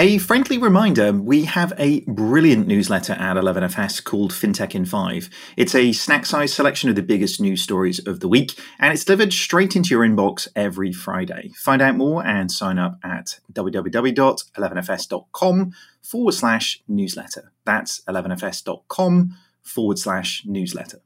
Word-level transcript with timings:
A 0.00 0.16
friendly 0.16 0.56
reminder 0.56 1.12
we 1.12 1.44
have 1.44 1.74
a 1.76 2.00
brilliant 2.06 2.66
newsletter 2.66 3.12
at 3.12 3.36
11FS 3.36 4.02
called 4.02 4.32
FinTech 4.32 4.74
in 4.74 4.86
5. 4.86 5.28
It's 5.58 5.74
a 5.74 5.92
snack 5.92 6.24
sized 6.24 6.54
selection 6.54 6.88
of 6.88 6.96
the 6.96 7.02
biggest 7.02 7.38
news 7.38 7.60
stories 7.60 7.98
of 8.06 8.20
the 8.20 8.28
week, 8.28 8.58
and 8.78 8.94
it's 8.94 9.04
delivered 9.04 9.34
straight 9.34 9.76
into 9.76 9.90
your 9.90 10.00
inbox 10.00 10.48
every 10.56 10.90
Friday. 10.90 11.50
Find 11.54 11.82
out 11.82 11.96
more 11.96 12.26
and 12.26 12.50
sign 12.50 12.78
up 12.78 12.98
at 13.04 13.40
www.11fs.com 13.52 15.72
forward 16.00 16.32
slash 16.32 16.82
newsletter. 16.88 17.52
That's 17.66 18.00
11fs.com 18.08 19.36
forward 19.62 19.98
slash 19.98 20.44
newsletter. 20.46 21.02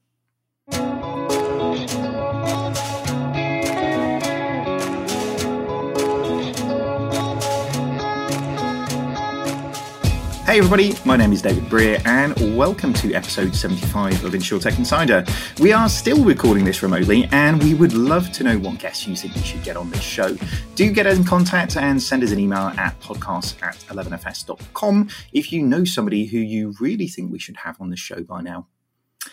Hey 10.54 10.60
everybody, 10.60 10.94
my 11.04 11.16
name 11.16 11.32
is 11.32 11.42
David 11.42 11.68
Brear 11.68 12.00
and 12.04 12.56
welcome 12.56 12.92
to 12.92 13.12
episode 13.12 13.56
75 13.56 14.24
of 14.24 14.34
InsurTech 14.34 14.78
Insider. 14.78 15.24
We 15.58 15.72
are 15.72 15.88
still 15.88 16.24
recording 16.24 16.64
this 16.64 16.80
remotely 16.80 17.24
and 17.32 17.60
we 17.60 17.74
would 17.74 17.92
love 17.92 18.30
to 18.30 18.44
know 18.44 18.56
what 18.60 18.78
guests 18.78 19.04
you 19.04 19.16
think 19.16 19.34
we 19.34 19.42
should 19.42 19.64
get 19.64 19.76
on 19.76 19.90
this 19.90 20.02
show. 20.02 20.36
Do 20.76 20.92
get 20.92 21.08
in 21.08 21.24
contact 21.24 21.76
and 21.76 22.00
send 22.00 22.22
us 22.22 22.30
an 22.30 22.38
email 22.38 22.68
at 22.78 23.00
podcast 23.00 23.60
at 23.64 23.78
11fs.com 23.88 25.08
if 25.32 25.50
you 25.50 25.60
know 25.60 25.84
somebody 25.84 26.26
who 26.26 26.38
you 26.38 26.72
really 26.78 27.08
think 27.08 27.32
we 27.32 27.40
should 27.40 27.56
have 27.56 27.80
on 27.80 27.90
the 27.90 27.96
show 27.96 28.22
by 28.22 28.40
now. 28.40 28.68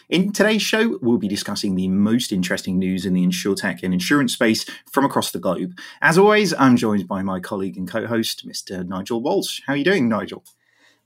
In 0.09 0.33
today's 0.33 0.63
show, 0.63 0.97
we'll 1.03 1.19
be 1.19 1.27
discussing 1.27 1.75
the 1.75 1.87
most 1.87 2.31
interesting 2.31 2.79
news 2.79 3.05
in 3.05 3.13
the 3.13 3.23
insurtech 3.23 3.83
and 3.83 3.93
insurance 3.93 4.33
space 4.33 4.65
from 4.91 5.05
across 5.05 5.29
the 5.29 5.37
globe. 5.37 5.77
As 6.01 6.17
always, 6.17 6.51
I'm 6.55 6.77
joined 6.77 7.07
by 7.07 7.21
my 7.21 7.39
colleague 7.39 7.77
and 7.77 7.87
co-host, 7.87 8.47
Mr. 8.47 8.83
Nigel 8.87 9.21
Walsh. 9.21 9.61
How 9.67 9.73
are 9.73 9.77
you 9.77 9.83
doing, 9.83 10.09
Nigel? 10.09 10.43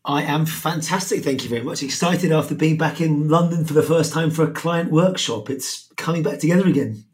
I 0.05 0.21
am 0.21 0.45
fantastic. 0.45 1.23
Thank 1.23 1.43
you 1.43 1.49
very 1.49 1.63
much. 1.63 1.81
Excited 1.81 2.31
after 2.31 2.53
being 2.53 2.77
back 2.77 3.01
in 3.01 3.27
London 3.27 3.65
for 3.65 3.73
the 3.73 3.81
first 3.81 4.13
time 4.13 4.29
for 4.29 4.43
a 4.43 4.51
client 4.51 4.91
workshop. 4.91 5.49
It's 5.49 5.91
coming 5.97 6.21
back 6.21 6.37
together 6.39 6.67
again. 6.67 7.05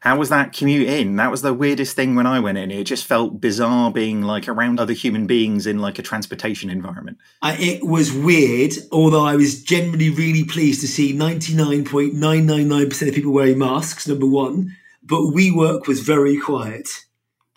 How 0.00 0.16
was 0.16 0.28
that 0.30 0.52
commute 0.54 0.88
in? 0.88 1.16
That 1.16 1.30
was 1.30 1.42
the 1.42 1.52
weirdest 1.52 1.94
thing 1.94 2.14
when 2.14 2.26
I 2.26 2.40
went 2.40 2.56
in. 2.56 2.70
It 2.70 2.84
just 2.84 3.04
felt 3.04 3.40
bizarre 3.40 3.90
being 3.90 4.22
like 4.22 4.48
around 4.48 4.80
other 4.80 4.94
human 4.94 5.26
beings 5.26 5.66
in 5.66 5.80
like 5.80 5.98
a 5.98 6.02
transportation 6.02 6.70
environment. 6.70 7.18
Uh, 7.42 7.56
it 7.58 7.84
was 7.84 8.10
weird, 8.12 8.72
although 8.92 9.26
I 9.26 9.36
was 9.36 9.62
generally 9.62 10.08
really 10.08 10.44
pleased 10.44 10.80
to 10.82 10.88
see 10.88 11.12
99.999% 11.12 13.08
of 13.08 13.14
people 13.14 13.32
wearing 13.32 13.58
masks, 13.58 14.08
number 14.08 14.26
one. 14.26 14.74
But 15.02 15.20
WeWork 15.20 15.86
was 15.86 16.00
very 16.00 16.38
quiet. 16.38 16.88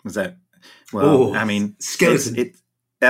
Was 0.02 0.14
that? 0.14 0.36
Well, 0.92 1.06
oh, 1.06 1.34
I 1.34 1.44
mean, 1.44 1.76
skeleton. 1.78 2.36
It, 2.38 2.56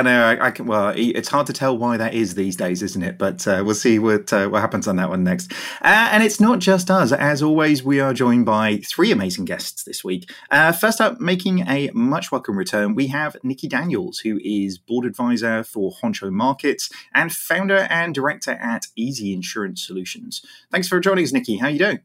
I, 0.00 0.50
can. 0.50 0.67
Well, 0.67 0.92
it's 0.97 1.28
hard 1.28 1.47
to 1.47 1.53
tell 1.53 1.77
why 1.77 1.97
that 1.97 2.14
is 2.14 2.34
these 2.34 2.56
days, 2.56 2.83
isn't 2.83 3.03
it? 3.03 3.19
But 3.19 3.47
uh, 3.47 3.62
we'll 3.64 3.75
see 3.75 3.98
what 3.98 4.33
uh, 4.33 4.48
what 4.48 4.61
happens 4.61 4.89
on 4.89 4.97
that 4.97 5.09
one 5.09 5.25
next. 5.25 5.53
Uh, 5.83 6.09
and 6.12 6.23
it's 6.23 6.41
not 6.41 6.59
just 6.59 6.91
us. 6.91 7.12
As 7.12 7.42
always, 7.42 7.83
we 7.83 8.00
are 8.00 8.12
joined 8.12 8.47
by 8.47 8.78
three 8.78 9.12
amazing 9.12 9.45
guests 9.45 9.84
this 9.84 10.05
week. 10.05 10.31
Uh, 10.50 10.72
first 10.72 11.00
up, 11.00 11.20
making 11.20 11.61
a 11.69 11.91
much 11.95 12.33
welcome 12.33 12.56
return, 12.56 12.95
we 12.95 13.09
have 13.09 13.37
Nikki 13.42 13.69
Daniels, 13.69 14.19
who 14.19 14.41
is 14.45 14.78
board 14.78 15.06
advisor 15.06 15.62
for 15.65 15.92
Honcho 16.03 16.31
Markets 16.31 16.91
and 17.15 17.33
founder 17.33 17.87
and 17.91 18.15
director 18.15 18.53
at 18.53 18.87
e-Zee 18.97 19.33
Insurance 19.33 19.87
Solutions. 19.87 20.45
Thanks 20.70 20.89
for 20.89 21.00
joining 21.00 21.25
us, 21.25 21.33
Nikki. 21.33 21.56
How 21.56 21.67
are 21.67 21.70
you 21.70 21.78
doing? 21.78 22.00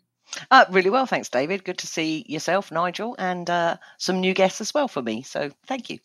Uh, 0.52 0.66
really 0.70 0.90
well, 0.90 1.06
thanks, 1.06 1.30
David. 1.30 1.64
Good 1.64 1.80
to 1.80 1.88
see 1.88 2.24
yourself, 2.28 2.72
Nigel, 2.72 3.16
and 3.18 3.50
uh, 3.50 3.78
some 3.98 4.20
new 4.20 4.34
guests 4.34 4.62
as 4.62 4.74
well 4.74 4.88
for 4.88 5.02
me. 5.02 5.24
So 5.24 5.52
thank 5.66 5.90
you. 5.90 6.00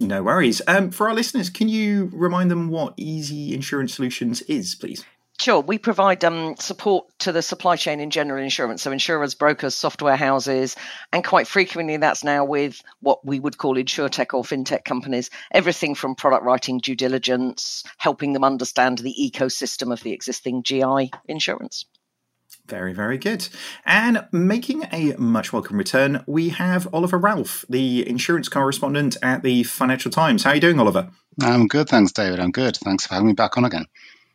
No 0.00 0.22
worries. 0.22 0.62
Um, 0.68 0.90
for 0.90 1.08
our 1.08 1.14
listeners, 1.14 1.50
can 1.50 1.68
you 1.68 2.10
remind 2.12 2.50
them 2.50 2.68
what 2.68 2.94
e-Zee 2.96 3.52
Insurance 3.52 3.94
Solutions 3.94 4.42
is, 4.42 4.74
please? 4.74 5.04
Sure. 5.40 5.60
We 5.60 5.78
provide 5.78 6.24
um, 6.24 6.56
support 6.56 7.06
to 7.20 7.30
the 7.30 7.42
supply 7.42 7.76
chain 7.76 8.00
in 8.00 8.10
general 8.10 8.42
insurance. 8.42 8.82
So, 8.82 8.90
insurers, 8.90 9.36
brokers, 9.36 9.76
software 9.76 10.16
houses, 10.16 10.74
and 11.12 11.22
quite 11.22 11.46
frequently 11.46 11.96
that's 11.96 12.24
now 12.24 12.44
with 12.44 12.82
what 13.00 13.24
we 13.24 13.38
would 13.38 13.56
call 13.56 13.76
insurtech 13.76 14.34
or 14.34 14.42
fintech 14.42 14.84
companies. 14.84 15.30
Everything 15.52 15.94
from 15.94 16.16
product 16.16 16.44
writing, 16.44 16.78
due 16.78 16.96
diligence, 16.96 17.84
helping 17.98 18.32
them 18.32 18.42
understand 18.42 18.98
the 18.98 19.14
ecosystem 19.14 19.92
of 19.92 20.02
the 20.02 20.12
existing 20.12 20.64
GI 20.64 21.12
insurance. 21.28 21.84
Very, 22.66 22.92
very 22.92 23.18
good. 23.18 23.48
And 23.84 24.26
making 24.32 24.84
a 24.92 25.14
much 25.18 25.52
welcome 25.52 25.76
return, 25.76 26.22
we 26.26 26.50
have 26.50 26.92
Oliver 26.92 27.18
Ralph, 27.18 27.64
the 27.68 28.08
insurance 28.08 28.48
correspondent 28.48 29.16
at 29.22 29.42
the 29.42 29.62
Financial 29.64 30.10
Times. 30.10 30.44
How 30.44 30.50
are 30.50 30.54
you 30.54 30.60
doing, 30.60 30.78
Oliver? 30.78 31.10
I'm 31.40 31.66
good, 31.66 31.88
thanks, 31.88 32.12
David. 32.12 32.40
I'm 32.40 32.50
good. 32.50 32.76
Thanks 32.76 33.06
for 33.06 33.14
having 33.14 33.28
me 33.28 33.32
back 33.32 33.56
on 33.56 33.64
again. 33.64 33.86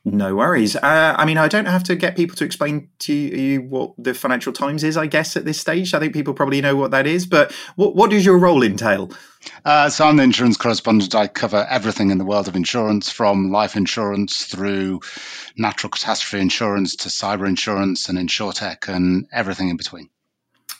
No 0.05 0.35
worries. 0.35 0.75
Uh, 0.75 1.15
I 1.17 1.23
mean, 1.23 1.37
I 1.37 1.47
don't 1.47 1.65
have 1.65 1.83
to 1.85 1.95
get 1.95 2.17
people 2.17 2.35
to 2.35 2.43
explain 2.43 2.89
to 2.99 3.13
you 3.13 3.61
what 3.61 3.93
the 3.97 4.13
Financial 4.13 4.51
Times 4.51 4.83
is, 4.83 4.97
I 4.97 5.07
guess, 5.07 5.37
at 5.37 5.45
this 5.45 5.61
stage. 5.61 5.93
I 5.93 5.99
think 5.99 6.11
people 6.11 6.33
probably 6.33 6.59
know 6.59 6.75
what 6.75 6.91
that 6.91 7.07
is, 7.07 7.25
but 7.25 7.53
what, 7.77 7.95
what 7.95 8.11
does 8.11 8.25
your 8.25 8.37
role 8.37 8.63
entail? 8.63 9.11
Uh, 9.63 9.89
so 9.89 10.05
I'm 10.05 10.17
the 10.17 10.23
insurance 10.23 10.57
correspondent. 10.57 11.15
I 11.15 11.27
cover 11.27 11.65
everything 11.69 12.11
in 12.11 12.17
the 12.17 12.25
world 12.25 12.49
of 12.49 12.57
insurance, 12.57 13.09
from 13.09 13.49
life 13.49 13.77
insurance 13.77 14.45
through 14.45 14.99
natural 15.55 15.89
catastrophe 15.89 16.41
insurance 16.41 16.97
to 16.97 17.09
cyber 17.09 17.47
insurance 17.47 18.09
and 18.09 18.17
insurtech 18.17 18.93
and 18.93 19.25
everything 19.31 19.69
in 19.69 19.77
between. 19.77 20.09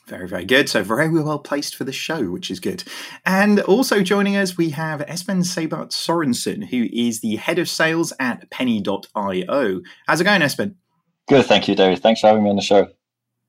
Very, 0.08 0.28
very 0.28 0.44
good. 0.44 0.68
So 0.68 0.84
very 0.84 1.09
well 1.09 1.40
placed 1.40 1.75
for 1.75 1.86
the 1.86 1.94
show, 1.94 2.25
which 2.25 2.52
is 2.52 2.59
good. 2.59 2.84
And 3.25 3.62
also 3.62 4.02
joining 4.02 4.36
us, 4.36 4.58
we 4.58 4.72
have 4.72 5.00
Esben 5.02 5.44
Seyffart 5.44 5.91
Sørensen, 5.91 6.66
who 6.69 6.88
is 6.91 7.22
the 7.22 7.38
head 7.38 7.58
of 7.58 7.69
sales 7.69 8.12
at 8.19 8.50
Penni.io. 8.50 9.81
How's 10.06 10.19
it 10.19 10.25
going, 10.25 10.41
Esben? 10.41 10.75
Good, 11.30 11.46
thank 11.46 11.69
you, 11.69 11.75
David. 11.75 12.00
Thanks 12.00 12.19
for 12.19 12.28
having 12.28 12.44
me 12.44 12.50
on 12.50 12.58
the 12.58 12.62
show. 12.62 12.90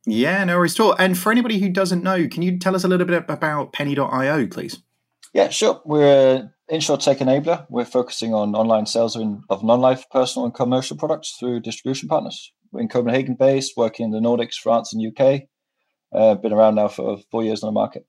Yeah, 0.07 0.45
no 0.45 0.59
worries 0.59 0.79
at 0.79 0.81
all. 0.85 0.93
And 0.93 1.19
for 1.19 1.33
anybody 1.33 1.59
who 1.59 1.71
doesn't 1.71 2.05
know, 2.05 2.29
can 2.29 2.43
you 2.43 2.57
tell 2.59 2.77
us 2.77 2.85
a 2.85 2.89
little 2.89 3.07
bit 3.07 3.25
about 3.29 3.73
Penni.io, 3.73 4.47
please? 4.47 4.81
Yeah, 5.33 5.49
sure. 5.49 5.83
We're 5.85 6.37
an 6.37 6.53
insurtech 6.71 7.19
enabler. 7.19 7.67
We're 7.69 7.85
focusing 7.85 8.33
on 8.33 8.55
online 8.55 8.87
sales 8.87 9.17
of 9.17 9.65
non-life 9.65 10.05
personal 10.11 10.47
and 10.47 10.55
commercial 10.55 10.97
products 10.97 11.35
through 11.41 11.61
distribution 11.63 12.09
partners. 12.09 12.53
We're 12.71 12.83
in 12.83 12.89
Copenhagen 12.89 13.35
based, 13.35 13.73
working 13.77 14.05
in 14.05 14.13
the 14.13 14.21
Nordics, 14.21 14.55
France, 14.55 14.95
and 14.95 15.05
UK. 15.05 15.49
Uh, 16.15 16.35
been 16.37 16.53
around 16.53 16.77
now 16.77 16.89
for 16.89 17.19
four 17.31 17.43
years 17.45 17.63
on 17.63 17.69
the 17.69 17.73
market. 17.73 18.07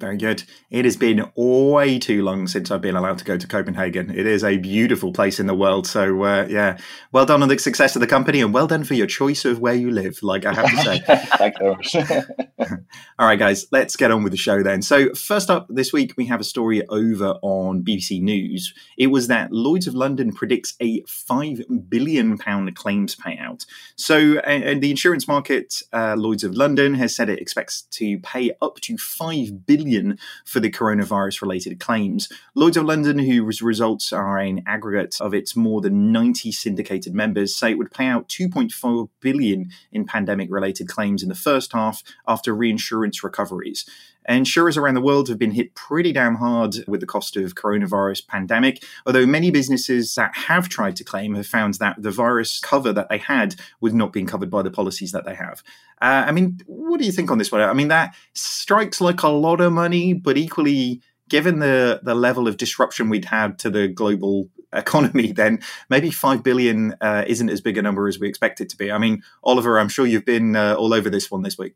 Very 0.00 0.16
good. 0.16 0.44
It 0.70 0.86
has 0.86 0.96
been 0.96 1.30
way 1.36 1.98
too 1.98 2.22
long 2.22 2.46
since 2.46 2.70
I've 2.70 2.80
been 2.80 2.96
allowed 2.96 3.18
to 3.18 3.24
go 3.24 3.36
to 3.36 3.46
Copenhagen. 3.46 4.08
It 4.10 4.26
is 4.26 4.42
a 4.42 4.56
beautiful 4.56 5.12
place 5.12 5.38
in 5.38 5.46
the 5.46 5.54
world. 5.54 5.86
So, 5.86 6.24
uh, 6.24 6.46
yeah, 6.48 6.78
well 7.12 7.26
done 7.26 7.42
on 7.42 7.50
the 7.50 7.58
success 7.58 7.96
of 7.96 8.00
the 8.00 8.06
company 8.06 8.40
and 8.40 8.54
well 8.54 8.66
done 8.66 8.84
for 8.84 8.94
your 8.94 9.06
choice 9.06 9.44
of 9.44 9.58
where 9.60 9.74
you 9.74 9.90
live, 9.90 10.22
like 10.22 10.46
I 10.46 10.54
have 10.54 10.70
to 10.70 10.76
say. 10.78 11.00
Thank 11.36 11.60
you. 11.60 12.16
All 13.18 13.26
right, 13.26 13.38
guys, 13.38 13.66
let's 13.72 13.94
get 13.94 14.10
on 14.10 14.22
with 14.22 14.32
the 14.32 14.38
show 14.38 14.62
then. 14.62 14.80
So, 14.80 15.12
first 15.12 15.50
up 15.50 15.66
this 15.68 15.92
week, 15.92 16.14
we 16.16 16.24
have 16.26 16.40
a 16.40 16.44
story 16.44 16.82
over 16.88 17.34
on 17.42 17.84
BBC 17.84 18.22
News. 18.22 18.72
It 18.96 19.08
was 19.08 19.28
that 19.28 19.52
Lloyd's 19.52 19.86
of 19.86 19.94
London 19.94 20.32
predicts 20.32 20.76
a 20.80 21.02
£5 21.02 21.90
billion 21.90 22.38
claims 22.38 23.16
payout. 23.16 23.66
So, 23.96 24.38
and 24.38 24.82
the 24.82 24.90
insurance 24.90 25.28
market, 25.28 25.82
uh, 25.92 26.14
Lloyd's 26.16 26.42
of 26.44 26.54
London, 26.54 26.94
has 26.94 27.14
said 27.14 27.28
it 27.28 27.38
expects 27.38 27.82
to 27.82 28.18
pay 28.20 28.52
up 28.62 28.80
to 28.80 28.94
£5 28.94 29.66
billion 29.66 29.89
billion 29.90 30.18
for 30.44 30.60
the 30.60 30.70
coronavirus 30.70 31.42
related 31.42 31.80
claims. 31.80 32.28
Lloyd's 32.54 32.76
of 32.76 32.86
London, 32.86 33.18
whose 33.18 33.62
results 33.62 34.12
are 34.12 34.38
an 34.38 34.62
aggregate 34.66 35.16
of 35.20 35.34
its 35.34 35.56
more 35.56 35.80
than 35.80 36.12
90 36.12 36.52
syndicated 36.52 37.14
members, 37.14 37.54
say 37.54 37.72
it 37.72 37.78
would 37.78 37.92
pay 37.92 38.06
out 38.06 38.28
2.4 38.28 39.08
billion 39.20 39.70
in 39.92 40.04
pandemic 40.04 40.48
related 40.50 40.88
claims 40.88 41.22
in 41.22 41.28
the 41.28 41.34
first 41.34 41.72
half 41.72 42.02
after 42.26 42.54
reinsurance 42.54 43.24
recoveries. 43.24 43.84
Insurers 44.28 44.76
around 44.76 44.94
the 44.94 45.00
world 45.00 45.28
have 45.28 45.38
been 45.38 45.52
hit 45.52 45.74
pretty 45.74 46.12
damn 46.12 46.36
hard 46.36 46.76
with 46.86 47.00
the 47.00 47.06
cost 47.06 47.36
of 47.36 47.54
coronavirus 47.54 48.26
pandemic, 48.26 48.84
although 49.06 49.26
many 49.26 49.50
businesses 49.50 50.14
that 50.14 50.36
have 50.36 50.68
tried 50.68 50.96
to 50.96 51.04
claim 51.04 51.34
have 51.34 51.46
found 51.46 51.74
that 51.74 52.00
the 52.00 52.10
virus 52.10 52.60
cover 52.60 52.92
that 52.92 53.08
they 53.08 53.18
had 53.18 53.56
was 53.80 53.94
not 53.94 54.12
being 54.12 54.26
covered 54.26 54.50
by 54.50 54.62
the 54.62 54.70
policies 54.70 55.12
that 55.12 55.24
they 55.24 55.34
have. 55.34 55.62
Uh, 56.00 56.24
I 56.26 56.32
mean, 56.32 56.60
what 56.66 57.00
do 57.00 57.06
you 57.06 57.12
think 57.12 57.30
on 57.30 57.38
this 57.38 57.50
one? 57.50 57.60
I 57.60 57.72
mean, 57.72 57.88
that 57.88 58.14
strikes 58.34 59.00
like 59.00 59.22
a 59.22 59.28
lot 59.28 59.60
of 59.60 59.72
money, 59.72 60.12
but 60.12 60.36
equally, 60.36 61.02
given 61.28 61.60
the 61.60 62.00
the 62.02 62.14
level 62.14 62.46
of 62.46 62.56
disruption 62.56 63.08
we'd 63.08 63.26
had 63.26 63.58
to 63.60 63.70
the 63.70 63.88
global 63.88 64.48
economy, 64.72 65.32
then 65.36 65.60
maybe 65.88 66.10
five 66.10 66.42
billion 66.42 66.94
uh, 67.00 67.24
isn't 67.26 67.50
as 67.50 67.60
big 67.60 67.78
a 67.78 67.82
number 67.82 68.08
as 68.08 68.18
we 68.18 68.28
expect 68.28 68.60
it 68.60 68.68
to 68.70 68.76
be. 68.76 68.90
I 68.90 68.98
mean, 68.98 69.22
Oliver, 69.42 69.78
I'm 69.78 69.88
sure 69.88 70.06
you've 70.06 70.24
been 70.24 70.56
uh, 70.56 70.74
all 70.74 70.94
over 70.94 71.10
this 71.10 71.30
one 71.30 71.42
this 71.42 71.58
week. 71.58 71.74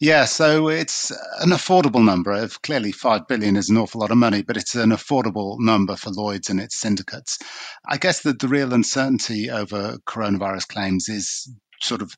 Yeah, 0.00 0.26
so 0.26 0.68
it's 0.68 1.10
an 1.40 1.50
affordable 1.50 2.04
number. 2.04 2.46
Clearly, 2.62 2.92
five 2.92 3.26
billion 3.26 3.56
is 3.56 3.68
an 3.68 3.78
awful 3.78 4.00
lot 4.00 4.12
of 4.12 4.16
money, 4.16 4.42
but 4.42 4.56
it's 4.56 4.76
an 4.76 4.90
affordable 4.90 5.56
number 5.58 5.96
for 5.96 6.10
Lloyd's 6.10 6.50
and 6.50 6.60
its 6.60 6.76
syndicates. 6.76 7.38
I 7.84 7.96
guess 7.96 8.22
that 8.22 8.38
the 8.38 8.46
real 8.46 8.72
uncertainty 8.72 9.50
over 9.50 9.98
coronavirus 10.06 10.68
claims 10.68 11.08
is 11.08 11.50
sort 11.80 12.02
of 12.02 12.14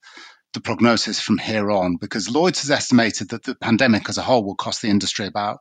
the 0.52 0.60
prognosis 0.60 1.20
from 1.20 1.38
here 1.38 1.70
on? 1.70 1.96
Because 1.96 2.28
Lloyd's 2.28 2.62
has 2.62 2.70
estimated 2.70 3.30
that 3.30 3.44
the 3.44 3.54
pandemic 3.54 4.08
as 4.08 4.18
a 4.18 4.22
whole 4.22 4.44
will 4.44 4.56
cost 4.56 4.82
the 4.82 4.88
industry 4.88 5.26
about 5.26 5.60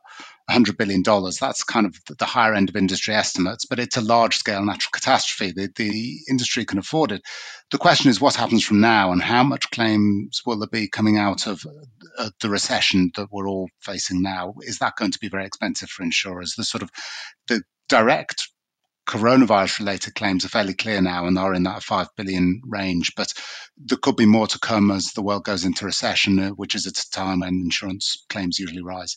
$100 0.50 0.76
billion. 0.76 1.02
That's 1.02 1.64
kind 1.64 1.86
of 1.86 1.96
the 2.18 2.24
higher 2.24 2.54
end 2.54 2.68
of 2.68 2.76
industry 2.76 3.14
estimates, 3.14 3.64
but 3.64 3.78
it's 3.78 3.96
a 3.96 4.02
large 4.02 4.36
scale 4.36 4.64
natural 4.64 4.90
catastrophe. 4.92 5.52
The, 5.52 5.70
the 5.74 6.18
industry 6.28 6.64
can 6.64 6.78
afford 6.78 7.12
it. 7.12 7.22
The 7.70 7.78
question 7.78 8.10
is 8.10 8.20
what 8.20 8.34
happens 8.34 8.64
from 8.64 8.80
now 8.80 9.12
and 9.12 9.22
how 9.22 9.44
much 9.44 9.70
claims 9.70 10.42
will 10.44 10.58
there 10.58 10.68
be 10.68 10.88
coming 10.88 11.18
out 11.18 11.46
of 11.46 11.64
uh, 12.18 12.30
the 12.40 12.50
recession 12.50 13.12
that 13.16 13.28
we're 13.30 13.48
all 13.48 13.68
facing 13.80 14.22
now? 14.22 14.54
Is 14.60 14.78
that 14.78 14.96
going 14.96 15.12
to 15.12 15.20
be 15.20 15.28
very 15.28 15.46
expensive 15.46 15.88
for 15.88 16.02
insurers? 16.02 16.54
The 16.56 16.64
sort 16.64 16.82
of 16.82 16.90
the 17.48 17.62
direct 17.88 18.48
coronavirus 19.10 19.80
related 19.80 20.14
claims 20.14 20.44
are 20.44 20.48
fairly 20.48 20.74
clear 20.74 21.00
now 21.00 21.26
and 21.26 21.36
are 21.38 21.54
in 21.54 21.64
that 21.64 21.82
5 21.82 22.08
billion 22.16 22.60
range. 22.64 23.12
But 23.16 23.32
there 23.76 23.98
could 23.98 24.16
be 24.16 24.26
more 24.26 24.46
to 24.46 24.58
come 24.58 24.90
as 24.90 25.06
the 25.06 25.22
world 25.22 25.44
goes 25.44 25.64
into 25.64 25.84
recession, 25.84 26.38
uh, 26.38 26.50
which 26.50 26.74
is 26.74 26.86
at 26.86 26.98
a 26.98 27.10
time 27.10 27.40
when 27.40 27.60
insurance 27.64 28.24
claims 28.28 28.58
usually 28.58 28.82
rise. 28.82 29.16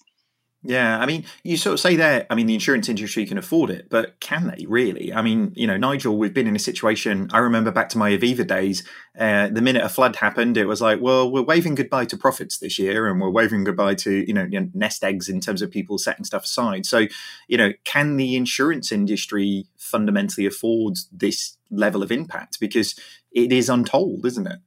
Yeah, 0.66 0.98
I 0.98 1.06
mean, 1.06 1.26
you 1.44 1.58
sort 1.58 1.74
of 1.74 1.82
say 1.82 1.98
there, 1.98 2.26
I 2.30 2.36
mean, 2.36 2.46
the 2.46 2.54
insurance 2.54 2.88
industry 2.88 3.26
can 3.26 3.38
afford 3.38 3.70
it, 3.70 3.90
but 3.90 4.18
can 4.22 4.48
they 4.48 4.66
really? 4.66 5.14
I 5.14 5.22
mean, 5.22 5.52
you 5.56 5.68
know, 5.68 5.76
Nigel, 5.76 6.18
we've 6.18 6.34
been 6.34 6.48
in 6.48 6.56
a 6.56 6.60
situation, 6.60 7.30
I 7.34 7.40
remember 7.40 7.70
back 7.70 7.90
to 7.90 7.98
my 7.98 8.12
Aviva 8.12 8.48
days, 8.48 8.82
uh, 9.20 9.50
the 9.50 9.62
minute 9.62 9.84
a 9.84 9.90
flood 9.90 10.16
happened, 10.16 10.56
it 10.56 10.66
was 10.66 10.80
like, 10.80 11.02
well, 11.02 11.30
we're 11.30 11.42
waving 11.42 11.76
goodbye 11.76 12.06
to 12.06 12.18
profits 12.18 12.60
this 12.60 12.80
year 12.80 13.08
and 13.08 13.20
we're 13.20 13.30
waving 13.30 13.66
goodbye 13.66 13.96
to, 13.96 14.26
you 14.26 14.34
know, 14.34 14.48
you 14.50 14.58
know, 14.62 14.70
nest 14.74 15.04
eggs 15.04 15.28
in 15.28 15.42
terms 15.42 15.62
of 15.62 15.70
people 15.70 15.98
setting 15.98 16.24
stuff 16.24 16.46
aside. 16.46 16.86
So, 16.86 17.08
you 17.50 17.58
know, 17.58 17.74
can 17.84 18.16
the 18.16 18.38
insurance 18.38 18.90
industry 18.90 19.68
fundamentally 19.78 20.46
afford 20.46 20.96
this 21.12 21.58
level 21.72 22.02
of 22.02 22.12
impact? 22.12 22.62
Because 22.62 22.98
it 23.34 23.52
is 23.52 23.68
untold, 23.68 24.26
isn't 24.26 24.48
it? 24.48 24.60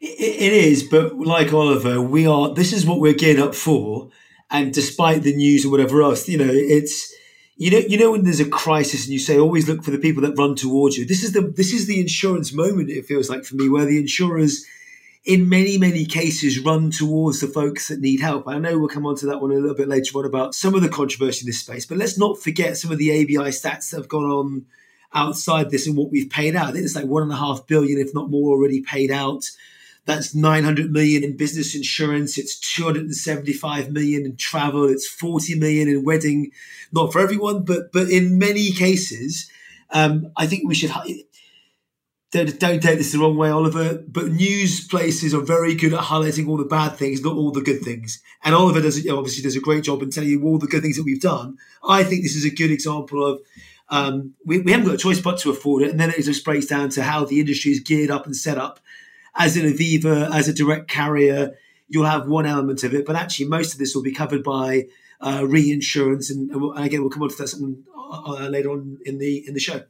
It 0.00 0.52
is, 0.52 0.82
but 0.82 1.16
like 1.16 1.52
Oliver, 1.52 2.02
we 2.02 2.26
are, 2.26 2.52
this 2.52 2.72
is 2.72 2.84
what 2.84 2.98
we're 2.98 3.14
geared 3.14 3.38
up 3.38 3.54
for 3.54 4.10
and 4.50 4.72
despite 4.72 5.22
the 5.22 5.34
news 5.34 5.64
or 5.64 5.70
whatever 5.70 6.02
else, 6.02 6.28
you 6.28 6.38
know, 6.38 6.50
it's 6.50 7.12
you 7.56 7.70
know, 7.70 7.78
you 7.78 7.98
know 7.98 8.12
when 8.12 8.24
there's 8.24 8.40
a 8.40 8.48
crisis 8.48 9.04
and 9.04 9.12
you 9.12 9.18
say 9.18 9.38
always 9.38 9.66
look 9.66 9.82
for 9.82 9.90
the 9.90 9.98
people 9.98 10.22
that 10.22 10.36
run 10.36 10.54
towards 10.54 10.98
you. 10.98 11.06
This 11.06 11.24
is 11.24 11.32
the 11.32 11.40
this 11.40 11.72
is 11.72 11.86
the 11.86 12.00
insurance 12.00 12.52
moment. 12.52 12.90
It 12.90 13.06
feels 13.06 13.30
like 13.30 13.44
for 13.44 13.56
me 13.56 13.68
where 13.68 13.86
the 13.86 13.98
insurers, 13.98 14.66
in 15.24 15.48
many 15.48 15.78
many 15.78 16.04
cases, 16.04 16.60
run 16.60 16.90
towards 16.90 17.40
the 17.40 17.46
folks 17.46 17.88
that 17.88 18.00
need 18.00 18.20
help. 18.20 18.46
I 18.46 18.58
know 18.58 18.78
we'll 18.78 18.88
come 18.88 19.06
on 19.06 19.16
to 19.16 19.26
that 19.26 19.40
one 19.40 19.52
a 19.52 19.54
little 19.54 19.74
bit 19.74 19.88
later 19.88 20.18
on 20.18 20.26
about 20.26 20.54
some 20.54 20.74
of 20.74 20.82
the 20.82 20.88
controversy 20.88 21.40
in 21.40 21.46
this 21.46 21.60
space, 21.60 21.86
but 21.86 21.98
let's 21.98 22.18
not 22.18 22.38
forget 22.38 22.76
some 22.76 22.92
of 22.92 22.98
the 22.98 23.10
ABI 23.10 23.50
stats 23.50 23.90
that 23.90 23.96
have 23.96 24.08
gone 24.08 24.24
on 24.24 24.66
outside 25.14 25.70
this 25.70 25.86
and 25.86 25.96
what 25.96 26.10
we've 26.10 26.28
paid 26.28 26.54
out. 26.54 26.68
I 26.68 26.72
think 26.72 26.84
it's 26.84 26.94
like 26.94 27.06
one 27.06 27.22
and 27.22 27.32
a 27.32 27.36
half 27.36 27.66
billion, 27.66 27.98
if 27.98 28.14
not 28.14 28.30
more, 28.30 28.50
already 28.50 28.82
paid 28.82 29.10
out. 29.10 29.50
That's 30.06 30.34
900 30.34 30.92
million 30.92 31.24
in 31.24 31.36
business 31.36 31.74
insurance. 31.74 32.38
It's 32.38 32.58
275 32.58 33.90
million 33.90 34.24
in 34.24 34.36
travel. 34.36 34.88
It's 34.88 35.08
40 35.08 35.58
million 35.58 35.88
in 35.88 36.04
wedding. 36.04 36.52
Not 36.92 37.12
for 37.12 37.20
everyone, 37.20 37.64
but 37.64 37.92
but 37.92 38.08
in 38.08 38.38
many 38.38 38.70
cases, 38.70 39.50
um, 39.90 40.32
I 40.36 40.46
think 40.46 40.68
we 40.68 40.74
should. 40.74 40.92
Don't, 42.32 42.58
don't 42.58 42.82
take 42.82 42.98
this 42.98 43.12
the 43.12 43.18
wrong 43.18 43.36
way, 43.36 43.50
Oliver. 43.50 44.02
But 44.06 44.32
news 44.32 44.86
places 44.86 45.32
are 45.34 45.40
very 45.40 45.74
good 45.74 45.94
at 45.94 46.00
highlighting 46.00 46.48
all 46.48 46.56
the 46.56 46.64
bad 46.64 46.96
things, 46.96 47.22
not 47.22 47.36
all 47.36 47.50
the 47.50 47.60
good 47.60 47.82
things. 47.82 48.20
And 48.44 48.54
Oliver 48.54 48.80
does 48.80 48.98
obviously 49.08 49.42
does 49.42 49.56
a 49.56 49.60
great 49.60 49.84
job 49.84 50.02
in 50.02 50.10
telling 50.10 50.30
you 50.30 50.44
all 50.44 50.58
the 50.58 50.66
good 50.66 50.82
things 50.82 50.96
that 50.96 51.04
we've 51.04 51.20
done. 51.20 51.56
I 51.88 52.04
think 52.04 52.22
this 52.22 52.36
is 52.36 52.44
a 52.44 52.50
good 52.50 52.70
example 52.70 53.24
of 53.24 53.40
um, 53.88 54.34
we, 54.44 54.60
we 54.60 54.72
haven't 54.72 54.86
got 54.86 54.94
a 54.94 54.98
choice 54.98 55.20
but 55.20 55.38
to 55.38 55.50
afford 55.50 55.82
it. 55.82 55.90
And 55.90 55.98
then 55.98 56.10
it 56.10 56.22
just 56.22 56.44
breaks 56.44 56.66
down 56.66 56.90
to 56.90 57.02
how 57.02 57.24
the 57.24 57.40
industry 57.40 57.72
is 57.72 57.80
geared 57.80 58.10
up 58.10 58.26
and 58.26 58.36
set 58.36 58.58
up 58.58 58.80
as 59.38 59.56
an 59.56 59.64
Aviva, 59.64 60.30
as 60.34 60.48
a 60.48 60.52
direct 60.52 60.88
carrier, 60.88 61.56
you'll 61.88 62.06
have 62.06 62.28
one 62.28 62.46
element 62.46 62.82
of 62.84 62.94
it, 62.94 63.06
but 63.06 63.16
actually 63.16 63.46
most 63.46 63.72
of 63.72 63.78
this 63.78 63.94
will 63.94 64.02
be 64.02 64.12
covered 64.12 64.42
by 64.42 64.86
uh, 65.20 65.44
reinsurance, 65.46 66.30
and, 66.30 66.50
and, 66.50 66.84
again 66.84 67.00
we'll 67.00 67.10
come 67.10 67.22
on 67.22 67.28
to 67.28 67.36
that 67.36 67.48
something 67.48 67.84
uh, 67.96 68.48
later 68.48 68.70
on 68.70 68.98
in 69.04 69.18
the 69.18 69.46
in 69.46 69.54
the 69.54 69.60
show. 69.60 69.82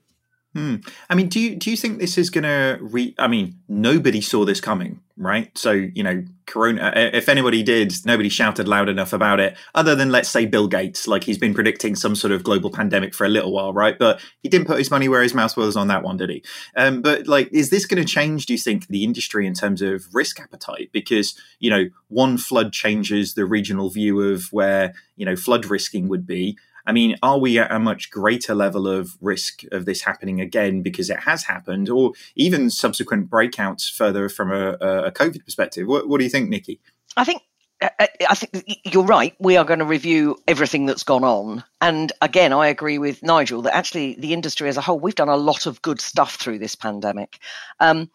Hmm. 0.56 0.76
I 1.10 1.14
mean, 1.14 1.28
do 1.28 1.38
you 1.38 1.54
do 1.54 1.70
you 1.70 1.76
think 1.76 1.98
this 1.98 2.16
is 2.16 2.30
going 2.30 2.44
to 2.44 2.78
re? 2.80 3.14
I 3.18 3.28
mean, 3.28 3.58
nobody 3.68 4.22
saw 4.22 4.46
this 4.46 4.58
coming, 4.58 5.00
right? 5.18 5.50
So 5.58 5.70
you 5.70 6.02
know, 6.02 6.24
Corona. 6.46 6.94
If 6.96 7.28
anybody 7.28 7.62
did, 7.62 7.92
nobody 8.06 8.30
shouted 8.30 8.66
loud 8.66 8.88
enough 8.88 9.12
about 9.12 9.38
it, 9.38 9.54
other 9.74 9.94
than 9.94 10.10
let's 10.10 10.30
say 10.30 10.46
Bill 10.46 10.66
Gates. 10.66 11.06
Like 11.06 11.24
he's 11.24 11.36
been 11.36 11.52
predicting 11.52 11.94
some 11.94 12.16
sort 12.16 12.32
of 12.32 12.42
global 12.42 12.70
pandemic 12.70 13.14
for 13.14 13.26
a 13.26 13.28
little 13.28 13.52
while, 13.52 13.74
right? 13.74 13.98
But 13.98 14.18
he 14.42 14.48
didn't 14.48 14.66
put 14.66 14.78
his 14.78 14.90
money 14.90 15.10
where 15.10 15.22
his 15.22 15.34
mouth 15.34 15.54
was 15.58 15.76
on 15.76 15.88
that 15.88 16.02
one, 16.02 16.16
did 16.16 16.30
he? 16.30 16.42
Um, 16.74 17.02
but 17.02 17.26
like, 17.26 17.52
is 17.52 17.68
this 17.68 17.84
going 17.84 18.02
to 18.02 18.10
change? 18.10 18.46
Do 18.46 18.54
you 18.54 18.58
think 18.58 18.86
the 18.86 19.04
industry 19.04 19.46
in 19.46 19.52
terms 19.52 19.82
of 19.82 20.06
risk 20.14 20.40
appetite? 20.40 20.88
Because 20.90 21.38
you 21.58 21.68
know, 21.68 21.90
one 22.08 22.38
flood 22.38 22.72
changes 22.72 23.34
the 23.34 23.44
regional 23.44 23.90
view 23.90 24.22
of 24.22 24.46
where 24.52 24.94
you 25.16 25.26
know 25.26 25.36
flood 25.36 25.66
risking 25.66 26.08
would 26.08 26.26
be 26.26 26.56
I 26.86 26.92
mean, 26.92 27.16
are 27.22 27.38
we 27.38 27.58
at 27.58 27.72
a 27.72 27.78
much 27.78 28.10
greater 28.10 28.54
level 28.54 28.86
of 28.86 29.16
risk 29.20 29.62
of 29.72 29.84
this 29.84 30.02
happening 30.02 30.40
again 30.40 30.82
because 30.82 31.10
it 31.10 31.20
has 31.20 31.44
happened, 31.44 31.88
or 31.88 32.12
even 32.34 32.70
subsequent 32.70 33.28
breakouts 33.28 33.90
further 33.90 34.28
from 34.28 34.52
a, 34.52 34.72
a 34.80 35.12
COVID 35.12 35.44
perspective? 35.44 35.86
What, 35.86 36.08
what 36.08 36.18
do 36.18 36.24
you 36.24 36.30
think, 36.30 36.48
Nikki? 36.48 36.80
I 37.16 37.24
think 37.24 37.42
I 37.82 38.34
think 38.34 38.80
you're 38.84 39.04
right. 39.04 39.34
We 39.38 39.58
are 39.58 39.64
going 39.64 39.80
to 39.80 39.84
review 39.84 40.38
everything 40.48 40.86
that's 40.86 41.02
gone 41.02 41.24
on. 41.24 41.62
And 41.80 42.10
again, 42.22 42.52
I 42.54 42.68
agree 42.68 42.98
with 42.98 43.22
Nigel 43.22 43.62
that 43.62 43.76
actually 43.76 44.14
the 44.14 44.32
industry 44.32 44.68
as 44.68 44.78
a 44.78 44.80
whole, 44.80 44.98
we've 44.98 45.14
done 45.14 45.28
a 45.28 45.36
lot 45.36 45.66
of 45.66 45.82
good 45.82 46.00
stuff 46.00 46.36
through 46.36 46.58
this 46.58 46.74
pandemic. 46.74 47.38
Um, 47.78 48.10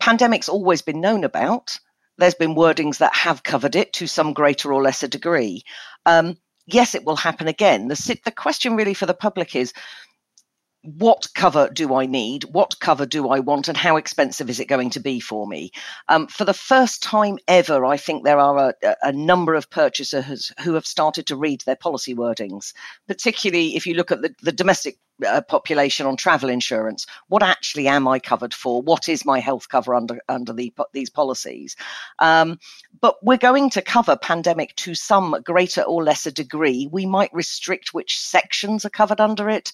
pandemic's 0.00 0.48
always 0.48 0.80
been 0.80 1.02
known 1.02 1.24
about. 1.24 1.78
There's 2.16 2.34
been 2.34 2.54
wordings 2.54 2.98
that 2.98 3.14
have 3.14 3.42
covered 3.42 3.76
it 3.76 3.92
to 3.94 4.06
some 4.06 4.32
greater 4.32 4.72
or 4.72 4.82
lesser 4.82 5.08
degree. 5.08 5.64
Um, 6.06 6.38
yes, 6.72 6.94
it 6.94 7.04
will 7.04 7.16
happen 7.16 7.48
again. 7.48 7.88
The, 7.88 8.20
the 8.24 8.30
question 8.30 8.76
really 8.76 8.94
for 8.94 9.06
the 9.06 9.14
public 9.14 9.54
is 9.54 9.72
what 10.82 11.28
cover 11.34 11.70
do 11.72 11.94
I 11.94 12.06
need? 12.06 12.44
What 12.44 12.80
cover 12.80 13.06
do 13.06 13.28
I 13.28 13.38
want? 13.38 13.68
And 13.68 13.76
how 13.76 13.96
expensive 13.96 14.50
is 14.50 14.58
it 14.58 14.66
going 14.66 14.90
to 14.90 15.00
be 15.00 15.20
for 15.20 15.46
me? 15.46 15.70
Um, 16.08 16.26
for 16.26 16.44
the 16.44 16.52
first 16.52 17.02
time 17.02 17.38
ever, 17.46 17.84
I 17.84 17.96
think 17.96 18.24
there 18.24 18.40
are 18.40 18.74
a, 18.82 18.96
a, 19.02 19.12
number 19.12 19.54
of 19.54 19.70
purchasers 19.70 20.52
who 20.60 20.74
have 20.74 20.86
started 20.86 21.26
to 21.26 21.36
read 21.36 21.60
their 21.60 21.76
policy 21.76 22.16
wordings, 22.16 22.72
particularly 23.06 23.76
if 23.76 23.86
you 23.86 23.94
look 23.94 24.10
at 24.10 24.22
the, 24.22 24.34
the 24.42 24.50
domestic 24.50 24.98
uh, 25.26 25.40
population 25.42 26.06
on 26.06 26.16
travel 26.16 26.48
insurance. 26.48 27.06
What 27.28 27.42
actually 27.42 27.88
am 27.88 28.08
I 28.08 28.18
covered 28.18 28.54
for? 28.54 28.82
What 28.82 29.08
is 29.08 29.24
my 29.24 29.40
health 29.40 29.68
cover 29.68 29.94
under 29.94 30.20
under 30.28 30.52
the, 30.52 30.72
these 30.92 31.10
policies? 31.10 31.76
Um, 32.18 32.58
but 33.00 33.16
we're 33.22 33.38
going 33.38 33.70
to 33.70 33.82
cover 33.82 34.16
pandemic 34.16 34.74
to 34.76 34.94
some 34.94 35.36
greater 35.44 35.82
or 35.82 36.02
lesser 36.02 36.30
degree. 36.30 36.88
We 36.90 37.06
might 37.06 37.32
restrict 37.32 37.94
which 37.94 38.18
sections 38.18 38.84
are 38.84 38.90
covered 38.90 39.20
under 39.20 39.48
it. 39.48 39.72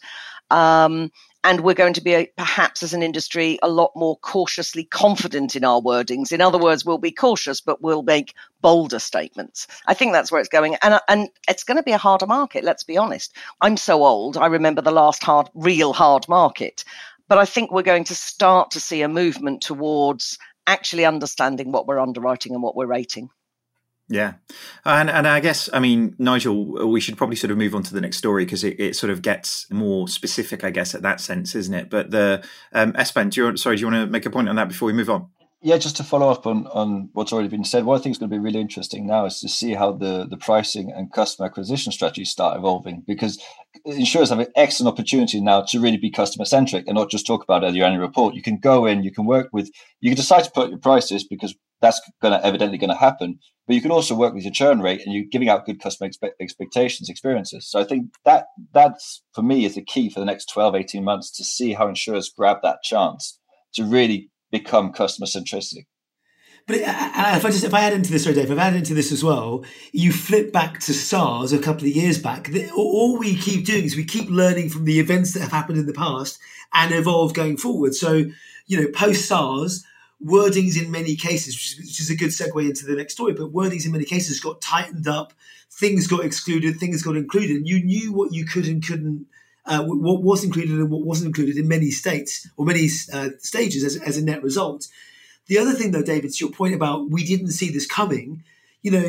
Um, 0.51 1.11
and 1.49 1.61
we're 1.61 1.73
going 1.73 1.95
to 1.95 2.03
be 2.03 2.13
a, 2.13 2.27
perhaps 2.37 2.83
as 2.83 2.93
an 2.93 3.03
industry 3.03 3.59
a 3.63 3.71
lot 3.71 3.91
more 3.97 4.19
cautiously 4.19 4.85
confident 4.85 5.57
in 5.57 5.65
our 5.65 5.81
wordings. 5.81 6.31
In 6.31 6.43
other 6.43 6.59
words 6.59 6.85
we'll 6.85 6.99
be 6.99 7.11
cautious 7.11 7.59
but 7.63 7.81
we'll 7.81 8.03
make 8.03 8.35
bolder 8.61 8.99
statements. 8.99 9.67
I 9.87 9.95
think 9.95 10.13
that's 10.13 10.31
where 10.31 10.43
it's 10.43 10.51
going. 10.51 10.77
And 10.83 10.95
uh, 10.95 11.01
and 11.09 11.31
it's 11.49 11.65
going 11.65 11.79
to 11.79 11.83
be 11.83 11.93
a 11.93 11.99
harder 11.99 12.27
market 12.27 12.65
let's 12.65 12.85
be 12.85 12.99
honest. 12.99 13.35
I'm 13.63 13.79
so 13.79 14.05
old 14.05 14.37
i 14.37 14.47
remember 14.47 14.83
the 14.83 14.91
last 14.91 15.23
hard 15.25 15.49
real 15.55 15.95
hard 15.95 16.29
market. 16.29 16.85
But 17.29 17.39
i 17.39 17.47
think 17.47 17.73
we're 17.73 17.83
going 17.83 18.05
to 18.05 18.15
start 18.15 18.71
to 18.73 18.81
see 18.81 19.01
a 19.01 19.09
movement 19.09 19.63
towards 19.63 20.39
actually 20.67 21.07
understanding 21.07 21.73
what 21.73 21.87
we're 21.87 21.99
underwriting 21.99 22.53
and 22.53 22.63
what 22.63 22.77
we're 22.77 22.87
rating 22.87 23.31
yeah, 24.09 24.35
and 24.85 25.11
and 25.11 25.29
I 25.29 25.41
guess 25.41 25.69
I 25.73 25.81
mean 25.81 26.15
Nigel, 26.19 26.89
we 26.89 27.01
should 27.01 27.19
probably 27.19 27.37
sort 27.37 27.51
of 27.51 27.59
move 27.59 27.75
on 27.75 27.83
to 27.83 27.95
the 27.95 28.01
next 28.01 28.17
story 28.17 28.45
because 28.45 28.65
it, 28.65 28.81
it 28.81 28.97
sort 28.97 29.11
of 29.11 29.21
gets 29.21 29.71
more 29.71 30.09
specific, 30.09 30.65
I 30.65 30.71
guess, 30.71 30.95
at 30.95 31.03
that 31.03 31.21
sense, 31.21 31.55
isn't 31.55 31.75
it? 31.75 31.91
But 31.91 32.11
the 32.11 32.43
um, 32.73 32.95
Esben, 32.95 33.31
do 33.31 33.45
you 33.45 33.57
sorry, 33.59 33.77
do 33.77 33.81
you 33.81 33.87
want 33.91 34.07
to 34.07 34.07
make 34.11 34.25
a 34.25 34.31
point 34.31 34.49
on 34.49 34.57
that 34.57 34.69
before 34.69 34.87
we 34.87 34.95
move 34.95 35.11
on? 35.11 35.29
Yeah, 35.61 35.77
just 35.77 35.97
to 35.97 36.05
follow 36.05 36.31
up 36.31 36.47
on, 36.47 36.69
on 36.69 37.11
what's 37.15 37.33
already 37.33 37.49
been 37.49 37.65
said, 37.65 37.85
one 37.85 38.01
thing 38.01 38.13
that's 38.13 38.21
going 38.21 38.31
to 38.31 38.37
be 38.37 38.39
really 38.39 38.61
interesting 38.61 39.09
now 39.09 39.25
is 39.25 39.41
to 39.41 39.49
see 39.49 39.75
how 39.75 39.91
the, 39.91 40.25
the 40.25 40.37
pricing 40.37 40.93
and 40.93 41.13
customer 41.13 41.47
acquisition 41.47 41.91
strategies 41.91 42.31
start 42.31 42.57
evolving 42.57 43.03
because 43.09 43.43
insurers 43.85 44.31
have 44.31 44.39
an 44.39 44.47
excellent 44.55 44.93
opportunity 44.93 45.41
now 45.41 45.63
to 45.63 45.81
really 45.81 45.97
be 45.97 46.13
customer 46.13 46.45
centric 46.45 46.87
and 46.87 46.95
not 46.95 47.11
just 47.11 47.27
talk 47.27 47.43
about 47.43 47.65
it 47.65 47.69
at 47.69 47.75
your 47.75 47.87
annual 47.87 48.03
report. 48.03 48.37
You 48.37 48.43
can 48.43 48.59
go 48.59 48.87
in, 48.87 49.03
you 49.03 49.11
can 49.11 49.27
work 49.27 49.49
with, 49.53 49.69
you 50.01 50.11
can 50.11 50.17
decide 50.17 50.45
to 50.45 50.51
put 50.53 50.71
your 50.71 50.79
prices 50.79 51.25
because 51.25 51.57
that's 51.81 52.01
going 52.23 52.39
to 52.39 52.47
evidently 52.47 52.79
going 52.79 52.91
to 52.91 52.97
happen, 52.97 53.41
but 53.67 53.75
you 53.75 53.83
can 53.83 53.91
also 53.91 54.15
work 54.15 54.35
with 54.35 54.45
your 54.45 54.53
churn 54.53 54.81
rate 54.81 55.03
and 55.05 55.13
you're 55.13 55.25
giving 55.29 55.49
out 55.49 55.67
good 55.67 55.81
customer 55.81 56.09
expe- 56.09 56.31
expectations, 56.41 57.09
experiences. 57.09 57.69
So 57.69 57.81
I 57.81 57.85
think 57.85 58.13
that 58.25 58.47
that's 58.73 59.25
for 59.35 59.43
me 59.43 59.65
is 59.65 59.75
the 59.75 59.83
key 59.83 60.09
for 60.09 60.21
the 60.21 60.27
next 60.27 60.51
12, 60.53 60.77
18 60.77 61.03
months 61.03 61.33
to 61.37 61.43
see 61.43 61.73
how 61.73 61.89
insurers 61.89 62.33
grab 62.35 62.59
that 62.63 62.83
chance 62.85 63.41
to 63.75 63.85
really 63.85 64.31
become 64.51 64.93
customer 64.93 65.27
centricity. 65.27 65.87
But 66.67 66.77
if 66.77 67.45
I 67.45 67.51
just 67.51 67.65
if 67.65 67.73
I 67.73 67.81
add 67.81 67.95
into 67.95 68.13
this, 68.13 68.25
sorry, 68.25 68.35
Dave, 68.35 68.51
if 68.51 68.59
I 68.59 68.67
add 68.67 68.77
into 68.77 68.93
this 68.93 69.11
as 69.11 69.25
well, 69.25 69.65
you 69.93 70.13
flip 70.13 70.53
back 70.53 70.81
to 70.81 70.93
SARS 70.93 71.51
a 71.51 71.59
couple 71.59 71.89
of 71.89 71.97
years 71.97 72.19
back. 72.19 72.51
All 72.77 73.19
we 73.19 73.37
keep 73.37 73.65
doing 73.65 73.85
is 73.85 73.97
we 73.97 74.05
keep 74.05 74.29
learning 74.29 74.69
from 74.69 74.85
the 74.85 75.01
events 75.01 75.33
that 75.33 75.41
have 75.41 75.51
happened 75.51 75.79
in 75.79 75.87
the 75.87 75.95
past 75.95 76.39
and 76.75 76.93
evolve 76.93 77.33
going 77.33 77.57
forward. 77.57 77.95
So, 77.95 78.25
you 78.67 78.79
know, 78.79 78.89
post 78.93 79.27
SARS, 79.27 79.83
wordings 80.23 80.81
in 80.81 80.91
many 80.91 81.17
cases, 81.17 81.55
which 81.79 82.01
is 82.01 82.11
a 82.11 82.17
good 82.17 82.31
segue 82.31 82.69
into 82.69 82.85
the 82.85 82.97
next 82.97 83.15
story, 83.15 83.33
but 83.33 83.53
wordings 83.53 83.87
in 83.87 83.93
many 83.93 84.05
cases 84.05 84.39
got 84.39 84.61
tightened 84.61 85.09
up, 85.09 85.33
things 85.71 86.07
got 86.07 86.25
excluded, 86.25 86.77
things 86.77 87.03
got 87.03 87.17
included, 87.17 87.57
and 87.57 87.69
you 87.69 87.83
knew 87.83 88.13
what 88.13 88.35
you 88.35 88.45
could 88.45 88.67
and 88.67 88.87
couldn't, 88.87 89.27
uh, 89.69 89.85
what 89.85 90.23
was 90.23 90.43
included 90.45 90.79
and 90.79 90.91
what 90.91 91.05
wasn't 91.05 91.27
included 91.27 91.57
in 91.57 91.69
many 91.69 91.91
states 91.91 92.49
or 92.57 92.65
many 92.65 92.89
uh, 93.13 93.29
stages 93.39 93.85
as, 93.85 93.97
as 94.03 94.17
a 94.17 94.25
net 94.25 94.43
result. 94.43 94.89
The 95.47 95.59
other 95.59 95.73
thing, 95.73 95.93
though, 95.93 96.03
David, 96.03 96.33
to 96.33 96.45
your 96.45 96.53
point 96.53 96.75
about 96.75 97.11
we 97.11 97.25
didn't 97.25 97.53
see 97.53 97.71
this 97.71 97.87
coming, 97.87 98.43
you 98.83 98.91
know, 98.91 99.09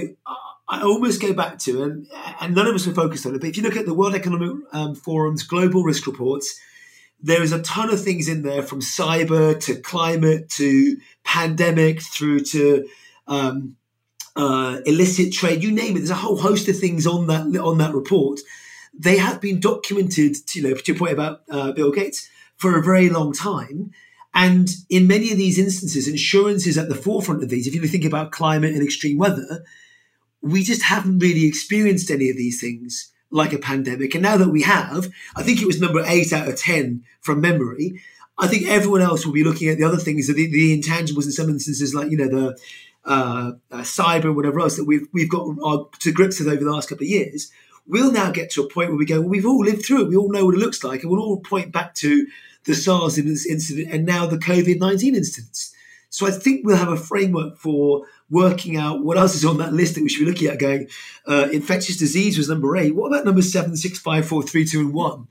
I 0.68 0.84
almost 0.84 1.22
go 1.22 1.34
back 1.34 1.58
to, 1.60 1.84
and, 1.84 2.08
and 2.42 2.54
none 2.54 2.68
of 2.68 2.76
us 2.76 2.86
were 2.86 2.94
focused 2.94 3.26
on 3.26 3.34
it, 3.34 3.42
but 3.42 3.50
if 3.50 3.58
you 3.58 3.64
look 3.64 3.76
at 3.76 3.86
the 3.86 3.94
World 3.94 4.16
Economic 4.16 4.58
um, 4.72 4.96
Forum's 4.96 5.44
global 5.44 5.84
risk 5.84 6.06
reports, 6.06 6.60
there 7.22 7.42
is 7.42 7.52
a 7.52 7.62
ton 7.62 7.90
of 7.90 8.02
things 8.02 8.30
in 8.30 8.44
there 8.44 8.62
from 8.62 8.80
cyber 8.80 9.60
to 9.66 9.76
climate 9.76 10.50
to 10.52 10.98
pandemic 11.24 12.02
through 12.02 12.42
to 12.42 12.88
um, 13.28 13.76
uh, 14.36 14.80
illicit 14.86 15.34
trade, 15.34 15.64
you 15.64 15.72
name 15.72 15.96
it. 15.96 16.00
There's 16.00 16.10
a 16.10 16.16
whole 16.16 16.38
host 16.38 16.68
of 16.70 16.78
things 16.78 17.06
on 17.06 17.28
that 17.28 17.46
on 17.58 17.78
that 17.80 17.94
report. 17.94 18.40
They 18.94 19.18
have 19.18 19.40
been 19.40 19.60
documented, 19.60 20.38
you 20.54 20.64
know, 20.64 20.74
to 20.76 20.92
your 20.92 20.98
point 20.98 21.14
about 21.14 21.42
uh, 21.50 21.72
Bill 21.72 21.92
Gates, 21.92 22.30
for 22.58 22.78
a 22.78 22.84
very 22.84 23.10
long 23.10 23.34
time. 23.34 23.92
And 24.34 24.70
in 24.90 25.08
many 25.08 25.32
of 25.32 25.38
these 25.38 25.58
instances, 25.58 26.08
insurance 26.08 26.68
is 26.68 26.78
at 26.78 26.90
the 26.90 26.96
forefront 26.96 27.44
of 27.44 27.50
these. 27.50 27.68
If 27.68 27.74
you 27.74 27.88
think 27.88 28.06
about 28.06 28.32
climate 28.32 28.74
and 28.74 28.84
extreme 28.84 29.18
weather, 29.18 29.64
we 30.42 30.64
just 30.64 30.84
haven't 30.84 31.20
really 31.20 31.46
experienced 31.46 32.12
any 32.12 32.30
of 32.30 32.38
these 32.38 32.62
things 32.62 33.12
like 33.32 33.54
a 33.54 33.60
pandemic. 33.60 34.14
And 34.14 34.24
now 34.24 34.38
that 34.38 34.50
we 34.50 34.62
have, 34.64 35.10
I 35.36 35.44
think 35.44 35.62
it 35.62 35.68
was 35.68 35.82
number 35.82 36.04
eight 36.06 36.34
out 36.34 36.48
of 36.48 36.58
10 36.58 37.04
from 37.22 37.42
memory. 37.42 38.02
I 38.38 38.48
think 38.48 38.68
everyone 38.68 39.02
else 39.02 39.26
will 39.26 39.34
be 39.34 39.44
looking 39.44 39.70
at 39.70 39.78
the 39.78 39.84
other 39.84 39.98
things, 39.98 40.28
the, 40.28 40.34
the 40.34 40.82
intangibles 40.82 41.26
in 41.26 41.32
some 41.32 41.50
instances, 41.50 41.94
like, 41.94 42.10
you 42.10 42.18
know, 42.18 42.28
the 42.28 42.58
uh, 43.06 43.52
uh, 43.72 43.78
cyber 43.80 44.34
whatever 44.34 44.60
else 44.60 44.78
that 44.78 44.86
we've, 44.86 45.08
we've 45.14 45.30
got 45.30 45.48
our, 45.64 45.88
to 46.00 46.12
grips 46.12 46.40
with 46.40 46.48
over 46.48 46.64
the 46.64 46.72
last 46.72 46.90
couple 46.90 47.04
of 47.04 47.10
years. 47.10 47.52
We'll 47.90 48.12
now 48.12 48.32
get 48.32 48.52
to 48.52 48.64
a 48.64 48.70
point 48.70 48.90
where 48.90 48.98
we 48.98 49.06
go, 49.06 49.20
well, 49.20 49.30
we've 49.30 49.46
all 49.46 49.64
lived 49.64 49.84
through 49.84 50.04
it. 50.04 50.10
We 50.10 50.16
all 50.16 50.32
know 50.32 50.46
what 50.46 50.56
it 50.56 50.60
looks 50.60 50.84
like. 50.84 51.02
And 51.02 51.12
we'll 51.12 51.22
all 51.22 51.40
point 51.40 51.72
back 51.72 51.96
to 51.96 52.28
the 52.66 52.76
SARS 52.76 53.18
incident 53.18 53.92
and 53.92 54.06
now 54.06 54.26
the 54.26 54.38
COVID 54.38 54.80
19 54.80 55.16
incidents. 55.16 55.74
So 56.10 56.26
I 56.28 56.32
think 56.32 56.66
we'll 56.66 56.78
have 56.78 56.90
a 56.90 56.98
framework 56.98 57.58
for 57.58 58.06
working 58.30 58.78
out 58.78 59.04
what 59.04 59.18
else 59.18 59.36
is 59.36 59.46
on 59.46 59.58
that 59.58 59.74
list 59.74 59.96
that 59.96 60.02
we 60.02 60.10
should 60.10 60.26
be 60.26 60.32
looking 60.32 60.48
at. 60.48 60.60
Going, 60.60 60.88
uh, 61.28 61.50
infectious 61.52 61.98
disease 61.98 62.38
was 62.38 62.50
number 62.50 62.76
eight. 62.78 62.96
What 62.96 63.08
about 63.08 63.26
number 63.26 63.42
seven, 63.42 63.76
six, 63.76 64.00
five, 64.00 64.28
four, 64.28 64.42
three, 64.42 64.66
two, 64.66 64.80
and 64.80 64.94
one? 64.94 65.28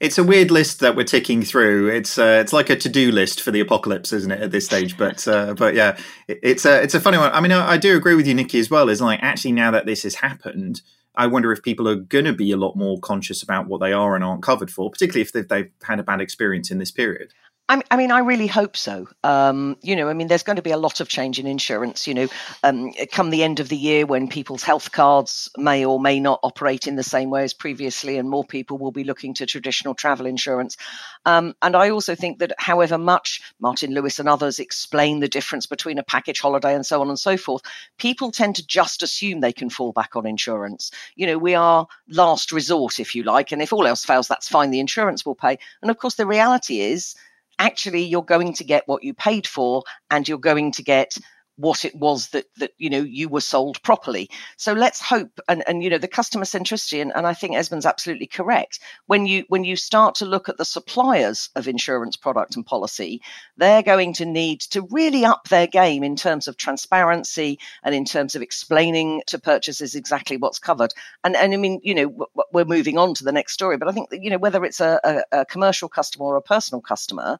It's 0.00 0.18
a 0.18 0.24
weird 0.24 0.50
list 0.50 0.80
that 0.80 0.96
we're 0.96 1.04
ticking 1.04 1.42
through. 1.42 1.88
It's 1.88 2.18
uh, 2.18 2.38
it's 2.42 2.52
like 2.52 2.68
a 2.68 2.76
to 2.76 2.88
do 2.88 3.10
list 3.10 3.40
for 3.40 3.50
the 3.50 3.60
apocalypse, 3.60 4.12
isn't 4.12 4.30
it? 4.30 4.42
At 4.42 4.50
this 4.50 4.66
stage, 4.66 4.98
but 4.98 5.26
uh, 5.26 5.54
but 5.54 5.74
yeah, 5.74 5.96
it's 6.28 6.66
a 6.66 6.82
it's 6.82 6.94
a 6.94 7.00
funny 7.00 7.16
one. 7.16 7.32
I 7.32 7.40
mean, 7.40 7.52
I, 7.52 7.72
I 7.72 7.76
do 7.78 7.96
agree 7.96 8.14
with 8.14 8.26
you, 8.26 8.34
Nikki, 8.34 8.58
as 8.58 8.70
well. 8.70 8.88
Is 8.88 9.00
like 9.00 9.20
actually 9.22 9.52
now 9.52 9.70
that 9.70 9.86
this 9.86 10.02
has 10.02 10.16
happened, 10.16 10.82
I 11.16 11.26
wonder 11.26 11.52
if 11.52 11.62
people 11.62 11.88
are 11.88 11.94
going 11.94 12.24
to 12.24 12.32
be 12.32 12.50
a 12.50 12.56
lot 12.56 12.76
more 12.76 12.98
conscious 12.98 13.42
about 13.42 13.66
what 13.66 13.80
they 13.80 13.92
are 13.92 14.14
and 14.14 14.24
aren't 14.24 14.42
covered 14.42 14.70
for, 14.70 14.90
particularly 14.90 15.22
if 15.22 15.32
they've, 15.32 15.48
they've 15.48 15.70
had 15.84 16.00
a 16.00 16.02
bad 16.02 16.20
experience 16.20 16.70
in 16.70 16.78
this 16.78 16.90
period. 16.90 17.32
I 17.66 17.96
mean, 17.96 18.10
I 18.10 18.18
really 18.18 18.46
hope 18.46 18.76
so. 18.76 19.08
Um, 19.22 19.78
you 19.80 19.96
know, 19.96 20.10
I 20.10 20.12
mean, 20.12 20.28
there's 20.28 20.42
going 20.42 20.56
to 20.56 20.62
be 20.62 20.70
a 20.70 20.76
lot 20.76 21.00
of 21.00 21.08
change 21.08 21.38
in 21.38 21.46
insurance. 21.46 22.06
You 22.06 22.12
know, 22.12 22.28
um, 22.62 22.92
come 23.10 23.30
the 23.30 23.42
end 23.42 23.58
of 23.58 23.70
the 23.70 23.76
year 23.76 24.04
when 24.04 24.28
people's 24.28 24.62
health 24.62 24.92
cards 24.92 25.48
may 25.56 25.82
or 25.82 25.98
may 25.98 26.20
not 26.20 26.40
operate 26.42 26.86
in 26.86 26.96
the 26.96 27.02
same 27.02 27.30
way 27.30 27.42
as 27.42 27.54
previously, 27.54 28.18
and 28.18 28.28
more 28.28 28.44
people 28.44 28.76
will 28.76 28.92
be 28.92 29.02
looking 29.02 29.32
to 29.34 29.46
traditional 29.46 29.94
travel 29.94 30.26
insurance. 30.26 30.76
Um, 31.24 31.54
and 31.62 31.74
I 31.74 31.88
also 31.88 32.14
think 32.14 32.38
that, 32.40 32.52
however 32.58 32.98
much 32.98 33.40
Martin 33.60 33.94
Lewis 33.94 34.18
and 34.18 34.28
others 34.28 34.58
explain 34.58 35.20
the 35.20 35.28
difference 35.28 35.64
between 35.64 35.98
a 35.98 36.02
package 36.04 36.40
holiday 36.40 36.74
and 36.74 36.84
so 36.84 37.00
on 37.00 37.08
and 37.08 37.18
so 37.18 37.38
forth, 37.38 37.62
people 37.96 38.30
tend 38.30 38.56
to 38.56 38.66
just 38.66 39.02
assume 39.02 39.40
they 39.40 39.54
can 39.54 39.70
fall 39.70 39.92
back 39.92 40.16
on 40.16 40.26
insurance. 40.26 40.90
You 41.16 41.26
know, 41.26 41.38
we 41.38 41.54
are 41.54 41.86
last 42.10 42.52
resort, 42.52 43.00
if 43.00 43.14
you 43.14 43.22
like, 43.22 43.52
and 43.52 43.62
if 43.62 43.72
all 43.72 43.86
else 43.86 44.04
fails, 44.04 44.28
that's 44.28 44.48
fine. 44.48 44.70
The 44.70 44.80
insurance 44.80 45.24
will 45.24 45.34
pay. 45.34 45.58
And 45.80 45.90
of 45.90 45.96
course, 45.96 46.16
the 46.16 46.26
reality 46.26 46.80
is 46.80 47.14
actually 47.58 48.02
you're 48.02 48.22
going 48.22 48.52
to 48.54 48.64
get 48.64 48.84
what 48.86 49.02
you 49.02 49.14
paid 49.14 49.46
for 49.46 49.82
and 50.10 50.28
you're 50.28 50.38
going 50.38 50.72
to 50.72 50.82
get 50.82 51.16
what 51.56 51.84
it 51.84 51.94
was 51.94 52.28
that 52.30 52.46
that 52.56 52.72
you 52.78 52.90
know 52.90 53.02
you 53.02 53.28
were 53.28 53.40
sold 53.40 53.80
properly. 53.82 54.28
So 54.56 54.72
let's 54.72 55.00
hope 55.00 55.40
and 55.48 55.62
and 55.66 55.82
you 55.82 55.90
know 55.90 55.98
the 55.98 56.08
customer 56.08 56.44
centricity 56.44 57.00
and, 57.00 57.12
and 57.14 57.26
i 57.26 57.34
think 57.34 57.54
esmond's 57.54 57.86
absolutely 57.86 58.26
correct. 58.26 58.80
When 59.06 59.26
you 59.26 59.44
when 59.48 59.64
you 59.64 59.76
start 59.76 60.16
to 60.16 60.26
look 60.26 60.48
at 60.48 60.56
the 60.56 60.64
suppliers 60.64 61.50
of 61.54 61.68
insurance 61.68 62.16
product 62.16 62.56
and 62.56 62.66
policy 62.66 63.22
they're 63.56 63.82
going 63.82 64.12
to 64.14 64.24
need 64.24 64.60
to 64.60 64.82
really 64.90 65.24
up 65.24 65.48
their 65.48 65.66
game 65.66 66.02
in 66.02 66.16
terms 66.16 66.48
of 66.48 66.56
transparency 66.56 67.58
and 67.82 67.94
in 67.94 68.04
terms 68.04 68.34
of 68.34 68.42
explaining 68.42 69.22
to 69.26 69.38
purchasers 69.38 69.94
exactly 69.94 70.36
what's 70.36 70.58
covered. 70.58 70.92
And 71.22 71.36
and 71.36 71.54
i 71.54 71.56
mean 71.56 71.80
you 71.82 71.94
know 71.94 72.26
we're 72.52 72.64
moving 72.64 72.98
on 72.98 73.14
to 73.14 73.24
the 73.24 73.32
next 73.32 73.52
story 73.52 73.76
but 73.76 73.88
i 73.88 73.92
think 73.92 74.10
that 74.10 74.22
you 74.22 74.30
know 74.30 74.38
whether 74.38 74.64
it's 74.64 74.80
a, 74.80 75.00
a, 75.04 75.40
a 75.40 75.44
commercial 75.46 75.88
customer 75.88 76.26
or 76.26 76.36
a 76.36 76.42
personal 76.42 76.80
customer 76.80 77.38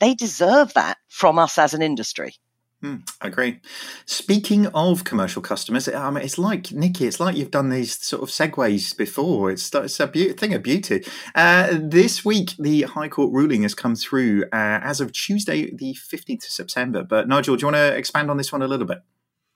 they 0.00 0.14
deserve 0.14 0.74
that 0.74 0.98
from 1.08 1.38
us 1.38 1.56
as 1.58 1.74
an 1.74 1.82
industry 1.82 2.34
Mm, 2.84 3.08
I 3.22 3.28
agree. 3.28 3.60
Speaking 4.04 4.66
of 4.66 5.04
commercial 5.04 5.40
customers, 5.40 5.88
um, 5.88 6.18
it's 6.18 6.36
like 6.36 6.70
Nikki. 6.70 7.06
It's 7.06 7.18
like 7.18 7.34
you've 7.34 7.50
done 7.50 7.70
these 7.70 7.98
sort 8.04 8.22
of 8.22 8.28
segues 8.28 8.94
before. 8.94 9.50
It's, 9.50 9.74
it's 9.74 9.98
a 10.00 10.06
be- 10.06 10.34
thing 10.34 10.52
of 10.52 10.62
beauty. 10.62 11.02
Uh, 11.34 11.78
this 11.80 12.26
week, 12.26 12.52
the 12.58 12.82
High 12.82 13.08
Court 13.08 13.32
ruling 13.32 13.62
has 13.62 13.74
come 13.74 13.96
through 13.96 14.44
uh, 14.52 14.80
as 14.82 15.00
of 15.00 15.12
Tuesday, 15.12 15.74
the 15.74 15.94
fifteenth 15.94 16.44
of 16.44 16.50
September. 16.50 17.02
But 17.02 17.26
Nigel, 17.26 17.56
do 17.56 17.62
you 17.62 17.66
want 17.68 17.76
to 17.76 17.96
expand 17.96 18.30
on 18.30 18.36
this 18.36 18.52
one 18.52 18.60
a 18.60 18.68
little 18.68 18.86
bit? 18.86 18.98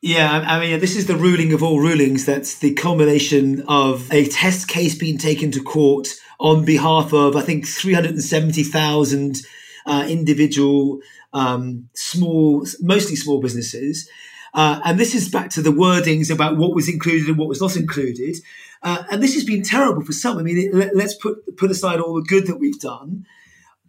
Yeah, 0.00 0.44
I 0.47 0.58
mean, 0.61 0.80
this 0.80 0.97
is 0.97 1.06
the 1.06 1.16
ruling 1.16 1.52
of 1.52 1.62
all 1.62 1.80
rulings. 1.80 2.25
That's 2.25 2.61
the 2.61 2.73
culmination 2.73 3.62
of 3.68 4.11
a 4.11 4.26
test 4.28 4.68
case 4.68 4.97
being 4.97 5.18
taken 5.18 5.50
to 5.50 5.62
court 5.62 6.08
on 6.40 6.64
behalf 6.64 7.12
of, 7.12 7.37
I 7.37 7.42
think, 7.42 7.66
three 7.66 7.92
hundred 7.92 8.12
and 8.12 8.25
seventy 8.25 8.62
thousand 8.62 9.42
uh, 9.85 10.06
individual 10.08 11.00
um, 11.32 11.88
small, 11.94 12.66
mostly 12.80 13.16
small 13.16 13.40
businesses. 13.40 14.08
Uh, 14.54 14.80
and 14.85 14.99
this 14.99 15.14
is 15.14 15.28
back 15.28 15.50
to 15.50 15.62
the 15.62 15.70
wordings 15.70 16.32
about 16.32 16.56
what 16.56 16.75
was 16.75 16.88
included 16.88 17.28
and 17.28 17.38
what 17.38 17.49
was 17.49 17.61
not 17.61 17.76
included. 17.76 18.37
Uh, 18.82 19.04
and 19.11 19.23
this 19.23 19.35
has 19.35 19.44
been 19.44 19.62
terrible 19.62 20.02
for 20.02 20.12
some. 20.12 20.38
I 20.38 20.42
mean, 20.42 20.58
it, 20.58 20.75
let, 20.75 21.04
us 21.04 21.14
put 21.14 21.56
put 21.56 21.70
aside 21.70 22.00
all 22.00 22.14
the 22.14 22.23
good 22.23 22.47
that 22.47 22.58
we've 22.58 22.78
done 22.80 23.26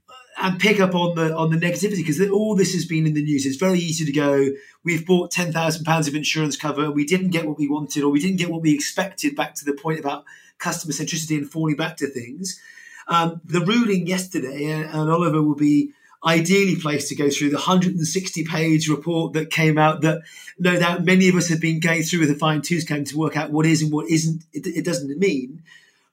uh, 0.09 0.13
and 0.41 0.59
pick 0.59 0.79
up 0.79 0.95
on 0.95 1.15
the 1.15 1.35
on 1.35 1.51
the 1.51 1.57
negativity 1.57 1.97
because 1.97 2.19
all 2.29 2.55
this 2.55 2.73
has 2.73 2.85
been 2.85 3.05
in 3.05 3.13
the 3.13 3.23
news. 3.23 3.45
It's 3.45 3.57
very 3.57 3.79
easy 3.79 4.05
to 4.05 4.11
go. 4.11 4.49
We've 4.83 5.05
bought 5.05 5.31
ten 5.31 5.53
thousand 5.53 5.85
pounds 5.85 6.07
of 6.07 6.15
insurance 6.15 6.57
cover. 6.57 6.91
We 6.91 7.05
didn't 7.05 7.29
get 7.29 7.47
what 7.47 7.57
we 7.57 7.69
wanted, 7.69 8.03
or 8.03 8.09
we 8.09 8.19
didn't 8.19 8.37
get 8.37 8.49
what 8.49 8.61
we 8.61 8.73
expected. 8.73 9.35
Back 9.35 9.55
to 9.55 9.65
the 9.65 9.73
point 9.73 9.99
about 9.99 10.25
customer 10.57 10.93
centricity 10.93 11.37
and 11.37 11.49
falling 11.49 11.75
back 11.75 11.97
to 11.97 12.07
things. 12.07 12.59
Um, 13.07 13.41
the 13.43 13.61
ruling 13.61 14.07
yesterday, 14.07 14.65
and, 14.65 14.85
and 14.85 15.09
Oliver 15.09 15.41
will 15.41 15.55
be 15.55 15.93
ideally 16.25 16.75
placed 16.75 17.07
to 17.07 17.15
go 17.15 17.29
through 17.29 17.49
the 17.49 17.55
160 17.55 18.43
page 18.43 18.89
report 18.89 19.33
that 19.33 19.49
came 19.51 19.77
out 19.77 20.01
that 20.01 20.21
no 20.57 20.77
doubt 20.77 21.05
many 21.05 21.29
of 21.29 21.35
us 21.35 21.47
have 21.47 21.61
been 21.61 21.79
going 21.79 22.03
through 22.03 22.19
with 22.19 22.29
a 22.29 22.35
fine 22.35 22.61
tooth 22.61 22.87
comb 22.87 23.05
to 23.05 23.17
work 23.17 23.37
out 23.37 23.51
what 23.51 23.65
is 23.65 23.81
and 23.81 23.91
what 23.91 24.09
isn't. 24.09 24.43
It, 24.51 24.67
it 24.67 24.85
doesn't 24.85 25.17
mean 25.17 25.63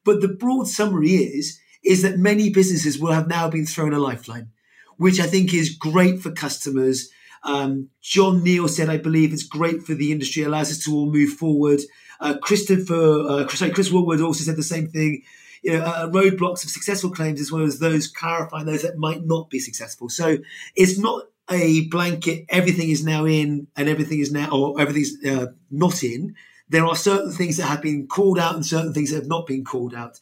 but 0.05 0.21
the 0.21 0.29
broad 0.29 0.69
summary 0.69 1.11
is 1.11 1.59
is 1.85 2.03
that 2.03 2.19
many 2.19 2.51
businesses 2.51 2.99
will 2.99 3.13
have 3.13 3.29
now 3.29 3.51
been 3.51 3.67
thrown 3.67 3.93
a 3.93 3.99
lifeline 3.99 4.49
which 4.97 5.21
i 5.21 5.27
think 5.27 5.53
is 5.53 5.75
great 5.75 6.21
for 6.21 6.31
customers. 6.31 7.11
Um, 7.43 7.91
john 8.01 8.43
neal 8.45 8.69
said 8.69 8.89
i 8.89 8.97
believe 8.97 9.33
it's 9.33 9.43
great 9.43 9.83
for 9.83 9.95
the 9.95 10.13
industry 10.13 10.45
allows 10.45 10.71
us 10.71 10.85
to 10.85 10.95
all 10.95 11.11
move 11.11 11.31
forward. 11.31 11.81
Uh, 12.21 12.35
christopher 12.41 13.21
uh, 13.29 13.49
sorry, 13.49 13.73
chris 13.73 13.91
woolard 13.91 14.25
also 14.25 14.45
said 14.45 14.57
the 14.57 14.63
same 14.63 14.87
thing 14.87 15.23
you 15.63 15.73
know, 15.73 15.85
uh, 15.85 16.09
roadblocks 16.09 16.65
of 16.65 16.71
successful 16.71 17.11
claims 17.11 17.41
as 17.41 17.51
well 17.51 17.65
as 17.65 17.79
those 17.79 18.09
clarifying 18.09 18.67
those 18.67 18.83
that 18.83 18.97
might 18.97 19.25
not 19.25 19.51
be 19.51 19.59
successful. 19.59 20.09
So 20.09 20.39
it's 20.75 20.99
not 20.99 21.25
a 21.51 21.87
blanket. 21.89 22.47
Everything 22.49 22.91
is 22.91 23.05
now 23.05 23.25
in, 23.25 23.69
and 23.77 23.89
everything 23.89 24.21
is 24.21 24.33
now, 24.33 24.51
or 24.51 24.81
everything's 24.81 25.25
uh, 25.25 25.47
not 25.71 26.03
in. 26.03 26.35
There 26.69 26.85
are 26.85 26.97
certain 26.97 27.31
things 27.31 27.57
that 27.59 27.67
have 27.67 27.83
been 27.83 28.07
called 28.09 28.39
out 28.39 28.55
and 28.55 28.67
certain 28.67 28.93
things 28.93 29.11
that 29.11 29.17
have 29.17 29.29
not 29.29 29.47
been 29.47 29.65
called 29.65 29.95
out. 29.95 30.19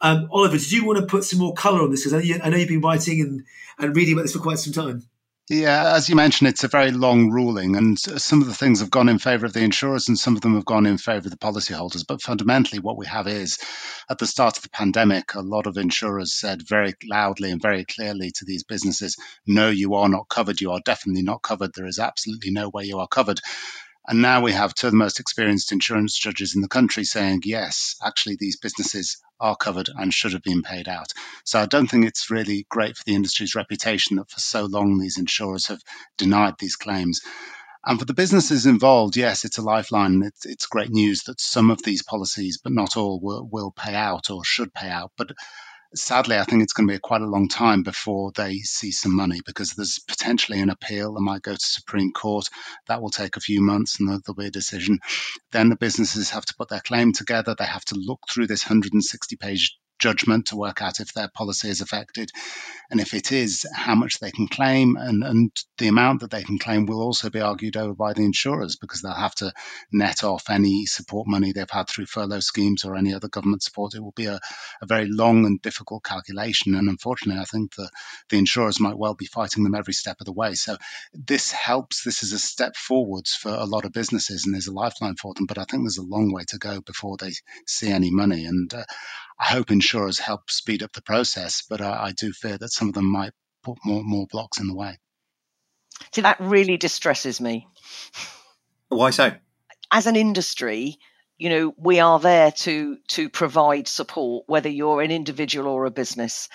Um, 0.00 0.28
Oliver, 0.32 0.58
did 0.58 0.72
you 0.72 0.84
want 0.84 0.98
to 0.98 1.06
put 1.06 1.24
some 1.24 1.38
more 1.38 1.54
colour 1.54 1.82
on 1.82 1.90
this? 1.90 2.04
Because 2.04 2.28
I, 2.28 2.44
I 2.44 2.48
know 2.48 2.56
you've 2.56 2.68
been 2.68 2.80
writing 2.80 3.20
and, 3.20 3.44
and 3.78 3.94
reading 3.94 4.14
about 4.14 4.22
this 4.22 4.32
for 4.32 4.40
quite 4.40 4.58
some 4.58 4.72
time. 4.72 5.06
Yeah, 5.50 5.94
as 5.94 6.08
you 6.08 6.16
mentioned, 6.16 6.48
it's 6.48 6.64
a 6.64 6.68
very 6.68 6.92
long 6.92 7.30
ruling, 7.30 7.76
and 7.76 7.98
some 7.98 8.40
of 8.40 8.48
the 8.48 8.54
things 8.54 8.80
have 8.80 8.90
gone 8.90 9.08
in 9.08 9.18
favour 9.18 9.44
of 9.44 9.52
the 9.52 9.60
insurers 9.60 10.08
and 10.08 10.18
some 10.18 10.34
of 10.34 10.40
them 10.40 10.54
have 10.54 10.64
gone 10.64 10.86
in 10.86 10.98
favour 10.98 11.26
of 11.26 11.30
the 11.30 11.36
policyholders. 11.36 12.04
But 12.06 12.22
fundamentally, 12.22 12.78
what 12.80 12.96
we 12.96 13.06
have 13.06 13.26
is 13.28 13.58
at 14.08 14.18
the 14.18 14.26
start 14.26 14.56
of 14.56 14.62
the 14.62 14.70
pandemic, 14.70 15.34
a 15.34 15.40
lot 15.40 15.66
of 15.66 15.76
insurers 15.76 16.32
said 16.32 16.66
very 16.66 16.94
loudly 17.08 17.50
and 17.50 17.60
very 17.60 17.84
clearly 17.84 18.30
to 18.36 18.44
these 18.46 18.64
businesses 18.64 19.16
no, 19.46 19.68
you 19.68 19.94
are 19.94 20.08
not 20.08 20.28
covered. 20.28 20.60
You 20.60 20.72
are 20.72 20.80
definitely 20.84 21.22
not 21.22 21.42
covered. 21.42 21.72
There 21.74 21.86
is 21.86 21.98
absolutely 21.98 22.50
no 22.52 22.70
way 22.70 22.84
you 22.84 22.98
are 23.00 23.08
covered. 23.08 23.40
And 24.06 24.20
now 24.20 24.40
we 24.40 24.52
have 24.52 24.74
two 24.74 24.88
of 24.88 24.92
the 24.92 24.96
most 24.96 25.20
experienced 25.20 25.70
insurance 25.70 26.18
judges 26.18 26.56
in 26.56 26.62
the 26.62 26.68
country 26.68 27.04
saying, 27.04 27.42
yes, 27.44 27.94
actually, 28.04 28.36
these 28.36 28.56
businesses 28.56 29.18
are 29.38 29.56
covered 29.56 29.88
and 29.94 30.12
should 30.12 30.32
have 30.32 30.42
been 30.42 30.62
paid 30.62 30.88
out. 30.88 31.12
So 31.44 31.60
I 31.60 31.66
don't 31.66 31.86
think 31.86 32.04
it's 32.04 32.30
really 32.30 32.66
great 32.68 32.96
for 32.96 33.04
the 33.04 33.14
industry's 33.14 33.54
reputation 33.54 34.16
that 34.16 34.30
for 34.30 34.40
so 34.40 34.64
long 34.64 34.98
these 34.98 35.18
insurers 35.18 35.68
have 35.68 35.80
denied 36.18 36.54
these 36.58 36.76
claims. 36.76 37.20
And 37.84 37.98
for 37.98 38.04
the 38.04 38.14
businesses 38.14 38.66
involved, 38.66 39.16
yes, 39.16 39.44
it's 39.44 39.58
a 39.58 39.62
lifeline. 39.62 40.22
It's, 40.22 40.46
it's 40.46 40.66
great 40.66 40.90
news 40.90 41.24
that 41.24 41.40
some 41.40 41.70
of 41.70 41.82
these 41.82 42.02
policies, 42.02 42.58
but 42.62 42.72
not 42.72 42.96
all, 42.96 43.20
will, 43.20 43.48
will 43.50 43.72
pay 43.72 43.94
out 43.94 44.30
or 44.30 44.44
should 44.44 44.72
pay 44.74 44.88
out. 44.88 45.12
But 45.16 45.32
sadly, 45.94 46.38
I 46.38 46.44
think 46.44 46.62
it's 46.62 46.72
going 46.72 46.88
to 46.88 46.94
be 46.94 46.98
quite 46.98 47.20
a 47.20 47.26
long 47.26 47.48
time 47.48 47.82
before 47.82 48.32
they 48.34 48.58
see 48.58 48.90
some 48.90 49.14
money 49.14 49.40
because 49.44 49.72
there's 49.72 49.98
potentially 49.98 50.60
an 50.60 50.70
appeal 50.70 51.14
that 51.14 51.20
might 51.20 51.42
go 51.42 51.52
to 51.52 51.60
Supreme 51.60 52.12
Court. 52.12 52.46
That 52.88 53.02
will 53.02 53.10
take 53.10 53.36
a 53.36 53.40
few 53.40 53.60
months 53.60 53.98
and 53.98 54.08
there'll 54.08 54.34
be 54.34 54.46
a 54.46 54.50
decision. 54.50 54.98
Then 55.52 55.68
the 55.68 55.76
businesses 55.76 56.30
have 56.30 56.44
to 56.46 56.54
put 56.56 56.68
their 56.68 56.80
claim 56.80 57.12
together. 57.12 57.54
They 57.56 57.64
have 57.64 57.84
to 57.86 57.96
look 57.96 58.20
through 58.30 58.46
this 58.46 58.64
160 58.64 59.36
page 59.36 59.76
judgment 60.02 60.46
to 60.46 60.56
work 60.56 60.82
out 60.82 60.98
if 60.98 61.12
their 61.12 61.28
policy 61.28 61.68
is 61.68 61.80
affected. 61.80 62.30
And 62.90 63.00
if 63.00 63.14
it 63.14 63.30
is, 63.30 63.64
how 63.74 63.94
much 63.94 64.18
they 64.18 64.32
can 64.32 64.48
claim. 64.48 64.96
And, 64.96 65.22
and 65.22 65.50
the 65.78 65.88
amount 65.88 66.20
that 66.20 66.30
they 66.30 66.42
can 66.42 66.58
claim 66.58 66.86
will 66.86 67.00
also 67.00 67.30
be 67.30 67.40
argued 67.40 67.76
over 67.76 67.94
by 67.94 68.12
the 68.12 68.24
insurers 68.24 68.76
because 68.76 69.00
they'll 69.00 69.12
have 69.14 69.34
to 69.36 69.52
net 69.92 70.24
off 70.24 70.50
any 70.50 70.86
support 70.86 71.28
money 71.28 71.52
they've 71.52 71.70
had 71.70 71.88
through 71.88 72.06
furlough 72.06 72.40
schemes 72.40 72.84
or 72.84 72.96
any 72.96 73.14
other 73.14 73.28
government 73.28 73.62
support. 73.62 73.94
It 73.94 74.02
will 74.02 74.12
be 74.12 74.26
a, 74.26 74.40
a 74.82 74.86
very 74.86 75.06
long 75.08 75.46
and 75.46 75.62
difficult 75.62 76.02
calculation. 76.04 76.74
And 76.74 76.88
unfortunately, 76.88 77.40
I 77.40 77.44
think 77.44 77.76
the, 77.76 77.88
the 78.28 78.38
insurers 78.38 78.80
might 78.80 78.98
well 78.98 79.14
be 79.14 79.26
fighting 79.26 79.62
them 79.62 79.76
every 79.76 79.94
step 79.94 80.16
of 80.20 80.26
the 80.26 80.32
way. 80.32 80.54
So 80.54 80.76
this 81.14 81.52
helps. 81.52 82.02
This 82.02 82.24
is 82.24 82.32
a 82.32 82.38
step 82.38 82.76
forwards 82.76 83.34
for 83.34 83.50
a 83.50 83.64
lot 83.64 83.84
of 83.84 83.92
businesses 83.92 84.46
and 84.46 84.56
is 84.56 84.66
a 84.66 84.72
lifeline 84.72 85.16
for 85.16 85.32
them. 85.34 85.46
But 85.46 85.58
I 85.58 85.64
think 85.64 85.84
there's 85.84 85.98
a 85.98 86.02
long 86.02 86.32
way 86.32 86.42
to 86.48 86.58
go 86.58 86.80
before 86.80 87.16
they 87.16 87.32
see 87.66 87.90
any 87.90 88.10
money. 88.10 88.44
And 88.46 88.72
uh, 88.74 88.84
I 89.38 89.46
hope 89.46 89.70
insurers 89.70 90.18
help 90.18 90.50
speed 90.50 90.82
up 90.82 90.92
the 90.92 91.02
process, 91.02 91.62
but 91.68 91.80
I, 91.80 92.06
I 92.06 92.12
do 92.12 92.32
fear 92.32 92.58
that 92.58 92.72
some 92.72 92.88
of 92.88 92.94
them 92.94 93.10
might 93.10 93.32
put 93.62 93.78
more 93.84 94.02
more 94.04 94.26
blocks 94.30 94.60
in 94.60 94.66
the 94.66 94.74
way. 94.74 94.98
See, 96.12 96.20
that 96.22 96.40
really 96.40 96.76
distresses 96.76 97.40
me. 97.40 97.66
Why 98.88 99.10
so? 99.10 99.32
As 99.90 100.06
an 100.06 100.16
industry, 100.16 100.98
you 101.38 101.48
know, 101.48 101.74
we 101.76 102.00
are 102.00 102.18
there 102.18 102.52
to 102.52 102.98
to 103.08 103.28
provide 103.28 103.88
support, 103.88 104.44
whether 104.46 104.68
you're 104.68 105.02
an 105.02 105.10
individual 105.10 105.68
or 105.68 105.84
a 105.84 105.90
business. 105.90 106.48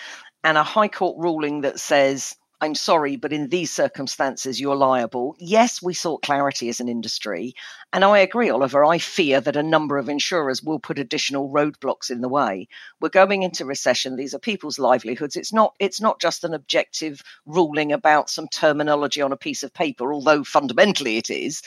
And 0.43 0.57
a 0.57 0.63
high 0.63 0.87
court 0.87 1.17
ruling 1.17 1.61
that 1.61 1.79
says 1.79 2.35
I'm 2.59 2.73
sorry, 2.73 3.17
but 3.17 3.31
in 3.31 3.49
these 3.49 3.71
circumstances, 3.71 4.59
you're 4.59 4.75
liable. 4.75 5.35
Yes, 5.37 5.79
we 5.79 5.93
sought 5.93 6.23
clarity 6.23 6.69
as 6.69 6.79
an 6.79 6.89
industry. 6.89 7.53
And 7.93 8.03
I 8.03 8.17
agree, 8.17 8.49
Oliver. 8.49 8.83
I 8.83 8.97
fear 8.97 9.39
that 9.41 9.55
a 9.55 9.61
number 9.61 9.95
of 9.99 10.09
insurers 10.09 10.63
will 10.63 10.79
put 10.79 10.97
additional 10.97 11.49
roadblocks 11.49 12.09
in 12.09 12.21
the 12.21 12.27
way. 12.27 12.67
We're 12.99 13.09
going 13.09 13.43
into 13.43 13.63
recession. 13.63 14.15
These 14.15 14.33
are 14.33 14.39
people's 14.39 14.79
livelihoods. 14.79 15.35
It's 15.35 15.53
not, 15.53 15.75
it's 15.79 16.01
not 16.01 16.19
just 16.19 16.43
an 16.43 16.55
objective 16.55 17.21
ruling 17.45 17.91
about 17.91 18.27
some 18.27 18.47
terminology 18.47 19.21
on 19.21 19.31
a 19.31 19.37
piece 19.37 19.61
of 19.61 19.71
paper, 19.71 20.11
although 20.11 20.43
fundamentally 20.43 21.17
it 21.17 21.29
is. 21.29 21.61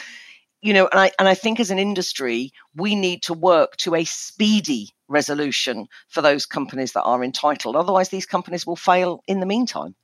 You 0.61 0.73
know, 0.73 0.89
and 0.89 1.01
I, 1.01 1.13
and 1.21 1.29
I 1.29 1.35
think 1.35 1.61
as 1.61 1.71
an 1.71 1.79
industry, 1.79 2.53
we 2.75 2.97
need 2.97 3.23
to 3.23 3.35
work 3.35 3.77
to 3.79 3.95
a 3.95 4.05
speedy 4.05 4.91
resolution 5.07 5.87
for 6.09 6.21
those 6.21 6.47
companies 6.47 6.93
that 6.93 7.05
are 7.05 7.23
entitled. 7.23 7.77
Otherwise, 7.77 8.09
these 8.09 8.27
companies 8.27 8.67
will 8.67 8.77
fail 8.77 9.23
in 9.29 9.39
the 9.39 9.47
meantime. 9.47 9.95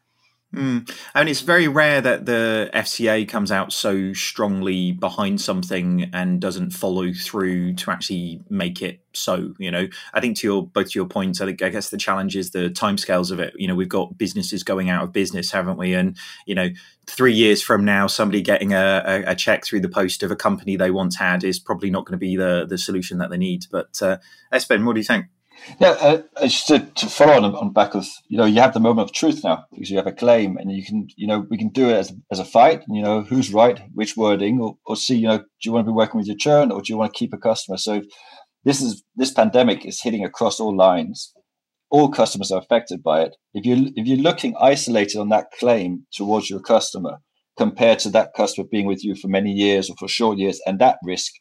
Mm. 0.56 0.90
mean, 1.14 1.28
it's 1.28 1.42
very 1.42 1.68
rare 1.68 2.00
that 2.00 2.24
the 2.24 2.70
FCA 2.72 3.28
comes 3.28 3.52
out 3.52 3.74
so 3.74 4.14
strongly 4.14 4.92
behind 4.92 5.38
something 5.40 6.08
and 6.14 6.40
doesn't 6.40 6.70
follow 6.70 7.12
through 7.12 7.74
to 7.74 7.90
actually 7.90 8.40
make 8.48 8.80
it 8.80 9.00
so. 9.12 9.52
You 9.58 9.70
know, 9.70 9.86
I 10.14 10.20
think 10.20 10.38
to 10.38 10.46
your 10.46 10.66
both 10.66 10.92
to 10.92 10.98
your 10.98 11.08
points, 11.08 11.42
I 11.42 11.46
think 11.46 11.60
I 11.60 11.68
guess 11.68 11.90
the 11.90 11.98
challenge 11.98 12.36
is 12.36 12.52
the 12.52 12.70
timescales 12.70 13.30
of 13.30 13.38
it. 13.38 13.52
You 13.56 13.68
know, 13.68 13.74
we've 13.74 13.88
got 13.88 14.16
businesses 14.16 14.62
going 14.62 14.88
out 14.88 15.04
of 15.04 15.12
business, 15.12 15.50
haven't 15.50 15.76
we? 15.76 15.92
And 15.92 16.16
you 16.46 16.54
know, 16.54 16.70
three 17.06 17.34
years 17.34 17.62
from 17.62 17.84
now, 17.84 18.06
somebody 18.06 18.40
getting 18.40 18.72
a, 18.72 19.02
a, 19.06 19.32
a 19.32 19.34
check 19.34 19.66
through 19.66 19.80
the 19.80 19.90
post 19.90 20.22
of 20.22 20.30
a 20.30 20.36
company 20.36 20.76
they 20.76 20.90
once 20.90 21.16
had 21.16 21.44
is 21.44 21.58
probably 21.58 21.90
not 21.90 22.06
going 22.06 22.18
to 22.18 22.18
be 22.18 22.34
the 22.34 22.64
the 22.66 22.78
solution 22.78 23.18
that 23.18 23.28
they 23.28 23.38
need. 23.38 23.66
But 23.70 24.00
uh, 24.00 24.16
Esben, 24.52 24.86
what 24.86 24.94
do 24.94 25.00
you 25.00 25.04
think? 25.04 25.26
Yeah, 25.80 25.90
uh, 25.90 26.22
just 26.42 26.68
to, 26.68 26.80
to, 26.80 27.06
follow 27.06 27.32
on 27.32 27.44
on 27.44 27.72
back 27.72 27.94
of 27.94 28.06
you 28.28 28.36
know 28.38 28.44
you 28.44 28.60
have 28.60 28.74
the 28.74 28.80
moment 28.80 29.08
of 29.08 29.14
truth 29.14 29.42
now 29.42 29.64
because 29.72 29.90
you 29.90 29.96
have 29.96 30.06
a 30.06 30.12
claim 30.12 30.56
and 30.56 30.70
you 30.70 30.84
can 30.84 31.08
you 31.16 31.26
know 31.26 31.46
we 31.50 31.58
can 31.58 31.68
do 31.68 31.88
it 31.88 31.94
as, 31.94 32.12
as 32.30 32.38
a 32.38 32.44
fight 32.44 32.82
you 32.88 33.02
know 33.02 33.22
who's 33.22 33.52
right 33.52 33.80
which 33.94 34.16
wording 34.16 34.60
or, 34.60 34.76
or 34.86 34.96
see 34.96 35.16
you 35.16 35.26
know 35.26 35.38
do 35.38 35.44
you 35.64 35.72
want 35.72 35.84
to 35.84 35.90
be 35.90 35.94
working 35.94 36.18
with 36.18 36.26
your 36.26 36.36
churn 36.36 36.70
or 36.70 36.80
do 36.80 36.92
you 36.92 36.96
want 36.96 37.12
to 37.12 37.18
keep 37.18 37.32
a 37.32 37.38
customer? 37.38 37.78
So 37.78 38.02
this 38.64 38.80
is 38.80 39.02
this 39.16 39.32
pandemic 39.32 39.84
is 39.84 40.02
hitting 40.02 40.24
across 40.24 40.60
all 40.60 40.76
lines. 40.76 41.32
All 41.90 42.08
customers 42.10 42.50
are 42.50 42.60
affected 42.60 43.02
by 43.02 43.22
it. 43.22 43.36
If 43.54 43.64
you 43.64 43.92
if 43.96 44.06
you're 44.06 44.18
looking 44.18 44.54
isolated 44.60 45.18
on 45.18 45.30
that 45.30 45.46
claim 45.58 46.06
towards 46.12 46.50
your 46.50 46.60
customer 46.60 47.18
compared 47.56 47.98
to 48.00 48.10
that 48.10 48.34
customer 48.36 48.66
being 48.70 48.86
with 48.86 49.04
you 49.04 49.14
for 49.14 49.28
many 49.28 49.50
years 49.50 49.88
or 49.88 49.96
for 49.98 50.08
short 50.08 50.38
years 50.38 50.60
and 50.66 50.78
that 50.78 50.98
risk 51.02 51.32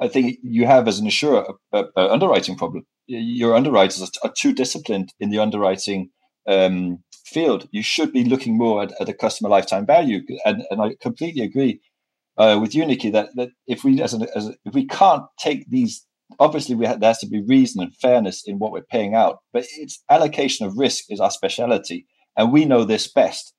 I 0.00 0.08
think 0.08 0.38
you 0.42 0.66
have 0.66 0.88
as 0.88 0.98
an 0.98 1.06
insurer 1.06 1.46
a, 1.72 1.78
a, 1.78 1.84
a 1.96 2.12
underwriting 2.12 2.56
problem 2.56 2.84
your 3.06 3.54
underwriters 3.54 4.10
are, 4.22 4.32
too 4.32 4.52
disciplined 4.52 5.12
in 5.20 5.30
the 5.30 5.38
underwriting 5.38 6.10
um, 6.46 7.02
field. 7.26 7.68
You 7.70 7.82
should 7.82 8.12
be 8.12 8.24
looking 8.24 8.56
more 8.56 8.82
at, 8.82 8.92
at 9.00 9.08
a 9.08 9.14
customer 9.14 9.50
lifetime 9.50 9.86
value, 9.86 10.20
and, 10.44 10.64
and 10.70 10.80
I 10.80 10.94
completely 11.00 11.42
agree 11.42 11.80
uh, 12.36 12.58
with 12.60 12.74
you, 12.74 12.84
Nikki, 12.84 13.10
that, 13.10 13.30
that 13.36 13.50
if 13.66 13.84
we 13.84 14.02
as, 14.02 14.14
as 14.14 14.48
a, 14.48 14.54
if 14.64 14.74
we 14.74 14.86
can't 14.86 15.24
take 15.38 15.68
these, 15.70 16.04
obviously 16.38 16.74
we 16.74 16.86
there 16.86 16.98
has 17.02 17.18
to 17.18 17.28
be 17.28 17.42
reason 17.46 17.82
and 17.82 17.94
fairness 17.96 18.42
in 18.46 18.58
what 18.58 18.72
we're 18.72 18.82
paying 18.82 19.14
out, 19.14 19.38
but 19.52 19.64
it's 19.76 20.02
allocation 20.10 20.66
of 20.66 20.76
risk 20.76 21.04
is 21.10 21.20
our 21.20 21.30
speciality, 21.30 22.06
and 22.36 22.52
we 22.52 22.64
know 22.64 22.84
this 22.84 23.10
best 23.10 23.54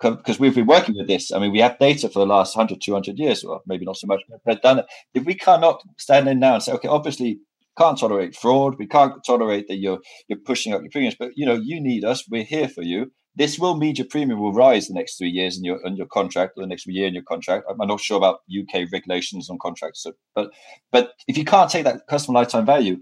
because 0.00 0.40
we've 0.40 0.54
been 0.54 0.66
working 0.66 0.96
with 0.96 1.08
this. 1.08 1.30
I 1.30 1.38
mean, 1.38 1.52
we 1.52 1.60
have 1.60 1.78
data 1.78 2.08
for 2.08 2.20
the 2.20 2.26
last 2.26 2.56
100, 2.56 2.80
200 2.80 3.18
years, 3.18 3.44
or 3.44 3.60
maybe 3.66 3.84
not 3.84 3.98
so 3.98 4.06
much, 4.06 4.22
but 4.46 4.62
done 4.62 4.78
it. 4.78 4.86
If 5.12 5.24
we 5.24 5.34
cannot 5.34 5.82
stand 5.98 6.26
in 6.26 6.40
now 6.40 6.54
and 6.54 6.62
say, 6.62 6.72
okay, 6.72 6.88
obviously 6.88 7.40
can't 7.80 7.98
tolerate 7.98 8.36
fraud. 8.36 8.76
We 8.78 8.86
can't 8.86 9.14
tolerate 9.24 9.68
that 9.68 9.76
you're 9.76 10.00
you're 10.28 10.38
pushing 10.38 10.72
up 10.72 10.82
your 10.82 10.90
premiums. 10.90 11.16
But 11.18 11.32
you 11.36 11.46
know, 11.46 11.54
you 11.54 11.80
need 11.80 12.04
us. 12.04 12.28
We're 12.28 12.44
here 12.44 12.68
for 12.68 12.82
you. 12.82 13.12
This 13.36 13.58
will 13.58 13.76
mean 13.76 13.96
your 13.96 14.06
premium 14.06 14.40
will 14.40 14.52
rise 14.52 14.88
the 14.88 14.94
next 14.94 15.16
three 15.16 15.30
years 15.30 15.56
in 15.56 15.64
your 15.64 15.80
in 15.86 15.96
your 15.96 16.06
contract, 16.06 16.54
or 16.56 16.62
the 16.62 16.68
next 16.68 16.86
year 16.86 17.06
in 17.06 17.14
your 17.14 17.22
contract. 17.22 17.64
I'm 17.68 17.86
not 17.86 18.00
sure 18.00 18.18
about 18.18 18.40
UK 18.50 18.88
regulations 18.92 19.48
on 19.48 19.58
contracts, 19.60 20.02
so, 20.02 20.12
but 20.34 20.50
but 20.92 21.12
if 21.26 21.38
you 21.38 21.44
can't 21.44 21.70
take 21.70 21.84
that 21.84 22.06
customer 22.08 22.38
lifetime 22.38 22.66
value, 22.66 22.98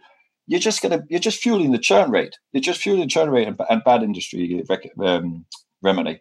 you're 0.46 0.60
just 0.60 0.82
gonna 0.82 1.02
you're 1.08 1.20
just 1.20 1.40
fueling 1.40 1.72
the 1.72 1.78
churn 1.78 2.10
rate. 2.10 2.36
You're 2.52 2.60
just 2.60 2.80
fueling 2.80 3.02
the 3.02 3.08
churn 3.08 3.30
rate 3.30 3.48
and, 3.48 3.58
and 3.68 3.82
bad 3.84 4.02
industry 4.02 4.62
um, 5.04 5.46
remedy. 5.82 6.20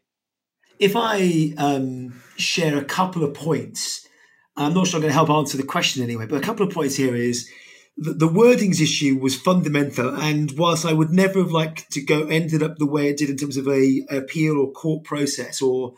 If 0.80 0.96
I 0.96 1.54
um, 1.58 2.22
share 2.38 2.78
a 2.78 2.86
couple 2.86 3.24
of 3.24 3.34
points, 3.34 4.08
I'm 4.56 4.74
not 4.74 4.88
sure 4.88 4.98
I'm 4.98 5.02
going 5.02 5.10
to 5.10 5.16
help 5.16 5.32
answer 5.32 5.58
the 5.58 5.64
question 5.64 6.04
anyway, 6.04 6.28
but 6.28 6.38
a 6.38 6.46
couple 6.46 6.68
of 6.68 6.72
points 6.72 6.96
here 6.96 7.16
is 7.16 7.50
the, 7.98 8.14
the 8.14 8.28
wordings 8.28 8.80
issue 8.80 9.18
was 9.18 9.36
fundamental. 9.36 10.16
And 10.16 10.52
whilst 10.58 10.86
I 10.86 10.94
would 10.94 11.12
never 11.12 11.40
have 11.40 11.52
liked 11.52 11.92
to 11.92 12.02
go, 12.02 12.28
ended 12.28 12.62
up 12.62 12.78
the 12.78 12.86
way 12.86 13.10
it 13.10 13.18
did 13.18 13.30
in 13.30 13.38
terms 13.38 13.58
of 13.58 13.68
a, 13.68 14.06
a 14.10 14.18
appeal 14.18 14.60
or 14.60 14.72
court 14.72 15.04
process, 15.04 15.62
or 15.62 15.94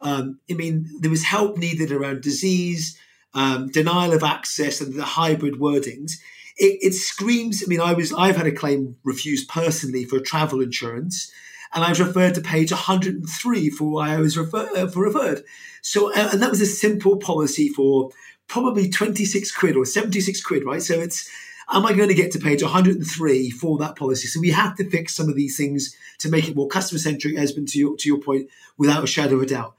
um, 0.00 0.38
I 0.50 0.54
mean, 0.54 0.88
there 1.00 1.10
was 1.10 1.24
help 1.24 1.56
needed 1.56 1.92
around 1.92 2.22
disease, 2.22 2.98
um, 3.34 3.68
denial 3.68 4.12
of 4.12 4.22
access, 4.22 4.80
and 4.80 4.94
the 4.94 5.04
hybrid 5.04 5.54
wordings. 5.54 6.12
It, 6.56 6.78
it, 6.82 6.94
screams. 6.94 7.62
I 7.62 7.66
mean, 7.66 7.80
I 7.80 7.94
was 7.94 8.12
I've 8.12 8.36
had 8.36 8.46
a 8.46 8.52
claim 8.52 8.96
refused 9.02 9.48
personally 9.48 10.04
for 10.04 10.20
travel 10.20 10.60
insurance, 10.60 11.32
and 11.74 11.82
I 11.82 11.88
was 11.88 12.00
referred 12.00 12.34
to 12.34 12.40
page 12.40 12.70
103 12.70 13.70
for 13.70 13.90
why 13.90 14.14
I 14.14 14.18
was 14.18 14.36
refer, 14.36 14.68
uh, 14.76 14.86
for 14.86 15.02
referred. 15.02 15.42
So, 15.82 16.14
uh, 16.14 16.30
and 16.32 16.42
that 16.42 16.50
was 16.50 16.60
a 16.60 16.66
simple 16.66 17.16
policy 17.16 17.68
for 17.68 18.10
probably 18.48 18.88
26 18.88 19.52
quid 19.52 19.76
or 19.76 19.84
76 19.84 20.42
quid, 20.42 20.64
right? 20.64 20.82
So 20.82 21.00
it's, 21.00 21.28
am 21.72 21.86
I 21.86 21.92
going 21.92 22.08
to 22.08 22.14
get 22.14 22.32
to 22.32 22.38
page 22.38 22.62
103 22.62 23.50
for 23.50 23.78
that 23.78 23.96
policy? 23.96 24.28
So 24.28 24.40
we 24.40 24.50
have 24.50 24.76
to 24.76 24.88
fix 24.88 25.14
some 25.14 25.28
of 25.28 25.36
these 25.36 25.56
things 25.56 25.96
to 26.20 26.28
make 26.28 26.48
it 26.48 26.56
more 26.56 26.68
customer 26.68 26.98
centric, 26.98 27.36
Esben, 27.36 27.66
to 27.66 27.78
your, 27.78 27.96
to 27.96 28.08
your 28.08 28.20
point, 28.20 28.48
without 28.78 29.04
a 29.04 29.08
shadow 29.08 29.36
of 29.36 29.42
a 29.42 29.46
doubt. 29.46 29.74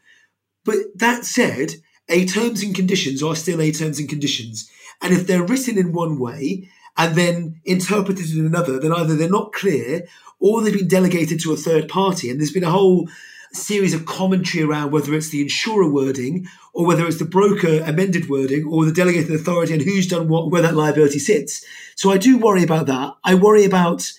But 0.64 0.78
that 0.96 1.26
said, 1.26 1.76
a 2.10 2.26
terms 2.26 2.64
and 2.64 2.76
conditions 2.76 3.24
are 3.24 3.36
still 3.36 3.62
a 3.62 3.72
terms 3.72 4.00
and 4.00 4.10
conditions. 4.10 4.70
And 5.02 5.14
if 5.14 5.28
they're 5.28 5.46
written 5.46 5.78
in 5.78 5.94
one 5.94 6.20
way 6.20 6.70
and 6.98 7.16
then 7.16 7.62
interpreted 7.66 8.32
in 8.32 8.46
another, 8.46 8.80
then 8.80 8.94
either 8.94 9.16
they're 9.16 9.30
not 9.30 9.54
clear 9.54 10.08
or 10.40 10.62
they've 10.62 10.74
been 10.74 10.88
delegated 10.88 11.40
to 11.42 11.54
a 11.54 11.58
third 11.58 11.88
party. 11.88 12.30
And 12.30 12.40
there's 12.40 12.52
been 12.52 12.64
a 12.64 12.72
whole 12.72 13.10
series 13.56 13.94
of 13.94 14.06
commentary 14.06 14.64
around 14.64 14.92
whether 14.92 15.14
it's 15.14 15.30
the 15.30 15.42
insurer 15.42 15.90
wording 15.90 16.48
or 16.74 16.86
whether 16.86 17.06
it's 17.06 17.20
the 17.20 17.26
broker 17.26 17.82
amended 17.84 18.30
wording 18.30 18.66
or 18.66 18.86
the 18.86 18.92
delegated 18.92 19.32
authority 19.32 19.74
and 19.74 19.82
who's 19.82 20.08
done 20.08 20.28
what, 20.28 20.52
where 20.52 20.62
that 20.62 20.76
liability 20.76 21.20
sits. 21.20 21.64
So 21.96 22.12
I 22.12 22.18
do 22.18 22.38
worry 22.38 22.64
about 22.64 22.86
that. 22.88 23.16
I 23.24 23.36
worry 23.36 23.66
about 23.66 24.12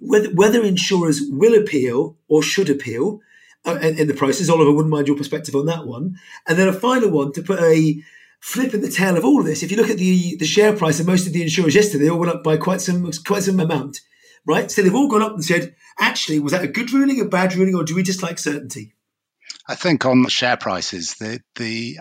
whether, 0.00 0.30
whether 0.30 0.62
insurers 0.62 1.22
will 1.28 1.54
appeal 1.54 2.16
or 2.28 2.42
should 2.42 2.70
appeal 2.70 3.20
uh, 3.66 3.78
in, 3.82 3.98
in, 3.98 4.08
the 4.08 4.14
process. 4.14 4.48
Oliver, 4.48 4.72
wouldn't 4.72 4.92
mind 4.92 5.06
your 5.06 5.16
perspective 5.16 5.54
on 5.54 5.66
that 5.66 5.86
one. 5.86 6.18
And 6.48 6.58
then 6.58 6.68
a 6.68 6.72
final 6.72 7.10
one 7.10 7.32
to 7.32 7.42
put 7.42 7.60
a 7.60 8.02
flipping 8.42 8.80
the 8.80 8.90
tail 8.90 9.16
of 9.16 9.24
all 9.24 9.40
of 9.40 9.46
this, 9.46 9.62
if 9.62 9.70
you 9.70 9.76
look 9.76 9.88
at 9.88 9.98
the 9.98 10.36
the 10.36 10.44
share 10.44 10.76
price 10.76 11.00
of 11.00 11.06
most 11.06 11.26
of 11.26 11.32
the 11.32 11.42
insurers 11.42 11.74
yesterday, 11.74 12.04
they 12.04 12.10
all 12.10 12.18
went 12.18 12.32
up 12.32 12.44
by 12.44 12.56
quite 12.56 12.80
some 12.80 13.10
quite 13.24 13.44
some 13.44 13.60
amount, 13.60 14.00
right? 14.46 14.70
So 14.70 14.82
they've 14.82 14.94
all 14.94 15.08
gone 15.08 15.22
up 15.22 15.32
and 15.32 15.44
said, 15.44 15.74
actually, 15.98 16.38
was 16.38 16.52
that 16.52 16.64
a 16.64 16.68
good 16.68 16.92
ruling, 16.92 17.20
a 17.20 17.24
bad 17.24 17.54
ruling, 17.54 17.74
or 17.74 17.84
do 17.84 17.94
we 17.94 18.02
just 18.02 18.22
like 18.22 18.38
certainty? 18.38 18.94
I 19.68 19.74
think 19.74 20.04
on 20.04 20.22
the 20.22 20.30
share 20.30 20.56
prices, 20.56 21.14
the 21.14 21.40
the 21.56 21.98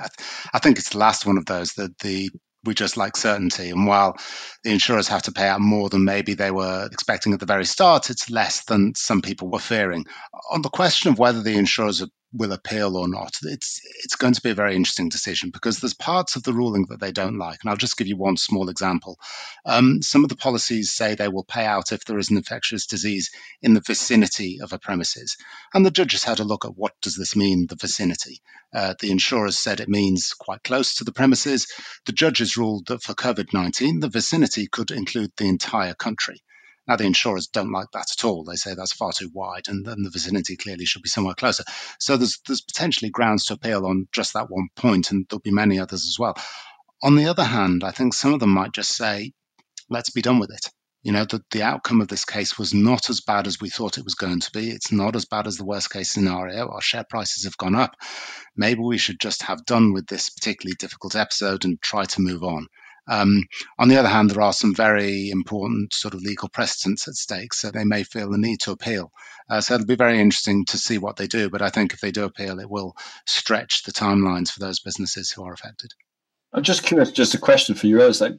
I 0.53 0.59
think 0.59 0.77
it's 0.77 0.89
the 0.89 0.97
last 0.97 1.25
one 1.25 1.37
of 1.37 1.45
those 1.45 1.73
that 1.73 1.97
the 1.99 2.29
we 2.63 2.73
just 2.73 2.97
like 2.97 3.17
certainty. 3.17 3.69
And 3.69 3.87
while 3.87 4.15
the 4.63 4.71
insurers 4.71 5.07
have 5.07 5.23
to 5.23 5.31
pay 5.31 5.47
out 5.47 5.61
more 5.61 5.89
than 5.89 6.05
maybe 6.05 6.33
they 6.33 6.51
were 6.51 6.87
expecting 6.91 7.33
at 7.33 7.39
the 7.39 7.45
very 7.45 7.65
start, 7.65 8.09
it's 8.09 8.29
less 8.29 8.63
than 8.65 8.93
some 8.95 9.21
people 9.21 9.49
were 9.49 9.59
fearing. 9.59 10.05
On 10.51 10.61
the 10.61 10.69
question 10.69 11.11
of 11.11 11.19
whether 11.19 11.41
the 11.41 11.57
insurers 11.57 12.05
will 12.33 12.53
appeal 12.53 12.95
or 12.95 13.07
not, 13.07 13.35
it's 13.43 13.81
it's 14.03 14.15
going 14.15 14.33
to 14.33 14.41
be 14.41 14.51
a 14.51 14.55
very 14.55 14.75
interesting 14.75 15.09
decision 15.09 15.49
because 15.51 15.79
there's 15.79 15.93
parts 15.93 16.35
of 16.35 16.43
the 16.43 16.53
ruling 16.53 16.85
that 16.89 16.99
they 16.99 17.11
don't 17.11 17.37
like. 17.37 17.59
And 17.61 17.69
I'll 17.69 17.77
just 17.77 17.97
give 17.97 18.07
you 18.07 18.17
one 18.17 18.37
small 18.37 18.69
example. 18.69 19.19
Um, 19.65 20.01
some 20.01 20.23
of 20.23 20.29
the 20.29 20.35
policies 20.35 20.91
say 20.91 21.15
they 21.15 21.27
will 21.27 21.43
pay 21.43 21.65
out 21.65 21.91
if 21.91 22.05
there 22.05 22.17
is 22.17 22.31
an 22.31 22.37
infectious 22.37 22.85
disease 22.85 23.31
in 23.61 23.73
the 23.73 23.83
vicinity 23.85 24.59
of 24.61 24.71
a 24.71 24.79
premises. 24.79 25.35
And 25.73 25.85
the 25.85 25.91
judges 25.91 26.23
had 26.23 26.39
a 26.39 26.45
look 26.45 26.65
at 26.65 26.77
what 26.77 26.93
does 27.01 27.15
this 27.15 27.35
mean, 27.35 27.67
the 27.67 27.75
vicinity. 27.75 28.41
Uh, 28.73 28.93
the 28.99 29.11
insurers 29.11 29.57
said 29.57 29.79
it 29.79 29.89
means 29.89 30.33
quite 30.33 30.63
close 30.63 30.95
to 30.95 31.03
the 31.03 31.11
premises. 31.11 31.67
The 32.05 32.13
judges 32.13 32.55
ruled 32.55 32.87
that 32.87 33.03
for 33.03 33.13
COVID 33.13 33.53
19, 33.53 33.99
the 33.99 34.09
vicinity 34.09 34.67
could 34.67 34.91
include 34.91 35.31
the 35.35 35.47
entire 35.47 35.93
country. 35.93 36.41
Now, 36.91 36.97
the 36.97 37.05
insurers 37.05 37.47
don't 37.47 37.71
like 37.71 37.87
that 37.93 38.11
at 38.11 38.25
all. 38.25 38.43
They 38.43 38.57
say 38.57 38.73
that's 38.75 38.91
far 38.91 39.13
too 39.13 39.29
wide, 39.33 39.69
and 39.69 39.85
then 39.85 40.03
the 40.03 40.09
vicinity 40.09 40.57
clearly 40.57 40.83
should 40.83 41.01
be 41.01 41.07
somewhere 41.07 41.35
closer. 41.35 41.63
So 42.01 42.17
there's 42.17 42.41
there's 42.45 42.59
potentially 42.59 43.09
grounds 43.09 43.45
to 43.45 43.53
appeal 43.53 43.85
on 43.85 44.09
just 44.11 44.33
that 44.33 44.49
one 44.49 44.67
point, 44.75 45.09
and 45.09 45.25
there'll 45.29 45.39
be 45.39 45.51
many 45.51 45.79
others 45.79 46.05
as 46.05 46.19
well. 46.19 46.35
On 47.01 47.15
the 47.15 47.27
other 47.27 47.45
hand, 47.45 47.85
I 47.85 47.91
think 47.91 48.13
some 48.13 48.33
of 48.33 48.41
them 48.41 48.49
might 48.49 48.73
just 48.73 48.93
say, 48.93 49.31
let's 49.89 50.09
be 50.09 50.21
done 50.21 50.39
with 50.39 50.51
it. 50.51 50.69
You 51.01 51.13
know, 51.13 51.23
the, 51.23 51.41
the 51.51 51.63
outcome 51.63 52.01
of 52.01 52.09
this 52.09 52.25
case 52.25 52.57
was 52.59 52.73
not 52.73 53.09
as 53.09 53.21
bad 53.21 53.47
as 53.47 53.61
we 53.61 53.69
thought 53.69 53.97
it 53.97 54.03
was 54.03 54.15
going 54.15 54.41
to 54.41 54.51
be. 54.51 54.69
It's 54.69 54.91
not 54.91 55.15
as 55.15 55.23
bad 55.23 55.47
as 55.47 55.55
the 55.55 55.63
worst 55.63 55.91
case 55.91 56.11
scenario. 56.11 56.67
Our 56.67 56.81
share 56.81 57.05
prices 57.09 57.45
have 57.45 57.55
gone 57.55 57.75
up. 57.75 57.95
Maybe 58.57 58.81
we 58.81 58.97
should 58.97 59.21
just 59.21 59.43
have 59.43 59.63
done 59.63 59.93
with 59.93 60.07
this 60.07 60.29
particularly 60.29 60.75
difficult 60.77 61.15
episode 61.15 61.63
and 61.63 61.81
try 61.81 62.03
to 62.03 62.21
move 62.21 62.43
on. 62.43 62.67
Um, 63.11 63.43
on 63.77 63.89
the 63.89 63.97
other 63.97 64.07
hand, 64.07 64.29
there 64.29 64.41
are 64.41 64.53
some 64.53 64.73
very 64.73 65.29
important 65.29 65.93
sort 65.93 66.13
of 66.13 66.21
legal 66.21 66.47
precedents 66.47 67.09
at 67.09 67.15
stake, 67.15 67.53
so 67.53 67.69
they 67.69 67.83
may 67.83 68.03
feel 68.03 68.31
the 68.31 68.37
need 68.37 68.61
to 68.61 68.71
appeal. 68.71 69.11
Uh, 69.49 69.59
so 69.59 69.73
it'll 69.73 69.85
be 69.85 69.95
very 69.95 70.17
interesting 70.17 70.63
to 70.67 70.77
see 70.77 70.97
what 70.97 71.17
they 71.17 71.27
do. 71.27 71.49
But 71.49 71.61
I 71.61 71.69
think 71.69 71.91
if 71.91 71.99
they 71.99 72.11
do 72.11 72.23
appeal, 72.23 72.59
it 72.59 72.69
will 72.69 72.95
stretch 73.27 73.83
the 73.83 73.91
timelines 73.91 74.49
for 74.49 74.61
those 74.61 74.79
businesses 74.79 75.29
who 75.29 75.43
are 75.43 75.51
affected. 75.51 75.91
I'm 76.53 76.63
just 76.63 76.83
curious, 76.83 77.11
just 77.11 77.33
a 77.33 77.37
question 77.37 77.75
for 77.75 77.87
you, 77.87 78.01
is 78.01 78.21
like, 78.21 78.35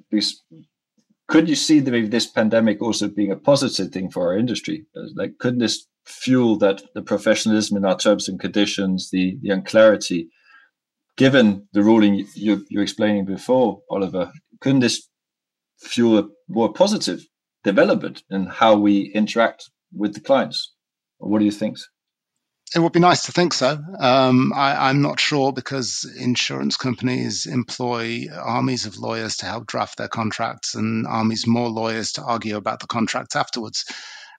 could 1.28 1.50
you 1.50 1.54
see 1.54 1.80
the, 1.80 2.06
this 2.06 2.26
pandemic 2.26 2.80
also 2.80 3.08
being 3.08 3.30
a 3.30 3.36
positive 3.36 3.92
thing 3.92 4.10
for 4.10 4.28
our 4.28 4.38
industry? 4.38 4.86
Like, 5.14 5.32
couldn't 5.38 5.60
this 5.60 5.86
fuel 6.06 6.56
that 6.58 6.82
the 6.94 7.02
professionalism 7.02 7.76
in 7.76 7.84
our 7.84 7.98
terms 7.98 8.26
and 8.26 8.40
conditions, 8.40 9.10
the, 9.10 9.36
the 9.42 9.50
unclarity, 9.50 10.28
given 11.16 11.68
the 11.74 11.82
ruling 11.82 12.26
you, 12.34 12.64
you're 12.70 12.82
explaining 12.82 13.26
before, 13.26 13.82
Oliver, 13.90 14.32
couldn't 14.62 14.80
this 14.80 15.08
fuel 15.80 16.18
a 16.18 16.28
more 16.48 16.72
positive 16.72 17.26
development 17.64 18.22
in 18.30 18.46
how 18.46 18.76
we 18.76 19.12
interact 19.14 19.70
with 19.92 20.14
the 20.14 20.20
clients? 20.20 20.72
What 21.18 21.40
do 21.40 21.44
you 21.44 21.50
think? 21.50 21.78
It 22.74 22.78
would 22.78 22.92
be 22.92 23.00
nice 23.00 23.26
to 23.26 23.32
think 23.32 23.52
so. 23.52 23.78
Um, 23.98 24.52
I, 24.56 24.88
am 24.88 25.02
not 25.02 25.20
sure 25.20 25.52
because 25.52 26.10
insurance 26.18 26.76
companies 26.76 27.44
employ 27.44 28.28
armies 28.34 28.86
of 28.86 28.96
lawyers 28.96 29.36
to 29.38 29.46
help 29.46 29.66
draft 29.66 29.98
their 29.98 30.08
contracts 30.08 30.74
and 30.74 31.06
armies 31.06 31.46
more 31.46 31.68
lawyers 31.68 32.12
to 32.12 32.22
argue 32.22 32.56
about 32.56 32.80
the 32.80 32.86
contracts 32.86 33.36
afterwards. 33.36 33.84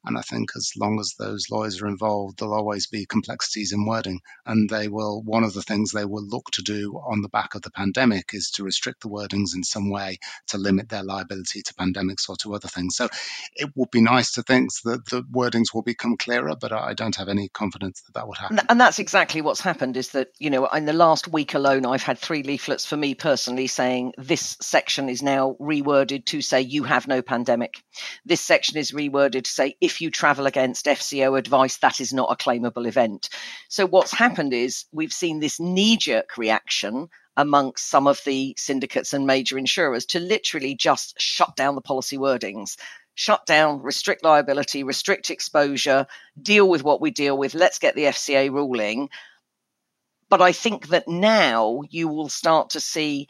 And 0.05 0.17
I 0.17 0.21
think 0.21 0.51
as 0.55 0.73
long 0.77 0.99
as 0.99 1.15
those 1.17 1.49
lawyers 1.49 1.81
are 1.81 1.87
involved, 1.87 2.39
there'll 2.39 2.53
always 2.53 2.87
be 2.87 3.05
complexities 3.05 3.71
in 3.71 3.85
wording. 3.85 4.19
And 4.45 4.69
they 4.69 4.87
will, 4.87 5.21
one 5.23 5.43
of 5.43 5.53
the 5.53 5.61
things 5.61 5.91
they 5.91 6.05
will 6.05 6.25
look 6.25 6.51
to 6.51 6.61
do 6.61 7.01
on 7.05 7.21
the 7.21 7.29
back 7.29 7.55
of 7.55 7.61
the 7.61 7.71
pandemic 7.71 8.31
is 8.33 8.51
to 8.51 8.63
restrict 8.63 9.01
the 9.01 9.09
wordings 9.09 9.55
in 9.55 9.63
some 9.63 9.89
way 9.89 10.19
to 10.47 10.57
limit 10.57 10.89
their 10.89 11.03
liability 11.03 11.61
to 11.61 11.73
pandemics 11.75 12.27
or 12.27 12.35
to 12.37 12.53
other 12.53 12.67
things. 12.67 12.95
So 12.95 13.07
it 13.55 13.69
would 13.75 13.91
be 13.91 14.01
nice 14.01 14.33
to 14.33 14.43
think 14.43 14.71
that 14.83 15.05
the 15.09 15.23
wordings 15.23 15.73
will 15.73 15.83
become 15.83 16.17
clearer, 16.17 16.55
but 16.59 16.71
I 16.71 16.93
don't 16.93 17.15
have 17.15 17.29
any 17.29 17.49
confidence 17.49 18.01
that 18.01 18.13
that 18.13 18.27
would 18.27 18.37
happen. 18.37 18.59
And 18.69 18.79
that's 18.79 18.99
exactly 18.99 19.41
what's 19.41 19.61
happened 19.61 19.97
is 19.97 20.09
that, 20.09 20.29
you 20.39 20.49
know, 20.49 20.67
in 20.67 20.85
the 20.85 20.93
last 20.93 21.27
week 21.27 21.53
alone, 21.53 21.85
I've 21.85 22.03
had 22.03 22.17
three 22.17 22.43
leaflets 22.43 22.85
for 22.85 22.97
me 22.97 23.15
personally 23.15 23.67
saying 23.67 24.13
this 24.17 24.57
section 24.61 25.09
is 25.09 25.21
now 25.23 25.55
reworded 25.59 26.25
to 26.25 26.41
say 26.41 26.61
you 26.61 26.83
have 26.83 27.07
no 27.07 27.21
pandemic. 27.21 27.75
This 28.25 28.41
section 28.41 28.77
is 28.77 28.91
reworded 28.91 29.43
to 29.43 29.49
say 29.49 29.75
if 29.79 29.92
if 29.93 30.01
you 30.01 30.09
travel 30.09 30.47
against 30.47 30.87
FCO 30.87 31.37
advice, 31.37 31.77
that 31.77 32.01
is 32.01 32.11
not 32.11 32.31
a 32.31 32.35
claimable 32.35 32.87
event. 32.87 33.29
So, 33.69 33.85
what's 33.85 34.11
happened 34.11 34.51
is 34.51 34.85
we've 34.91 35.13
seen 35.13 35.39
this 35.39 35.59
knee 35.59 35.97
jerk 35.97 36.35
reaction 36.35 37.09
amongst 37.37 37.89
some 37.89 38.07
of 38.07 38.19
the 38.25 38.55
syndicates 38.57 39.13
and 39.13 39.27
major 39.27 39.55
insurers 39.55 40.07
to 40.07 40.19
literally 40.19 40.73
just 40.73 41.19
shut 41.21 41.55
down 41.55 41.75
the 41.75 41.81
policy 41.81 42.17
wordings. 42.17 42.75
Shut 43.13 43.45
down, 43.45 43.83
restrict 43.83 44.23
liability, 44.23 44.83
restrict 44.83 45.29
exposure, 45.29 46.07
deal 46.41 46.67
with 46.67 46.83
what 46.83 46.99
we 46.99 47.11
deal 47.11 47.37
with. 47.37 47.53
Let's 47.53 47.77
get 47.77 47.93
the 47.93 48.05
FCA 48.05 48.51
ruling. 48.51 49.09
But 50.27 50.41
I 50.41 50.51
think 50.53 50.87
that 50.87 51.07
now 51.07 51.81
you 51.87 52.07
will 52.07 52.29
start 52.29 52.71
to 52.71 52.79
see 52.79 53.27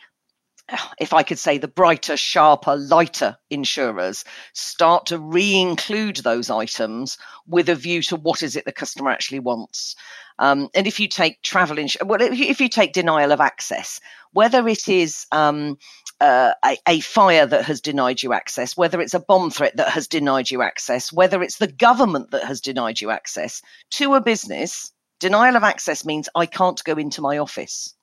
if 0.99 1.13
I 1.13 1.23
could 1.23 1.39
say, 1.39 1.57
the 1.57 1.67
brighter, 1.67 2.17
sharper, 2.17 2.75
lighter 2.75 3.37
insurers 3.49 4.23
start 4.53 5.05
to 5.07 5.19
re 5.19 5.55
include 5.55 6.17
those 6.17 6.49
items 6.49 7.17
with 7.47 7.69
a 7.69 7.75
view 7.75 8.01
to 8.03 8.15
what 8.15 8.41
is 8.41 8.55
it 8.55 8.65
the 8.65 8.71
customer 8.71 9.11
actually 9.11 9.39
wants. 9.39 9.95
Um, 10.39 10.69
and 10.73 10.87
if 10.87 10.99
you 10.99 11.07
take 11.07 11.41
travel 11.41 11.77
insurance, 11.77 12.09
well, 12.09 12.21
if 12.21 12.37
you, 12.37 12.45
if 12.45 12.59
you, 12.59 12.69
take 12.69 12.93
denial 12.93 13.31
of 13.31 13.39
access, 13.39 13.99
whether 14.31 14.67
it 14.67 14.87
is 14.87 15.27
um, 15.31 15.77
uh, 16.21 16.53
a, 16.65 16.77
a, 16.87 16.99
fire 17.01 17.45
that 17.45 17.65
has 17.65 17.81
denied 17.81 18.23
you 18.23 18.33
access, 18.33 18.75
whether 18.75 18.99
it's 18.99 19.13
a 19.13 19.19
bomb 19.19 19.51
threat 19.51 19.77
that 19.77 19.89
has 19.89 20.07
denied 20.07 20.49
you 20.49 20.63
access, 20.63 21.13
whether 21.13 21.43
it's 21.43 21.57
the 21.57 21.71
government 21.71 22.31
that 22.31 22.45
has 22.45 22.61
denied 22.61 22.99
you 22.99 23.11
access 23.11 23.61
to 23.91 24.15
a 24.15 24.21
business, 24.21 24.91
denial 25.19 25.55
of 25.55 25.63
access 25.63 26.03
means 26.03 26.29
I 26.33 26.47
can't 26.47 26.83
go 26.83 26.93
into 26.93 27.21
my 27.21 27.37
office. 27.37 27.93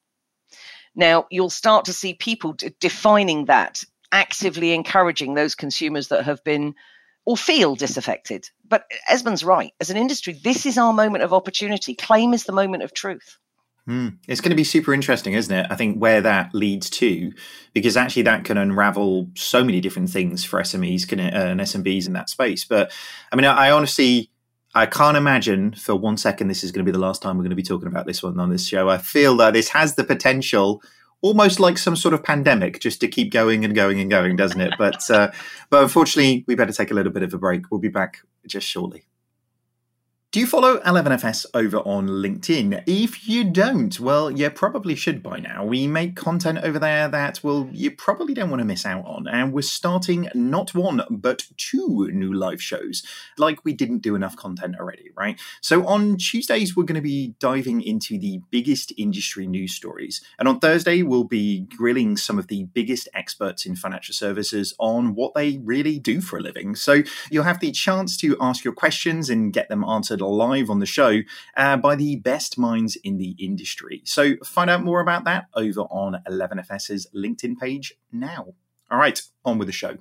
Now, 0.95 1.27
you'll 1.31 1.51
start 1.51 1.85
to 1.87 1.93
see 1.93 2.15
people 2.15 2.55
d- 2.55 2.75
defining 2.81 3.47
that, 3.47 3.83
actively 4.13 4.73
encouraging 4.73 5.35
those 5.35 5.55
consumers 5.55 6.09
that 6.09 6.25
have 6.25 6.43
been 6.45 6.75
or 7.25 7.37
feel 7.37 7.77
disaffected. 7.77 8.49
But 8.67 8.85
Esmond's 9.09 9.45
right. 9.45 9.73
As 9.81 9.91
an 9.91 9.97
industry, 9.97 10.33
this 10.33 10.67
is 10.67 10.79
our 10.79 10.93
moment 10.93 11.23
of 11.23 11.33
opportunity. 11.33 11.95
Claim 11.95 12.35
is 12.35 12.45
the 12.45 12.53
moment 12.53 12.83
of 12.83 12.93
truth. 12.93 13.39
Mm. 13.89 14.19
It's 14.29 14.41
going 14.41 14.51
to 14.51 14.57
be 14.57 14.65
super 14.65 14.93
interesting, 14.93 15.35
isn't 15.35 15.55
it? 15.55 15.67
I 15.71 15.75
think 15.75 15.99
where 15.99 16.21
that 16.21 16.55
leads 16.55 16.91
to, 16.91 17.33
because 17.73 17.97
actually 17.97 18.23
that 18.23 18.45
can 18.45 18.57
unravel 18.57 19.29
so 19.35 19.65
many 19.65 19.81
different 19.81 20.11
things 20.11 20.45
for 20.45 20.61
SMEs 20.61 21.09
can, 21.09 21.19
uh, 21.19 21.31
and 21.33 21.61
SMBs 21.61 22.07
in 22.07 22.13
that 22.13 22.31
space. 22.31 22.65
But 22.65 22.93
I 23.33 23.37
mean, 23.37 23.47
I, 23.47 23.69
I 23.69 23.71
honestly 23.71 24.30
I 24.75 24.87
can't 24.87 25.17
imagine 25.17 25.73
for 25.75 25.97
one 25.97 26.17
second 26.17 26.49
this 26.49 26.63
is 26.63 26.71
going 26.71 26.85
to 26.85 26.91
be 26.91 26.97
the 26.97 27.03
last 27.03 27.23
time 27.23 27.37
we're 27.37 27.43
going 27.43 27.51
to 27.51 27.57
be 27.57 27.63
talking 27.63 27.89
about 27.89 28.07
this 28.07 28.23
one 28.23 28.39
on 28.39 28.51
this 28.51 28.67
show. 28.67 28.89
I 28.89 28.99
feel 28.99 29.37
that 29.39 29.53
this 29.53 29.71
has 29.71 29.97
the 29.97 30.05
potential, 30.05 30.81
almost 31.23 31.59
like 31.59 31.77
some 31.77 31.97
sort 31.97 32.15
of 32.15 32.23
pandemic, 32.23 32.81
just 32.81 33.01
to 33.01 33.09
keep 33.09 33.33
going 33.33 33.65
and 33.65 33.75
going 33.75 33.99
and 33.99 34.09
going, 34.09 34.37
doesn't 34.37 34.61
it? 34.61 34.75
But 34.79 35.11
uh, 35.11 35.33
but 35.71 35.83
unfortunately, 35.83 36.45
we 36.47 36.55
better 36.55 36.73
take 36.73 36.93
a 36.93 36.95
little 36.95 37.13
bit 37.13 37.25
of 37.25 37.35
a 37.35 37.39
break. 37.39 37.71
We'll 37.71 37.81
be 37.81 37.89
back 37.89 38.19
just 38.47 38.67
shortly. 38.67 39.05
Do 40.33 40.39
you 40.39 40.47
follow 40.47 40.79
11FS 40.83 41.47
over 41.55 41.79
on 41.79 42.07
LinkedIn? 42.07 42.85
If 42.87 43.29
you 43.29 43.43
don't, 43.43 43.99
well, 43.99 44.31
you 44.31 44.49
probably 44.49 44.95
should 44.95 45.25
by 45.25 45.41
now. 45.41 45.65
We 45.65 45.89
make 45.89 46.15
content 46.15 46.59
over 46.63 46.79
there 46.79 47.09
that, 47.09 47.41
well, 47.43 47.69
you 47.73 47.91
probably 47.91 48.33
don't 48.33 48.49
want 48.49 48.61
to 48.61 48.65
miss 48.65 48.87
out 48.87 49.05
on. 49.07 49.27
And 49.27 49.53
we're 49.53 49.63
starting 49.63 50.29
not 50.33 50.73
one, 50.73 51.03
but 51.11 51.49
two 51.57 52.09
new 52.13 52.33
live 52.33 52.63
shows, 52.63 53.03
like 53.39 53.65
we 53.65 53.73
didn't 53.73 54.03
do 54.03 54.15
enough 54.15 54.37
content 54.37 54.77
already, 54.79 55.11
right? 55.17 55.37
So 55.63 55.85
on 55.89 56.17
Tuesdays, 56.17 56.77
we're 56.77 56.85
going 56.85 56.95
to 56.95 57.01
be 57.01 57.35
diving 57.41 57.83
into 57.83 58.17
the 58.17 58.41
biggest 58.53 58.93
industry 58.97 59.49
news 59.49 59.75
stories. 59.75 60.21
And 60.39 60.47
on 60.47 60.61
Thursday, 60.61 61.03
we'll 61.03 61.25
be 61.25 61.67
grilling 61.77 62.17
some 62.17 62.39
of 62.39 62.47
the 62.47 62.67
biggest 62.67 63.09
experts 63.15 63.67
in 63.67 63.75
financial 63.75 64.15
services 64.15 64.75
on 64.79 65.17
what 65.17 65.35
they 65.35 65.59
really 65.59 65.99
do 65.99 66.21
for 66.21 66.39
a 66.39 66.41
living. 66.41 66.77
So 66.77 67.03
you'll 67.33 67.43
have 67.43 67.59
the 67.59 67.73
chance 67.73 68.17
to 68.19 68.37
ask 68.41 68.63
your 68.63 68.75
questions 68.75 69.29
and 69.29 69.53
get 69.53 69.69
them 69.69 69.83
answered 69.83 70.20
live 70.27 70.71
on 70.71 70.79
the 70.79 70.87
show 70.87 71.21
uh, 71.57 71.77
by 71.77 71.97
the 71.97 72.17
best 72.17 72.59
minds 72.59 72.97
in 72.97 73.17
the 73.17 73.37
industry. 73.39 74.03
So 74.05 74.37
find 74.45 74.71
out 74.71 74.83
more 74.83 75.01
about 75.01 75.25
that 75.25 75.47
over 75.55 75.83
on 75.83 76.23
11FS's 76.29 77.07
LinkedIn 77.15 77.59
page 77.59 77.95
now. 78.13 78.55
All 78.91 78.99
right, 78.99 79.21
on 79.45 79.59
with 79.59 79.69
the 79.69 79.73
show. 79.73 79.99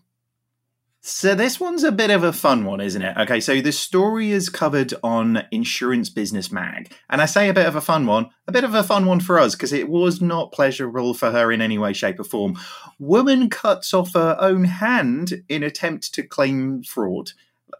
So 1.01 1.33
this 1.33 1.61
one's 1.61 1.85
a 1.85 1.93
bit 1.93 2.09
of 2.09 2.25
a 2.25 2.33
fun 2.33 2.65
one, 2.65 2.81
isn't 2.81 3.01
it? 3.01 3.15
Okay, 3.17 3.39
so 3.39 3.61
the 3.61 3.71
story 3.71 4.31
is 4.31 4.49
covered 4.49 4.93
on 5.01 5.43
Insurance 5.49 6.09
Business 6.09 6.51
Mag. 6.51 6.93
And 7.09 7.21
I 7.21 7.25
say 7.25 7.47
a 7.47 7.53
bit 7.53 7.67
of 7.67 7.75
a 7.77 7.81
fun 7.81 8.05
one, 8.05 8.29
a 8.47 8.51
bit 8.51 8.65
of 8.65 8.75
a 8.75 8.83
fun 8.83 9.05
one 9.05 9.21
for 9.21 9.39
us 9.39 9.55
because 9.55 9.71
it 9.71 9.87
was 9.87 10.21
not 10.21 10.51
pleasurable 10.51 11.13
for 11.13 11.31
her 11.31 11.53
in 11.53 11.61
any 11.61 11.77
way, 11.77 11.93
shape, 11.93 12.19
or 12.19 12.25
form. 12.25 12.59
Woman 12.99 13.49
cuts 13.49 13.93
off 13.93 14.13
her 14.13 14.35
own 14.41 14.65
hand 14.65 15.41
in 15.47 15.63
attempt 15.63 16.13
to 16.15 16.23
claim 16.23 16.83
fraud. 16.83 17.31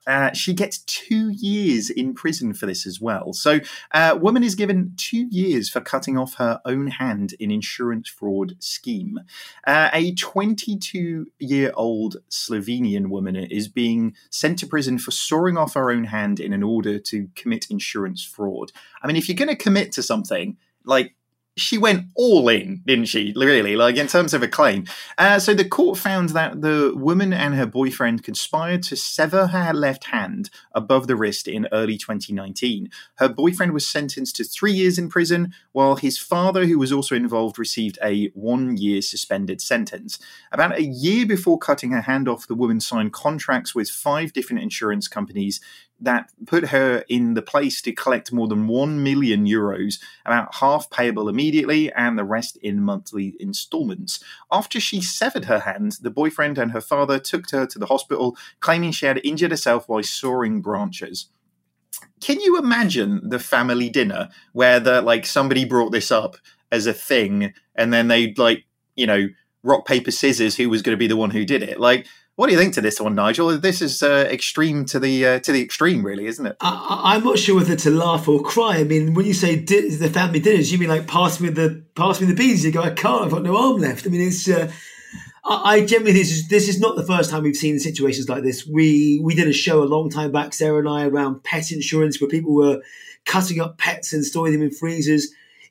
Uh, 0.09 0.33
she 0.33 0.53
gets 0.55 0.79
two 0.79 1.29
years 1.29 1.91
in 1.91 2.15
prison 2.15 2.51
for 2.51 2.65
this 2.65 2.87
as 2.87 2.99
well. 2.99 3.31
So, 3.31 3.59
uh, 3.93 4.17
woman 4.19 4.43
is 4.43 4.55
given 4.55 4.93
two 4.97 5.27
years 5.29 5.69
for 5.69 5.81
cutting 5.81 6.17
off 6.17 6.33
her 6.35 6.59
own 6.65 6.87
hand 6.87 7.35
in 7.39 7.51
insurance 7.51 8.09
fraud 8.09 8.55
scheme. 8.57 9.19
Uh, 9.67 9.91
a 9.93 10.15
22 10.15 11.27
year 11.37 11.71
old 11.75 12.17
Slovenian 12.31 13.09
woman 13.09 13.35
is 13.35 13.67
being 13.67 14.15
sent 14.31 14.57
to 14.59 14.67
prison 14.67 14.97
for 14.97 15.11
sawing 15.11 15.57
off 15.57 15.75
her 15.75 15.91
own 15.91 16.05
hand 16.05 16.39
in 16.39 16.53
an 16.53 16.63
order 16.63 16.97
to 16.97 17.29
commit 17.35 17.69
insurance 17.69 18.23
fraud. 18.23 18.71
I 19.03 19.07
mean, 19.07 19.15
if 19.15 19.29
you're 19.29 19.35
going 19.35 19.49
to 19.49 19.55
commit 19.55 19.91
to 19.91 20.01
something, 20.01 20.57
like 20.85 21.13
she 21.59 21.77
went 21.77 22.07
all 22.15 22.49
in, 22.49 22.81
didn't 22.85 23.05
she? 23.05 23.33
Really, 23.35 23.75
like 23.75 23.97
in 23.97 24.07
terms 24.07 24.33
of 24.33 24.43
a 24.43 24.47
claim. 24.47 24.85
Uh, 25.17 25.39
so 25.39 25.53
the 25.53 25.67
court 25.67 25.97
found 25.97 26.29
that 26.29 26.61
the 26.61 26.93
woman 26.95 27.33
and 27.33 27.55
her 27.55 27.65
boyfriend 27.65 28.23
conspired 28.23 28.83
to 28.83 28.95
sever 28.95 29.47
her 29.47 29.73
left 29.73 30.05
hand 30.05 30.49
above 30.73 31.07
the 31.07 31.15
wrist 31.15 31.47
in 31.47 31.67
early 31.71 31.97
2019. 31.97 32.89
Her 33.15 33.29
boyfriend 33.29 33.73
was 33.73 33.87
sentenced 33.87 34.35
to 34.37 34.43
three 34.43 34.73
years 34.73 34.97
in 34.97 35.09
prison, 35.09 35.53
while 35.71 35.95
his 35.95 36.17
father, 36.17 36.65
who 36.65 36.79
was 36.79 36.91
also 36.91 37.15
involved, 37.15 37.59
received 37.59 37.99
a 38.03 38.27
one 38.33 38.77
year 38.77 39.01
suspended 39.01 39.61
sentence. 39.61 40.19
About 40.51 40.77
a 40.77 40.83
year 40.83 41.25
before 41.25 41.57
cutting 41.57 41.91
her 41.91 42.01
hand 42.01 42.27
off, 42.27 42.47
the 42.47 42.55
woman 42.55 42.79
signed 42.79 43.13
contracts 43.13 43.75
with 43.75 43.89
five 43.89 44.33
different 44.33 44.61
insurance 44.61 45.07
companies 45.07 45.59
that 46.01 46.31
put 46.45 46.69
her 46.69 47.03
in 47.09 47.33
the 47.33 47.41
place 47.41 47.81
to 47.81 47.91
collect 47.91 48.31
more 48.31 48.47
than 48.47 48.67
1 48.67 49.03
million 49.03 49.45
euros, 49.45 49.99
about 50.25 50.55
half 50.55 50.89
payable 50.89 51.27
immediately 51.27 51.91
and 51.93 52.17
the 52.17 52.23
rest 52.23 52.57
in 52.57 52.81
monthly 52.81 53.35
installments. 53.39 54.23
After 54.51 54.79
she 54.79 55.01
severed 55.01 55.45
her 55.45 55.59
hand, 55.59 55.97
the 56.01 56.09
boyfriend 56.09 56.57
and 56.57 56.71
her 56.71 56.81
father 56.81 57.19
took 57.19 57.49
her 57.51 57.65
to 57.65 57.79
the 57.79 57.87
hospital, 57.87 58.37
claiming 58.59 58.91
she 58.91 59.05
had 59.05 59.21
injured 59.23 59.51
herself 59.51 59.89
while 59.89 60.03
sawing 60.03 60.61
branches. 60.61 61.27
Can 62.21 62.39
you 62.39 62.57
imagine 62.57 63.29
the 63.29 63.39
family 63.39 63.89
dinner 63.89 64.29
where 64.53 64.79
the 64.79 65.01
like 65.01 65.25
somebody 65.25 65.65
brought 65.65 65.91
this 65.91 66.11
up 66.11 66.37
as 66.71 66.85
a 66.87 66.93
thing 66.93 67.53
and 67.75 67.91
then 67.91 68.07
they'd 68.07 68.37
like, 68.37 68.65
you 68.95 69.07
know, 69.07 69.27
rock 69.63 69.85
paper 69.85 70.11
scissors 70.11 70.55
who 70.55 70.69
was 70.69 70.81
going 70.81 70.93
to 70.93 70.99
be 70.99 71.07
the 71.07 71.17
one 71.17 71.31
who 71.31 71.45
did 71.45 71.63
it? 71.63 71.79
Like 71.79 72.07
what 72.39 72.47
do 72.47 72.53
you 72.53 72.57
think 72.57 72.73
to 72.75 72.79
this 72.79 73.01
one, 73.01 73.15
Nigel? 73.15 73.57
This 73.57 73.81
is 73.81 74.01
uh, 74.01 74.25
extreme 74.31 74.85
to 74.85 74.97
the 74.97 75.25
uh, 75.25 75.39
to 75.39 75.51
the 75.51 75.61
extreme, 75.61 76.05
really, 76.05 76.25
isn't 76.25 76.45
it? 76.45 76.55
I, 76.61 77.17
am 77.17 77.25
not 77.25 77.37
sure 77.37 77.57
whether 77.57 77.75
to 77.75 77.89
laugh 77.89 78.29
or 78.29 78.41
cry. 78.41 78.77
I 78.77 78.85
mean, 78.85 79.13
when 79.13 79.25
you 79.25 79.33
say 79.33 79.57
di- 79.57 79.89
the 79.89 80.09
family 80.09 80.39
dinners, 80.39 80.71
you 80.71 80.77
mean 80.77 80.87
like 80.87 81.05
pass 81.05 81.41
me 81.41 81.49
the 81.49 81.83
pass 81.95 82.21
me 82.21 82.27
the 82.27 82.33
beans? 82.33 82.63
You 82.63 82.71
go, 82.71 82.81
I 82.81 82.91
can't. 82.91 83.25
I've 83.25 83.31
got 83.31 83.43
no 83.43 83.57
arm 83.57 83.81
left. 83.81 84.07
I 84.07 84.09
mean, 84.09 84.21
it's. 84.21 84.47
Uh, 84.47 84.71
I, 85.43 85.73
I 85.73 85.85
generally 85.85 86.13
this 86.13 86.31
is 86.31 86.47
this 86.47 86.69
is 86.69 86.79
not 86.79 86.95
the 86.95 87.05
first 87.05 87.29
time 87.29 87.43
we've 87.43 87.57
seen 87.57 87.77
situations 87.77 88.29
like 88.29 88.43
this. 88.43 88.65
We 88.65 89.19
we 89.21 89.35
did 89.35 89.49
a 89.49 89.53
show 89.53 89.83
a 89.83 89.91
long 89.93 90.09
time 90.09 90.31
back, 90.31 90.53
Sarah 90.53 90.79
and 90.79 90.87
I, 90.87 91.07
around 91.07 91.43
pet 91.43 91.73
insurance, 91.73 92.21
where 92.21 92.29
people 92.29 92.55
were 92.55 92.81
cutting 93.25 93.59
up 93.59 93.77
pets 93.77 94.13
and 94.13 94.23
storing 94.23 94.53
them 94.53 94.61
in 94.61 94.71
freezers. 94.71 95.27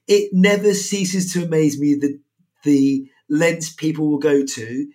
It 0.07 0.35
never 0.35 0.75
ceases 0.75 1.33
to 1.33 1.45
amaze 1.47 1.81
me 1.81 1.95
the 1.95 2.21
the 2.65 3.09
lengths 3.31 3.73
people 3.73 4.11
will 4.11 4.19
go 4.19 4.45
to 4.45 4.87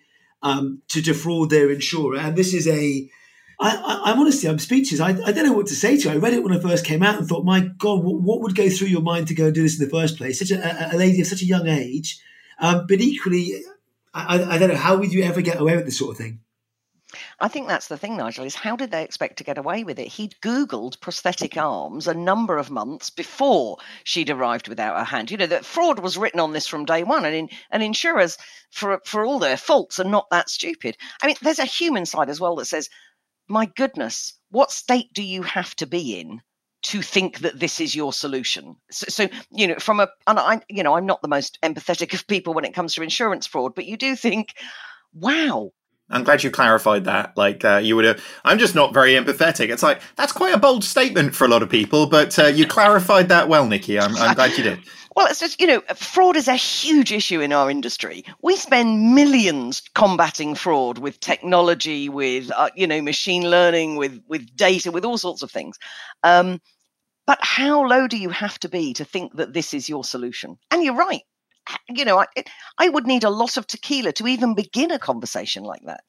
um, 0.44 0.82
to 0.88 1.00
defraud 1.00 1.50
their 1.50 1.70
insurer. 1.70 2.18
And 2.18 2.36
this 2.36 2.52
is 2.54 2.68
a, 2.68 3.08
I, 3.58 4.12
am 4.12 4.20
honestly, 4.20 4.48
I'm 4.48 4.58
speechless. 4.58 5.00
I, 5.00 5.08
I, 5.08 5.32
don't 5.32 5.46
know 5.46 5.54
what 5.54 5.68
to 5.68 5.74
say 5.74 5.96
to 5.96 6.08
you. 6.08 6.14
I 6.14 6.18
read 6.18 6.34
it 6.34 6.44
when 6.44 6.52
I 6.52 6.60
first 6.60 6.84
came 6.84 7.02
out 7.02 7.18
and 7.18 7.26
thought, 7.26 7.44
my 7.44 7.60
God, 7.78 8.04
what, 8.04 8.20
what, 8.20 8.40
would 8.42 8.54
go 8.54 8.68
through 8.68 8.88
your 8.88 9.00
mind 9.00 9.28
to 9.28 9.34
go 9.34 9.46
and 9.46 9.54
do 9.54 9.62
this 9.62 9.80
in 9.80 9.84
the 9.84 9.90
first 9.90 10.18
place? 10.18 10.38
Such 10.38 10.50
a, 10.50 10.94
a 10.94 10.96
lady 10.96 11.20
of 11.22 11.26
such 11.26 11.40
a 11.40 11.46
young 11.46 11.66
age. 11.66 12.20
Um, 12.60 12.86
but 12.86 13.00
equally, 13.00 13.54
I, 14.12 14.54
I, 14.54 14.58
don't 14.58 14.68
know, 14.68 14.76
how 14.76 14.96
would 14.96 15.12
you 15.12 15.24
ever 15.24 15.40
get 15.40 15.60
away 15.60 15.76
with 15.76 15.86
this 15.86 15.98
sort 15.98 16.12
of 16.12 16.18
thing? 16.18 16.40
I 17.40 17.48
think 17.48 17.68
that's 17.68 17.88
the 17.88 17.96
thing, 17.98 18.16
Nigel, 18.16 18.44
is 18.44 18.54
how 18.54 18.76
did 18.76 18.90
they 18.90 19.02
expect 19.02 19.38
to 19.38 19.44
get 19.44 19.58
away 19.58 19.84
with 19.84 19.98
it? 19.98 20.08
He'd 20.08 20.36
Googled 20.42 21.00
prosthetic 21.00 21.56
arms 21.56 22.06
a 22.06 22.14
number 22.14 22.58
of 22.58 22.70
months 22.70 23.10
before 23.10 23.78
she'd 24.04 24.30
arrived 24.30 24.68
without 24.68 24.98
her 24.98 25.04
hand. 25.04 25.30
You 25.30 25.36
know, 25.36 25.46
that 25.46 25.64
fraud 25.64 25.98
was 25.98 26.18
written 26.18 26.40
on 26.40 26.52
this 26.52 26.66
from 26.66 26.84
day 26.84 27.04
one, 27.04 27.24
and, 27.24 27.34
in, 27.34 27.48
and 27.70 27.82
insurers, 27.82 28.38
for, 28.70 29.00
for 29.04 29.24
all 29.24 29.38
their 29.38 29.56
faults, 29.56 29.98
are 29.98 30.04
not 30.04 30.28
that 30.30 30.50
stupid. 30.50 30.96
I 31.22 31.26
mean, 31.26 31.36
there's 31.42 31.58
a 31.58 31.64
human 31.64 32.06
side 32.06 32.30
as 32.30 32.40
well 32.40 32.56
that 32.56 32.66
says, 32.66 32.88
my 33.48 33.66
goodness, 33.66 34.34
what 34.50 34.70
state 34.70 35.12
do 35.12 35.22
you 35.22 35.42
have 35.42 35.74
to 35.76 35.86
be 35.86 36.18
in 36.18 36.40
to 36.84 37.00
think 37.00 37.38
that 37.38 37.58
this 37.58 37.80
is 37.80 37.94
your 37.94 38.12
solution. 38.12 38.76
So, 38.90 39.06
so, 39.08 39.28
you 39.50 39.66
know, 39.66 39.76
from 39.76 40.00
a, 40.00 40.08
and 40.26 40.38
I, 40.38 40.60
you 40.68 40.82
know, 40.82 40.96
I'm 40.96 41.06
not 41.06 41.22
the 41.22 41.28
most 41.28 41.58
empathetic 41.62 42.12
of 42.12 42.26
people 42.26 42.52
when 42.52 42.66
it 42.66 42.74
comes 42.74 42.94
to 42.94 43.02
insurance 43.02 43.46
fraud, 43.46 43.74
but 43.74 43.86
you 43.86 43.96
do 43.96 44.14
think, 44.14 44.54
wow, 45.14 45.70
I'm 46.10 46.24
glad 46.24 46.42
you 46.42 46.50
clarified 46.50 47.04
that. 47.04 47.36
Like 47.36 47.64
uh, 47.64 47.80
you 47.82 47.96
would 47.96 48.04
have, 48.04 48.22
I'm 48.44 48.58
just 48.58 48.74
not 48.74 48.92
very 48.92 49.12
empathetic. 49.12 49.70
It's 49.70 49.82
like 49.82 50.00
that's 50.16 50.32
quite 50.32 50.54
a 50.54 50.58
bold 50.58 50.84
statement 50.84 51.34
for 51.34 51.44
a 51.44 51.48
lot 51.48 51.62
of 51.62 51.70
people, 51.70 52.06
but 52.06 52.38
uh, 52.38 52.46
you 52.46 52.66
clarified 52.66 53.28
that 53.30 53.48
well, 53.48 53.66
Nikki. 53.66 53.98
I'm, 53.98 54.14
I'm 54.16 54.34
glad 54.34 54.56
you 54.56 54.64
did. 54.64 54.80
Well, 55.16 55.28
it's 55.28 55.38
just, 55.38 55.60
you 55.60 55.68
know, 55.68 55.80
fraud 55.94 56.36
is 56.36 56.48
a 56.48 56.56
huge 56.56 57.12
issue 57.12 57.40
in 57.40 57.52
our 57.52 57.70
industry. 57.70 58.24
We 58.42 58.56
spend 58.56 59.14
millions 59.14 59.80
combating 59.94 60.56
fraud 60.56 60.98
with 60.98 61.20
technology, 61.20 62.08
with, 62.08 62.50
uh, 62.50 62.70
you 62.74 62.86
know, 62.88 63.00
machine 63.00 63.48
learning, 63.48 63.94
with, 63.94 64.20
with 64.28 64.56
data, 64.56 64.90
with 64.90 65.04
all 65.04 65.16
sorts 65.16 65.42
of 65.42 65.52
things. 65.52 65.78
Um, 66.24 66.60
but 67.26 67.38
how 67.40 67.86
low 67.86 68.08
do 68.08 68.16
you 68.18 68.28
have 68.30 68.58
to 68.60 68.68
be 68.68 68.92
to 68.94 69.04
think 69.04 69.36
that 69.36 69.52
this 69.52 69.72
is 69.72 69.88
your 69.88 70.02
solution? 70.02 70.58
And 70.72 70.82
you're 70.82 70.96
right 70.96 71.22
you 71.88 72.04
know, 72.04 72.18
I, 72.18 72.26
I 72.78 72.88
would 72.88 73.06
need 73.06 73.24
a 73.24 73.30
lot 73.30 73.56
of 73.56 73.66
tequila 73.66 74.12
to 74.14 74.26
even 74.26 74.54
begin 74.54 74.90
a 74.90 74.98
conversation 74.98 75.64
like 75.64 75.82
that. 75.84 76.04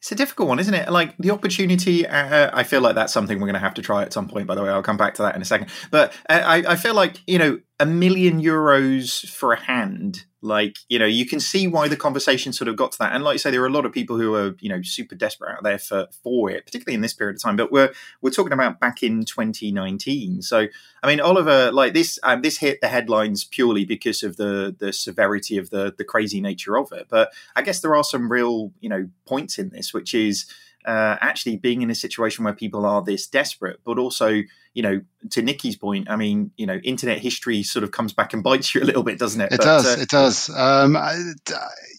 It's 0.00 0.12
a 0.12 0.14
difficult 0.14 0.48
one, 0.48 0.60
isn't 0.60 0.74
it? 0.74 0.90
Like 0.90 1.16
the 1.18 1.30
opportunity, 1.32 2.06
uh, 2.06 2.50
I 2.52 2.62
feel 2.62 2.80
like 2.80 2.94
that's 2.94 3.12
something 3.12 3.38
we're 3.38 3.46
going 3.46 3.54
to 3.54 3.60
have 3.60 3.74
to 3.74 3.82
try 3.82 4.02
at 4.02 4.12
some 4.12 4.28
point. 4.28 4.46
By 4.46 4.54
the 4.54 4.62
way, 4.62 4.70
I'll 4.70 4.82
come 4.82 4.96
back 4.96 5.14
to 5.14 5.22
that 5.22 5.34
in 5.34 5.42
a 5.42 5.44
second. 5.44 5.70
But 5.90 6.12
uh, 6.30 6.40
I, 6.44 6.56
I 6.68 6.76
feel 6.76 6.94
like 6.94 7.20
you 7.26 7.38
know, 7.38 7.58
a 7.80 7.86
million 7.86 8.40
euros 8.40 9.28
for 9.28 9.52
a 9.52 9.60
hand 9.60 10.24
like 10.40 10.78
you 10.88 10.98
know 10.98 11.06
you 11.06 11.26
can 11.26 11.40
see 11.40 11.66
why 11.66 11.88
the 11.88 11.96
conversation 11.96 12.52
sort 12.52 12.68
of 12.68 12.76
got 12.76 12.92
to 12.92 12.98
that 12.98 13.12
and 13.12 13.24
like 13.24 13.34
you 13.34 13.38
say 13.38 13.50
there 13.50 13.62
are 13.62 13.66
a 13.66 13.72
lot 13.72 13.84
of 13.84 13.92
people 13.92 14.16
who 14.16 14.34
are 14.34 14.54
you 14.60 14.68
know 14.68 14.80
super 14.82 15.16
desperate 15.16 15.52
out 15.52 15.64
there 15.64 15.78
for 15.78 16.06
for 16.22 16.48
it 16.48 16.64
particularly 16.64 16.94
in 16.94 17.00
this 17.00 17.12
period 17.12 17.36
of 17.36 17.42
time 17.42 17.56
but 17.56 17.72
we're 17.72 17.92
we're 18.20 18.30
talking 18.30 18.52
about 18.52 18.78
back 18.78 19.02
in 19.02 19.24
2019 19.24 20.40
so 20.42 20.66
i 21.02 21.06
mean 21.08 21.20
oliver 21.20 21.72
like 21.72 21.92
this 21.92 22.20
um, 22.22 22.42
this 22.42 22.58
hit 22.58 22.80
the 22.80 22.86
headlines 22.86 23.44
purely 23.44 23.84
because 23.84 24.22
of 24.22 24.36
the 24.36 24.74
the 24.78 24.92
severity 24.92 25.58
of 25.58 25.70
the 25.70 25.92
the 25.98 26.04
crazy 26.04 26.40
nature 26.40 26.78
of 26.78 26.92
it 26.92 27.06
but 27.08 27.32
i 27.56 27.62
guess 27.62 27.80
there 27.80 27.96
are 27.96 28.04
some 28.04 28.30
real 28.30 28.72
you 28.78 28.88
know 28.88 29.08
points 29.26 29.58
in 29.58 29.70
this 29.70 29.92
which 29.98 30.14
is 30.14 30.46
uh, 30.86 31.16
actually 31.20 31.56
being 31.56 31.82
in 31.82 31.90
a 31.90 31.94
situation 31.94 32.44
where 32.44 32.54
people 32.54 32.86
are 32.86 33.02
this 33.02 33.26
desperate, 33.26 33.80
but 33.84 33.98
also, 33.98 34.42
you 34.74 34.82
know, 34.82 35.00
to 35.30 35.42
Nikki's 35.42 35.76
point, 35.76 36.08
I 36.08 36.14
mean, 36.14 36.52
you 36.56 36.66
know, 36.66 36.76
internet 36.84 37.18
history 37.18 37.64
sort 37.64 37.82
of 37.82 37.90
comes 37.90 38.12
back 38.12 38.32
and 38.32 38.44
bites 38.44 38.74
you 38.74 38.82
a 38.82 38.84
little 38.84 39.02
bit, 39.02 39.18
doesn't 39.18 39.40
it? 39.40 39.52
It 39.52 39.58
but, 39.58 39.64
does. 39.64 39.86
Uh, 39.86 40.00
it 40.00 40.08
does. 40.08 40.50
Um, 40.50 40.96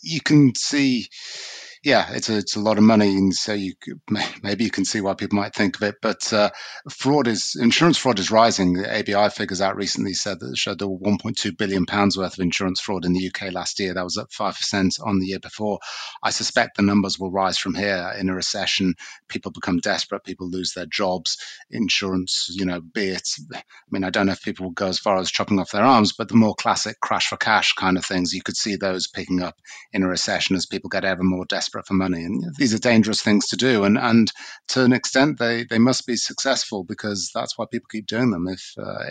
you 0.01 0.21
can 0.21 0.55
see 0.55 1.07
yeah, 1.83 2.11
it's 2.11 2.29
a, 2.29 2.37
it's 2.37 2.57
a 2.57 2.59
lot 2.59 2.77
of 2.77 2.83
money, 2.83 3.15
and 3.15 3.33
so 3.33 3.53
you 3.53 3.73
maybe 4.43 4.65
you 4.65 4.69
can 4.71 4.83
see 4.83 4.99
why 4.99 5.13
people 5.13 5.37
might 5.37 5.55
think 5.55 5.77
of 5.77 5.83
it. 5.83 5.95
But 6.01 6.31
uh, 6.33 6.49
fraud 6.89 7.27
is 7.27 7.55
insurance 7.59 7.97
fraud 7.97 8.19
is 8.19 8.31
rising. 8.31 8.73
The 8.73 8.99
ABI 8.99 9.29
figures 9.29 9.61
out 9.61 9.77
recently 9.77 10.13
said 10.13 10.41
that 10.41 10.57
showed 10.57 10.79
there 10.79 10.89
were 10.89 10.97
1.2 10.97 11.57
billion 11.57 11.85
pounds 11.85 12.17
worth 12.17 12.33
of 12.33 12.39
insurance 12.39 12.81
fraud 12.81 13.05
in 13.05 13.13
the 13.13 13.27
UK 13.27 13.53
last 13.53 13.79
year. 13.79 13.93
That 13.93 14.03
was 14.03 14.17
up 14.17 14.31
five 14.33 14.55
percent 14.55 14.97
on 15.01 15.19
the 15.19 15.27
year 15.27 15.39
before. 15.39 15.79
I 16.21 16.31
suspect 16.31 16.75
the 16.75 16.83
numbers 16.83 17.17
will 17.17 17.31
rise 17.31 17.57
from 17.57 17.75
here. 17.75 18.13
In 18.19 18.29
a 18.29 18.35
recession, 18.35 18.95
people 19.29 19.51
become 19.51 19.77
desperate. 19.77 20.25
People 20.25 20.49
lose 20.49 20.73
their 20.73 20.85
jobs. 20.85 21.37
Insurance, 21.71 22.47
you 22.49 22.65
know, 22.65 22.81
be 22.81 23.07
it. 23.09 23.29
I 23.53 23.61
mean, 23.89 24.03
I 24.03 24.09
don't 24.09 24.25
know 24.25 24.33
if 24.33 24.43
people 24.43 24.65
will 24.65 24.73
go 24.73 24.87
as 24.87 24.99
far 24.99 25.17
as 25.17 25.31
chopping 25.31 25.59
off 25.59 25.71
their 25.71 25.83
arms, 25.83 26.11
but 26.11 26.27
the 26.27 26.35
more 26.35 26.55
classic 26.55 26.99
crash 26.99 27.27
for 27.27 27.37
cash 27.37 27.71
kind 27.71 27.97
of 27.97 28.05
things, 28.05 28.33
you 28.33 28.41
could 28.41 28.57
see 28.57 28.75
those 28.75 29.07
picking 29.07 29.41
up 29.41 29.55
in 29.93 30.03
a 30.03 30.07
recession 30.07 30.57
as 30.57 30.65
people 30.65 30.89
get 30.89 31.05
ever 31.05 31.23
more 31.23 31.45
desperate 31.45 31.68
desperate 31.69 31.85
for 31.85 31.93
money. 31.93 32.23
And 32.23 32.55
these 32.55 32.73
are 32.73 32.79
dangerous 32.79 33.21
things 33.21 33.47
to 33.47 33.55
do. 33.55 33.83
And, 33.83 33.97
and 33.97 34.31
to 34.69 34.83
an 34.83 34.93
extent, 34.93 35.37
they, 35.37 35.63
they 35.63 35.77
must 35.77 36.07
be 36.07 36.15
successful 36.15 36.83
because 36.83 37.31
that's 37.33 37.57
why 37.57 37.65
people 37.71 37.87
keep 37.91 38.07
doing 38.07 38.31
them. 38.31 38.47
If, 38.47 38.73
uh, 38.77 39.03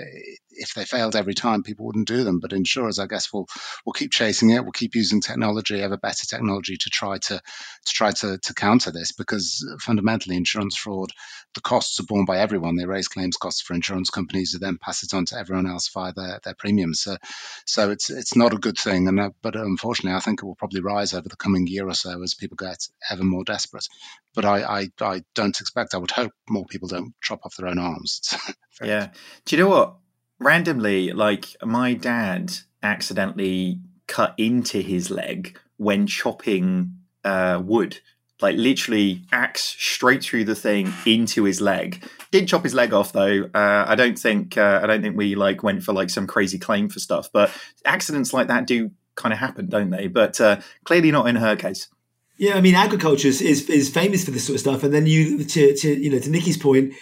if 0.58 0.74
they 0.74 0.84
failed 0.84 1.16
every 1.16 1.34
time, 1.34 1.62
people 1.62 1.86
wouldn't 1.86 2.08
do 2.08 2.24
them. 2.24 2.40
But 2.40 2.52
insurers, 2.52 2.98
I 2.98 3.06
guess, 3.06 3.32
will 3.32 3.48
will 3.84 3.92
keep 3.92 4.12
chasing 4.12 4.50
it. 4.50 4.62
We'll 4.62 4.72
keep 4.72 4.94
using 4.94 5.20
technology, 5.20 5.80
ever 5.80 5.96
better 5.96 6.26
technology, 6.26 6.76
to 6.76 6.90
try 6.90 7.18
to 7.18 7.36
to 7.36 7.92
try 7.92 8.12
to, 8.12 8.38
to 8.38 8.54
counter 8.54 8.90
this. 8.90 9.12
Because 9.12 9.66
fundamentally, 9.80 10.36
insurance 10.36 10.76
fraud, 10.76 11.10
the 11.54 11.60
costs 11.60 12.00
are 12.00 12.04
borne 12.04 12.24
by 12.24 12.38
everyone. 12.38 12.76
They 12.76 12.86
raise 12.86 13.08
claims 13.08 13.36
costs 13.36 13.62
for 13.62 13.74
insurance 13.74 14.10
companies, 14.10 14.52
who 14.52 14.58
then 14.58 14.78
pass 14.80 15.02
it 15.02 15.14
on 15.14 15.24
to 15.26 15.38
everyone 15.38 15.66
else 15.66 15.88
via 15.88 16.12
their, 16.12 16.40
their 16.44 16.54
premiums. 16.54 17.00
So, 17.00 17.16
so 17.64 17.90
it's 17.90 18.10
it's 18.10 18.36
not 18.36 18.52
a 18.52 18.58
good 18.58 18.78
thing. 18.78 19.08
And 19.08 19.18
uh, 19.18 19.30
but 19.42 19.56
unfortunately, 19.56 20.16
I 20.16 20.20
think 20.20 20.42
it 20.42 20.46
will 20.46 20.56
probably 20.56 20.80
rise 20.80 21.14
over 21.14 21.28
the 21.28 21.36
coming 21.36 21.66
year 21.66 21.88
or 21.88 21.94
so 21.94 22.22
as 22.22 22.34
people 22.34 22.56
get 22.56 22.88
ever 23.10 23.24
more 23.24 23.44
desperate. 23.44 23.86
But 24.34 24.44
I, 24.44 24.80
I, 24.80 24.88
I 25.00 25.22
don't 25.34 25.60
expect, 25.60 25.94
I 25.94 25.98
would 25.98 26.10
hope 26.10 26.32
more 26.48 26.66
people 26.66 26.88
don't 26.88 27.14
chop 27.20 27.40
off 27.44 27.56
their 27.56 27.68
own 27.68 27.78
arms. 27.78 28.20
yeah. 28.82 29.08
Do 29.44 29.56
you 29.56 29.62
know 29.62 29.68
what? 29.68 29.96
Randomly, 30.40 31.12
like 31.12 31.56
my 31.64 31.94
dad 31.94 32.52
accidentally 32.82 33.80
cut 34.06 34.34
into 34.38 34.80
his 34.80 35.10
leg 35.10 35.58
when 35.76 36.06
chopping 36.06 36.94
uh, 37.24 37.60
wood 37.64 37.98
like 38.40 38.56
literally 38.56 39.22
axe 39.32 39.62
straight 39.62 40.22
through 40.22 40.44
the 40.44 40.54
thing 40.54 40.92
into 41.06 41.44
his 41.44 41.60
leg. 41.60 42.04
Did 42.30 42.46
chop 42.46 42.62
his 42.62 42.74
leg 42.74 42.92
off 42.92 43.12
though. 43.12 43.50
Uh, 43.54 43.84
I 43.86 43.94
don't 43.94 44.18
think 44.18 44.56
uh, 44.56 44.80
I 44.82 44.86
don't 44.86 45.02
think 45.02 45.16
we 45.16 45.34
like 45.34 45.62
went 45.62 45.82
for 45.82 45.92
like 45.92 46.10
some 46.10 46.26
crazy 46.26 46.58
claim 46.58 46.88
for 46.88 47.00
stuff. 47.00 47.30
But 47.32 47.50
accidents 47.84 48.32
like 48.32 48.48
that 48.48 48.66
do 48.66 48.90
kind 49.16 49.32
of 49.32 49.38
happen, 49.38 49.68
don't 49.68 49.90
they? 49.90 50.06
But 50.06 50.40
uh, 50.40 50.60
clearly 50.84 51.10
not 51.10 51.28
in 51.28 51.36
her 51.36 51.56
case. 51.56 51.88
Yeah, 52.36 52.54
I 52.54 52.60
mean, 52.60 52.76
agriculture 52.76 53.26
is, 53.26 53.42
is 53.42 53.90
famous 53.90 54.24
for 54.24 54.30
this 54.30 54.46
sort 54.46 54.54
of 54.54 54.60
stuff, 54.60 54.84
and 54.84 54.94
then 54.94 55.06
you 55.06 55.42
to, 55.42 55.74
to 55.74 56.00
you 56.00 56.10
know 56.10 56.20
to 56.20 56.30
Nikki's 56.30 56.56
point, 56.56 56.94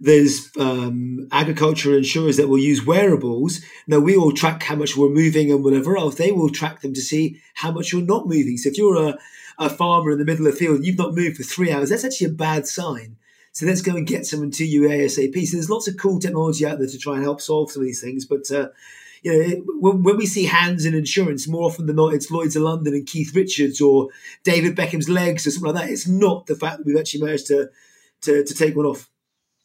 there's 0.00 0.50
um, 0.58 1.28
agriculture 1.32 1.96
insurers 1.96 2.36
that 2.36 2.48
will 2.48 2.58
use 2.58 2.84
wearables. 2.84 3.60
Now 3.86 4.00
we 4.00 4.16
all 4.16 4.32
track 4.32 4.62
how 4.62 4.76
much 4.76 4.96
we're 4.96 5.08
moving 5.08 5.50
and 5.50 5.62
whatever 5.62 5.96
else. 5.96 6.16
They 6.16 6.32
will 6.32 6.50
track 6.50 6.80
them 6.80 6.94
to 6.94 7.00
see 7.00 7.40
how 7.54 7.72
much 7.72 7.92
you're 7.92 8.02
not 8.02 8.26
moving. 8.26 8.56
So 8.56 8.68
if 8.70 8.78
you're 8.78 9.10
a 9.10 9.18
a 9.58 9.68
farmer 9.68 10.10
in 10.10 10.18
the 10.18 10.24
middle 10.24 10.46
of 10.46 10.52
the 10.52 10.58
field, 10.58 10.76
and 10.76 10.86
you've 10.86 10.98
not 10.98 11.14
moved 11.14 11.36
for 11.36 11.42
three 11.42 11.70
hours, 11.70 11.90
that's 11.90 12.04
actually 12.04 12.28
a 12.28 12.30
bad 12.30 12.66
sign. 12.66 13.16
So 13.52 13.66
let's 13.66 13.82
go 13.82 13.94
and 13.94 14.06
get 14.06 14.26
someone 14.26 14.50
to 14.52 14.66
you 14.66 14.82
ASAP. 14.82 15.46
So 15.46 15.56
there's 15.56 15.70
lots 15.70 15.86
of 15.86 15.96
cool 15.96 16.18
technology 16.18 16.66
out 16.66 16.78
there 16.78 16.88
to 16.88 16.98
try 16.98 17.14
and 17.14 17.22
help 17.22 17.40
solve 17.40 17.70
some 17.70 17.82
of 17.82 17.86
these 17.86 18.00
things. 18.00 18.24
But 18.24 18.50
uh, 18.50 18.70
you 19.22 19.32
know, 19.32 19.62
when, 19.78 20.02
when, 20.02 20.16
we 20.16 20.26
see 20.26 20.44
hands 20.44 20.84
in 20.84 20.94
insurance, 20.94 21.46
more 21.46 21.62
often 21.62 21.86
than 21.86 21.96
not, 21.96 22.14
it's 22.14 22.30
Lloyd's 22.30 22.56
of 22.56 22.62
London 22.62 22.94
and 22.94 23.06
Keith 23.06 23.34
Richards 23.34 23.80
or 23.80 24.08
David 24.42 24.74
Beckham's 24.74 25.08
legs 25.08 25.46
or 25.46 25.52
something 25.52 25.72
like 25.72 25.84
that. 25.84 25.92
It's 25.92 26.08
not 26.08 26.46
the 26.46 26.56
fact 26.56 26.78
that 26.78 26.86
we've 26.86 26.98
actually 26.98 27.22
managed 27.22 27.46
to 27.48 27.70
to, 28.22 28.42
to 28.42 28.54
take 28.54 28.74
one 28.74 28.86
off. 28.86 29.08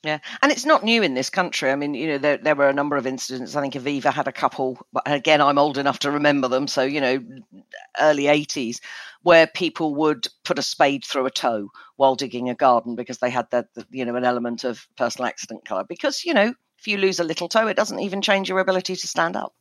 Yeah, 0.04 0.20
and 0.42 0.50
it's 0.50 0.66
not 0.66 0.86
new 0.86 1.04
in 1.04 1.14
this 1.14 1.30
country. 1.30 1.70
I 1.72 1.76
mean, 1.76 1.94
you 1.94 2.08
know, 2.08 2.18
there, 2.18 2.38
there 2.38 2.56
were 2.56 2.70
a 2.70 2.74
number 2.74 2.96
of 2.96 3.06
incidents. 3.06 3.56
I 3.58 3.62
think 3.62 3.74
Aviva 3.74 4.14
had 4.14 4.30
a 4.30 4.32
couple, 4.32 4.78
but 4.94 5.04
again, 5.06 5.42
I'm 5.42 5.58
old 5.58 5.78
enough 5.78 6.00
to 6.00 6.12
remember 6.12 6.48
them. 6.48 6.68
So, 6.70 6.84
you 6.84 7.02
know, 7.02 7.20
early 8.00 8.28
80s, 8.28 8.80
where 9.24 9.46
people 9.48 9.96
would 9.96 10.26
put 10.46 10.58
a 10.58 10.62
spade 10.62 11.04
through 11.04 11.26
a 11.26 11.32
toe 11.32 11.70
while 11.98 12.16
digging 12.16 12.50
a 12.50 12.56
garden 12.56 12.96
because 12.96 13.18
they 13.18 13.30
had 13.30 13.48
that, 13.52 13.68
you 13.90 14.06
know, 14.06 14.16
an 14.16 14.24
element 14.24 14.64
of 14.64 14.88
personal 14.96 15.28
accident 15.28 15.66
card. 15.66 15.88
Because, 15.90 16.24
you 16.24 16.34
know, 16.34 16.54
if 16.78 16.88
you 16.88 16.98
lose 16.98 17.20
a 17.20 17.26
little 17.26 17.50
toe, 17.50 17.68
it 17.68 17.76
doesn't 17.76 18.00
even 18.00 18.22
change 18.22 18.48
your 18.48 18.60
ability 18.60 18.96
to 18.96 19.08
stand 19.08 19.36
up. 19.36 19.54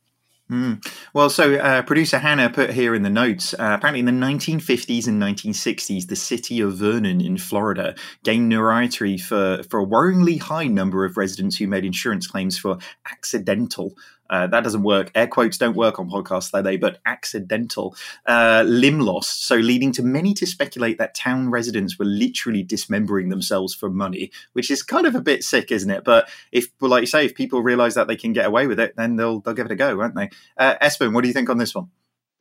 Mm. 0.51 0.83
Well, 1.13 1.29
so 1.29 1.55
uh, 1.55 1.83
producer 1.83 2.17
Hannah 2.17 2.49
put 2.49 2.71
here 2.71 2.95
in 2.95 3.03
the 3.03 3.09
notes 3.09 3.53
uh, 3.53 3.75
apparently 3.77 3.99
in 3.99 4.05
the 4.05 4.11
1950s 4.11 5.07
and 5.07 5.21
1960s, 5.21 6.07
the 6.07 6.15
city 6.15 6.59
of 6.59 6.75
Vernon 6.75 7.21
in 7.21 7.37
Florida 7.37 7.93
gained 8.23 8.49
notoriety 8.49 9.19
for, 9.19 9.61
for 9.69 9.79
a 9.79 9.85
worryingly 9.85 10.41
high 10.41 10.65
number 10.65 11.05
of 11.05 11.17
residents 11.17 11.57
who 11.57 11.67
made 11.67 11.85
insurance 11.85 12.25
claims 12.25 12.57
for 12.57 12.79
accidental 13.11 13.93
uh, 14.29 14.47
that 14.47 14.63
doesn't 14.63 14.83
work. 14.83 15.11
Air 15.15 15.27
quotes 15.27 15.57
don't 15.57 15.75
work 15.75 15.99
on 15.99 16.09
podcasts, 16.09 16.51
though 16.51 16.61
they, 16.61 16.77
but 16.77 16.99
accidental 17.05 17.95
uh, 18.25 18.63
limb 18.65 18.99
loss. 18.99 19.29
So, 19.29 19.55
leading 19.55 19.91
to 19.93 20.03
many 20.03 20.33
to 20.35 20.45
speculate 20.45 20.97
that 20.97 21.15
town 21.15 21.49
residents 21.49 21.97
were 21.97 22.05
literally 22.05 22.63
dismembering 22.63 23.29
themselves 23.29 23.73
for 23.73 23.89
money, 23.89 24.31
which 24.53 24.69
is 24.71 24.83
kind 24.83 25.05
of 25.05 25.15
a 25.15 25.21
bit 25.21 25.43
sick, 25.43 25.71
isn't 25.71 25.89
it? 25.89 26.03
But 26.03 26.29
if, 26.51 26.67
like 26.81 27.01
you 27.01 27.07
say, 27.07 27.25
if 27.25 27.35
people 27.35 27.61
realize 27.61 27.95
that 27.95 28.07
they 28.07 28.15
can 28.15 28.33
get 28.33 28.45
away 28.45 28.67
with 28.67 28.79
it, 28.79 28.95
then 28.95 29.15
they'll 29.15 29.39
they'll 29.41 29.53
give 29.53 29.65
it 29.65 29.71
a 29.71 29.75
go, 29.75 29.95
won't 29.95 30.15
they? 30.15 30.29
Uh, 30.57 30.75
Esben, 30.81 31.13
what 31.13 31.21
do 31.21 31.27
you 31.27 31.33
think 31.33 31.49
on 31.49 31.57
this 31.57 31.73
one? 31.73 31.89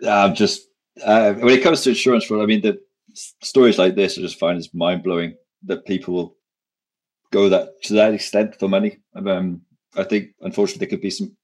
I'm 0.06 0.34
just 0.34 0.68
uh, 1.04 1.32
when 1.34 1.54
it 1.54 1.62
comes 1.62 1.82
to 1.82 1.90
insurance 1.90 2.24
fraud, 2.24 2.42
I 2.42 2.46
mean, 2.46 2.62
the 2.62 2.80
stories 3.14 3.78
like 3.78 3.94
this 3.94 4.18
I 4.18 4.22
just 4.22 4.38
find 4.38 4.58
is 4.58 4.72
mind 4.74 5.02
blowing 5.02 5.36
that 5.64 5.86
people 5.86 6.14
will 6.14 6.36
go 7.30 7.48
that 7.48 7.82
to 7.84 7.94
that 7.94 8.14
extent 8.14 8.58
for 8.58 8.68
money. 8.68 8.98
Um, 9.14 9.62
I 9.96 10.04
think, 10.04 10.30
unfortunately, 10.40 10.86
there 10.86 10.90
could 10.90 11.02
be 11.02 11.10
some 11.10 11.36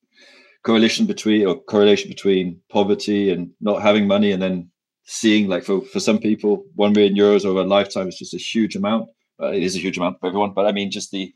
correlation 0.64 1.07
between 1.07 1.46
or 1.46 1.61
correlation 1.61 2.09
between 2.09 2.61
poverty 2.70 3.31
and 3.31 3.50
not 3.61 3.83
having 3.83 4.07
money 4.07 4.33
and 4.33 4.42
then 4.42 4.70
seeing 5.05 5.46
like 5.46 5.62
for, 5.62 5.83
for 5.83 6.00
some 6.00 6.18
people 6.18 6.64
one 6.74 6.92
million 6.92 7.14
euros 7.14 7.44
over 7.44 7.61
a 7.61 7.64
lifetime 7.64 8.09
is 8.09 8.18
just 8.18 8.35
a 8.35 8.38
huge 8.38 8.74
amount. 8.74 9.09
Uh, 9.40 9.48
it 9.48 9.62
is 9.62 9.77
a 9.77 9.81
huge 9.81 9.98
amount 9.98 10.18
for 10.20 10.29
everyone 10.29 10.53
but 10.55 10.64
i 10.66 10.72
mean 10.72 10.90
just 10.90 11.11
the 11.11 11.33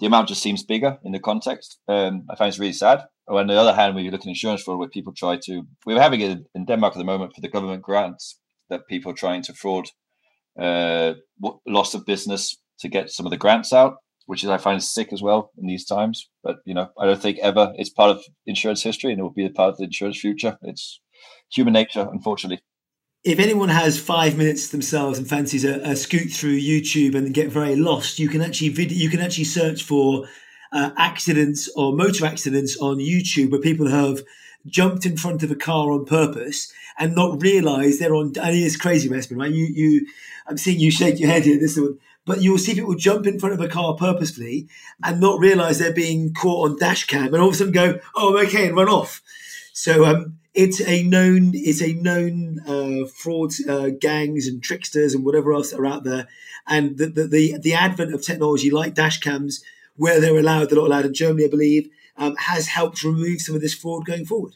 the 0.00 0.06
amount 0.06 0.26
just 0.26 0.42
seems 0.42 0.64
bigger 0.64 0.98
in 1.04 1.12
the 1.12 1.20
context. 1.20 1.78
Um, 1.86 2.24
i 2.28 2.34
find 2.34 2.48
it's 2.48 2.58
really 2.58 2.72
sad. 2.72 3.04
On 3.28 3.46
the 3.46 3.54
other 3.54 3.74
hand 3.74 3.94
when 3.94 4.04
you 4.04 4.10
look 4.10 4.22
at 4.22 4.26
insurance 4.26 4.62
fraud 4.62 4.78
where 4.78 4.88
people 4.88 5.12
try 5.12 5.36
to 5.44 5.66
we're 5.86 6.00
having 6.00 6.20
it 6.20 6.38
in 6.54 6.64
denmark 6.64 6.94
at 6.94 6.98
the 6.98 7.12
moment 7.12 7.34
for 7.34 7.40
the 7.40 7.48
government 7.48 7.82
grants 7.82 8.40
that 8.68 8.88
people 8.88 9.12
are 9.12 9.22
trying 9.24 9.42
to 9.42 9.52
fraud 9.52 9.88
uh, 10.58 11.14
loss 11.66 11.94
of 11.94 12.04
business 12.04 12.56
to 12.80 12.88
get 12.88 13.10
some 13.10 13.26
of 13.26 13.30
the 13.30 13.36
grants 13.36 13.72
out 13.72 13.98
which 14.26 14.44
is 14.44 14.50
I 14.50 14.58
find 14.58 14.82
sick 14.82 15.12
as 15.12 15.22
well 15.22 15.52
in 15.58 15.66
these 15.66 15.84
times. 15.84 16.28
But 16.42 16.56
you 16.64 16.74
know, 16.74 16.90
I 16.98 17.06
don't 17.06 17.20
think 17.20 17.38
ever 17.38 17.72
it's 17.76 17.90
part 17.90 18.10
of 18.10 18.24
insurance 18.46 18.82
history, 18.82 19.10
and 19.10 19.20
it 19.20 19.22
will 19.22 19.30
be 19.30 19.46
a 19.46 19.50
part 19.50 19.70
of 19.70 19.78
the 19.78 19.84
insurance 19.84 20.18
future. 20.18 20.58
It's 20.62 21.00
human 21.50 21.74
nature, 21.74 22.08
unfortunately. 22.10 22.60
If 23.24 23.38
anyone 23.38 23.68
has 23.68 24.00
five 24.00 24.36
minutes 24.36 24.70
themselves 24.70 25.16
and 25.16 25.28
fancies 25.28 25.64
a, 25.64 25.74
a 25.82 25.94
scoot 25.94 26.32
through 26.32 26.58
YouTube 26.58 27.14
and 27.14 27.32
get 27.32 27.50
very 27.50 27.76
lost, 27.76 28.18
you 28.18 28.28
can 28.28 28.42
actually 28.42 28.70
video, 28.70 28.98
you 28.98 29.08
can 29.08 29.20
actually 29.20 29.44
search 29.44 29.84
for 29.84 30.26
uh, 30.72 30.90
accidents 30.96 31.70
or 31.76 31.92
motor 31.92 32.26
accidents 32.26 32.76
on 32.78 32.96
YouTube 32.96 33.52
where 33.52 33.60
people 33.60 33.88
have 33.88 34.22
jumped 34.66 35.06
in 35.06 35.16
front 35.16 35.42
of 35.42 35.50
a 35.50 35.54
car 35.54 35.92
on 35.92 36.04
purpose 36.04 36.72
and 36.98 37.14
not 37.14 37.40
realised 37.40 38.00
they're 38.00 38.14
on. 38.14 38.32
And 38.42 38.56
it's 38.56 38.76
crazy, 38.76 39.08
Westman. 39.08 39.40
right? 39.40 39.52
You, 39.52 39.66
you, 39.66 40.06
I'm 40.46 40.56
seeing 40.56 40.80
you 40.80 40.90
shake 40.90 41.20
your 41.20 41.30
head 41.30 41.44
here. 41.44 41.58
This 41.58 41.76
one, 41.76 41.98
but 42.24 42.42
you'll 42.42 42.58
see 42.58 42.74
people 42.74 42.94
jump 42.94 43.26
in 43.26 43.38
front 43.38 43.54
of 43.54 43.60
a 43.60 43.68
car 43.68 43.94
purposefully 43.94 44.68
and 45.02 45.20
not 45.20 45.40
realize 45.40 45.78
they're 45.78 45.92
being 45.92 46.32
caught 46.32 46.70
on 46.70 46.78
dash 46.78 47.06
cam 47.06 47.34
and 47.34 47.42
all 47.42 47.48
of 47.48 47.54
a 47.54 47.56
sudden 47.56 47.72
go, 47.72 47.98
oh, 48.14 48.38
okay, 48.44 48.66
and 48.66 48.76
run 48.76 48.88
off. 48.88 49.20
So 49.72 50.04
um, 50.04 50.38
it's 50.54 50.80
a 50.80 51.02
known 51.02 51.52
it's 51.54 51.82
a 51.82 51.94
known 51.94 52.60
uh, 52.66 53.06
fraud 53.06 53.52
uh, 53.68 53.90
gangs 54.00 54.46
and 54.46 54.62
tricksters 54.62 55.14
and 55.14 55.24
whatever 55.24 55.52
else 55.52 55.72
are 55.72 55.86
out 55.86 56.04
there. 56.04 56.28
And 56.66 56.96
the, 56.98 57.06
the, 57.06 57.26
the, 57.26 57.58
the, 57.60 57.74
advent 57.74 58.14
of 58.14 58.22
technology 58.22 58.70
like 58.70 58.94
dash 58.94 59.18
cams, 59.18 59.64
where 59.96 60.20
they're 60.20 60.38
allowed, 60.38 60.70
they're 60.70 60.78
not 60.78 60.86
allowed 60.86 61.06
in 61.06 61.14
Germany, 61.14 61.46
I 61.46 61.48
believe, 61.48 61.88
um, 62.16 62.36
has 62.36 62.68
helped 62.68 63.02
remove 63.02 63.40
some 63.40 63.56
of 63.56 63.60
this 63.60 63.74
fraud 63.74 64.04
going 64.04 64.26
forward. 64.26 64.54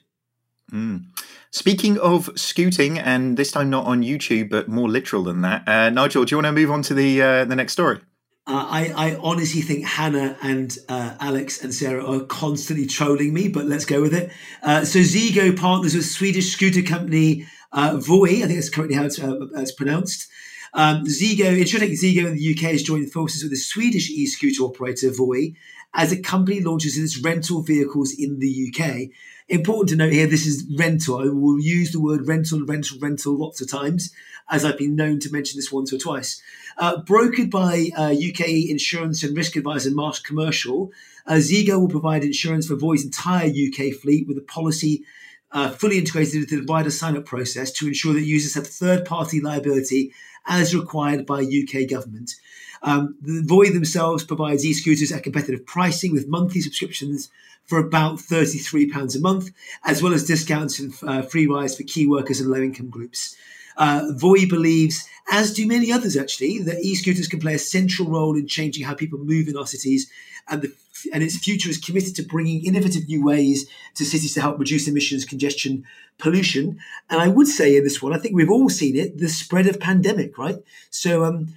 Mm. 0.72 1.04
Speaking 1.50 1.98
of 1.98 2.30
scooting, 2.36 2.98
and 2.98 3.36
this 3.36 3.52
time 3.52 3.70
not 3.70 3.86
on 3.86 4.02
YouTube, 4.02 4.50
but 4.50 4.68
more 4.68 4.88
literal 4.88 5.22
than 5.22 5.42
that, 5.42 5.66
uh, 5.68 5.90
Nigel, 5.90 6.24
do 6.24 6.32
you 6.32 6.36
want 6.38 6.46
to 6.46 6.52
move 6.52 6.70
on 6.70 6.82
to 6.82 6.94
the 6.94 7.22
uh, 7.22 7.44
the 7.44 7.56
next 7.56 7.72
story? 7.72 8.00
Uh, 8.48 8.64
I, 8.68 8.92
I, 8.96 9.16
honestly 9.16 9.60
think 9.60 9.84
Hannah 9.84 10.36
and 10.40 10.76
uh, 10.88 11.16
Alex 11.18 11.64
and 11.64 11.74
Sarah 11.74 12.06
are 12.06 12.24
constantly 12.26 12.86
trolling 12.86 13.34
me, 13.34 13.48
but 13.48 13.64
let's 13.64 13.84
go 13.84 14.00
with 14.00 14.14
it. 14.14 14.30
Uh, 14.62 14.84
so 14.84 15.00
Zego 15.00 15.58
partners 15.58 15.96
with 15.96 16.06
Swedish 16.06 16.52
scooter 16.52 16.82
company 16.82 17.44
uh, 17.72 17.96
Voi, 17.96 18.28
I 18.28 18.46
think 18.46 18.54
that's 18.54 18.70
currently 18.70 18.96
how 18.96 19.04
it's, 19.04 19.20
uh, 19.20 19.46
it's 19.56 19.72
pronounced. 19.72 20.28
Um, 20.74 21.04
Zego, 21.06 21.58
Insurtech 21.58 21.90
Zego 22.00 22.26
in 22.26 22.36
the 22.36 22.54
UK 22.54 22.70
has 22.70 22.84
joined 22.84 23.10
forces 23.10 23.42
with 23.42 23.50
the 23.50 23.56
Swedish 23.56 24.10
e-scooter 24.10 24.62
operator 24.62 25.10
Voi 25.10 25.54
as 25.94 26.10
the 26.10 26.20
company 26.20 26.60
launches 26.60 26.96
its 26.96 27.18
rental 27.18 27.62
vehicles 27.62 28.12
in 28.16 28.38
the 28.38 28.72
UK. 28.72 29.10
Important 29.48 29.90
to 29.90 29.96
note 29.96 30.12
here, 30.12 30.26
this 30.26 30.44
is 30.44 30.66
rental. 30.76 31.20
I 31.20 31.26
will 31.26 31.60
use 31.60 31.92
the 31.92 32.00
word 32.00 32.26
rental, 32.26 32.66
rental, 32.66 32.98
rental 33.00 33.38
lots 33.38 33.60
of 33.60 33.70
times, 33.70 34.12
as 34.50 34.64
I've 34.64 34.76
been 34.76 34.96
known 34.96 35.20
to 35.20 35.30
mention 35.30 35.56
this 35.56 35.70
once 35.70 35.92
or 35.92 35.98
twice. 35.98 36.42
Uh, 36.78 37.00
brokered 37.02 37.48
by 37.48 37.90
uh, 37.96 38.10
UK 38.10 38.68
insurance 38.68 39.22
and 39.22 39.36
risk 39.36 39.54
advisor 39.54 39.92
Marsh 39.92 40.18
Commercial, 40.18 40.90
uh, 41.28 41.34
Zego 41.34 41.78
will 41.78 41.88
provide 41.88 42.24
insurance 42.24 42.66
for 42.66 42.74
Voi's 42.74 43.04
entire 43.04 43.46
UK 43.46 43.94
fleet 43.94 44.26
with 44.26 44.36
a 44.36 44.42
policy 44.42 45.04
uh, 45.52 45.70
fully 45.70 45.98
integrated 45.98 46.34
into 46.34 46.60
the 46.60 46.66
wider 46.66 46.90
sign 46.90 47.16
up 47.16 47.24
process 47.24 47.70
to 47.70 47.86
ensure 47.86 48.14
that 48.14 48.22
users 48.22 48.54
have 48.54 48.66
third 48.66 49.04
party 49.04 49.40
liability 49.40 50.12
as 50.46 50.74
required 50.74 51.26
by 51.26 51.40
UK 51.40 51.88
government. 51.88 52.34
Um, 52.82 53.16
the 53.20 53.42
Voi 53.42 53.70
themselves 53.70 54.24
provides 54.24 54.64
e 54.64 54.72
scooters 54.72 55.12
at 55.12 55.22
competitive 55.22 55.66
pricing 55.66 56.12
with 56.12 56.28
monthly 56.28 56.60
subscriptions 56.60 57.30
for 57.64 57.78
about 57.78 58.18
£33 58.18 59.16
a 59.16 59.20
month, 59.20 59.50
as 59.84 60.02
well 60.02 60.14
as 60.14 60.26
discounts 60.26 60.78
and 60.78 60.94
uh, 61.02 61.22
free 61.22 61.46
rides 61.46 61.76
for 61.76 61.82
key 61.82 62.06
workers 62.06 62.40
and 62.40 62.50
low 62.50 62.60
income 62.60 62.88
groups. 62.88 63.36
Uh, 63.76 64.06
Voi 64.14 64.46
believes, 64.46 65.08
as 65.30 65.52
do 65.52 65.66
many 65.66 65.92
others 65.92 66.16
actually, 66.16 66.58
that 66.62 66.82
e 66.82 66.94
scooters 66.94 67.28
can 67.28 67.40
play 67.40 67.54
a 67.54 67.58
central 67.58 68.08
role 68.08 68.36
in 68.36 68.46
changing 68.46 68.84
how 68.84 68.94
people 68.94 69.18
move 69.18 69.48
in 69.48 69.56
our 69.56 69.66
cities, 69.66 70.10
and, 70.48 70.62
the, 70.62 70.72
and 71.12 71.22
its 71.22 71.36
future 71.36 71.68
is 71.68 71.78
committed 71.78 72.14
to 72.16 72.22
bringing 72.22 72.64
innovative 72.64 73.06
new 73.08 73.24
ways 73.24 73.68
to 73.94 74.04
cities 74.04 74.34
to 74.34 74.40
help 74.40 74.58
reduce 74.58 74.88
emissions, 74.88 75.24
congestion, 75.24 75.84
pollution. 76.18 76.78
And 77.10 77.20
I 77.20 77.28
would 77.28 77.48
say 77.48 77.76
in 77.76 77.84
this 77.84 78.00
one, 78.00 78.14
I 78.14 78.18
think 78.18 78.34
we've 78.34 78.50
all 78.50 78.70
seen 78.70 78.96
it 78.96 79.18
the 79.18 79.28
spread 79.28 79.66
of 79.66 79.80
pandemic, 79.80 80.38
right? 80.38 80.62
So, 80.90 81.24
um, 81.24 81.54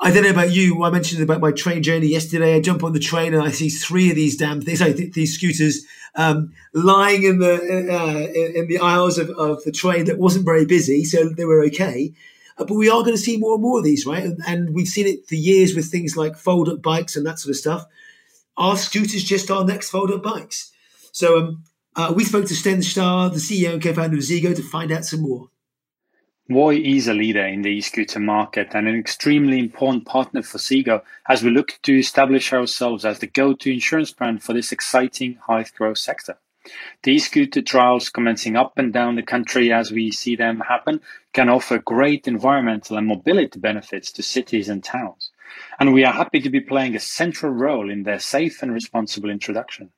I 0.00 0.12
don't 0.12 0.22
know 0.22 0.30
about 0.30 0.52
you. 0.52 0.84
I 0.84 0.90
mentioned 0.90 1.22
about 1.22 1.40
my 1.40 1.50
train 1.50 1.82
journey 1.82 2.06
yesterday. 2.06 2.54
I 2.54 2.60
jump 2.60 2.84
on 2.84 2.92
the 2.92 3.00
train 3.00 3.34
and 3.34 3.42
I 3.42 3.50
see 3.50 3.68
three 3.68 4.10
of 4.10 4.16
these 4.16 4.36
damn 4.36 4.60
things, 4.60 4.80
like 4.80 4.96
these 4.96 5.34
scooters, 5.34 5.84
um, 6.14 6.52
lying 6.72 7.24
in 7.24 7.40
the 7.40 7.54
uh, 7.54 8.58
in 8.60 8.68
the 8.68 8.78
aisles 8.78 9.18
of, 9.18 9.30
of, 9.30 9.62
the 9.64 9.72
train 9.72 10.04
that 10.04 10.18
wasn't 10.18 10.44
very 10.44 10.64
busy, 10.64 11.04
so 11.04 11.28
they 11.28 11.44
were 11.44 11.64
okay. 11.64 12.12
Uh, 12.56 12.64
but 12.64 12.74
we 12.74 12.88
are 12.88 13.02
going 13.02 13.16
to 13.16 13.18
see 13.18 13.38
more 13.38 13.54
and 13.54 13.62
more 13.62 13.78
of 13.78 13.84
these, 13.84 14.06
right? 14.06 14.22
And, 14.22 14.40
and 14.46 14.74
we've 14.74 14.86
seen 14.86 15.06
it 15.06 15.26
for 15.26 15.34
years 15.34 15.74
with 15.74 15.86
things 15.86 16.16
like 16.16 16.36
fold 16.36 16.68
up 16.68 16.80
bikes 16.80 17.16
and 17.16 17.26
that 17.26 17.40
sort 17.40 17.50
of 17.50 17.56
stuff. 17.56 17.86
Are 18.56 18.76
scooters 18.76 19.24
just 19.24 19.50
our 19.50 19.64
next 19.64 19.90
fold 19.90 20.12
up 20.12 20.22
bikes? 20.22 20.72
So 21.10 21.38
um, 21.38 21.64
uh, 21.96 22.12
we 22.14 22.24
spoke 22.24 22.46
to 22.46 22.54
Sten 22.54 22.82
Saar, 22.82 23.30
the 23.30 23.36
CEO 23.36 23.72
and 23.72 23.82
co 23.82 23.92
founder 23.92 24.16
of 24.16 24.22
Zego, 24.22 24.54
to 24.54 24.62
find 24.62 24.92
out 24.92 25.04
some 25.04 25.22
more. 25.22 25.48
Voi 26.50 26.76
is 26.76 27.06
a 27.08 27.12
leader 27.12 27.44
in 27.44 27.60
the 27.60 27.68
e-scooter 27.68 28.18
market 28.18 28.68
and 28.72 28.88
an 28.88 28.98
extremely 28.98 29.58
important 29.58 30.06
partner 30.06 30.40
for 30.42 30.56
Zego 30.56 31.02
as 31.28 31.42
we 31.42 31.50
look 31.50 31.78
to 31.82 31.98
establish 31.98 32.54
ourselves 32.54 33.04
as 33.04 33.18
the 33.18 33.26
go-to 33.26 33.70
insurance 33.70 34.12
brand 34.12 34.42
for 34.42 34.54
this 34.54 34.72
exciting 34.72 35.34
high-growth 35.46 35.98
sector. 35.98 36.38
The 37.02 37.12
e-scooter 37.12 37.60
trials 37.60 38.08
commencing 38.08 38.56
up 38.56 38.78
and 38.78 38.94
down 38.94 39.16
the 39.16 39.22
country 39.22 39.70
as 39.70 39.92
we 39.92 40.10
see 40.10 40.36
them 40.36 40.60
happen 40.60 41.02
can 41.34 41.50
offer 41.50 41.80
great 41.80 42.26
environmental 42.26 42.96
and 42.96 43.06
mobility 43.06 43.60
benefits 43.60 44.10
to 44.12 44.22
cities 44.22 44.70
and 44.70 44.82
towns. 44.82 45.30
And 45.78 45.92
we 45.92 46.02
are 46.06 46.14
happy 46.14 46.40
to 46.40 46.48
be 46.48 46.60
playing 46.60 46.96
a 46.96 47.00
central 47.00 47.52
role 47.52 47.90
in 47.90 48.04
their 48.04 48.20
safe 48.20 48.62
and 48.62 48.72
responsible 48.72 49.28
introduction. 49.28 49.90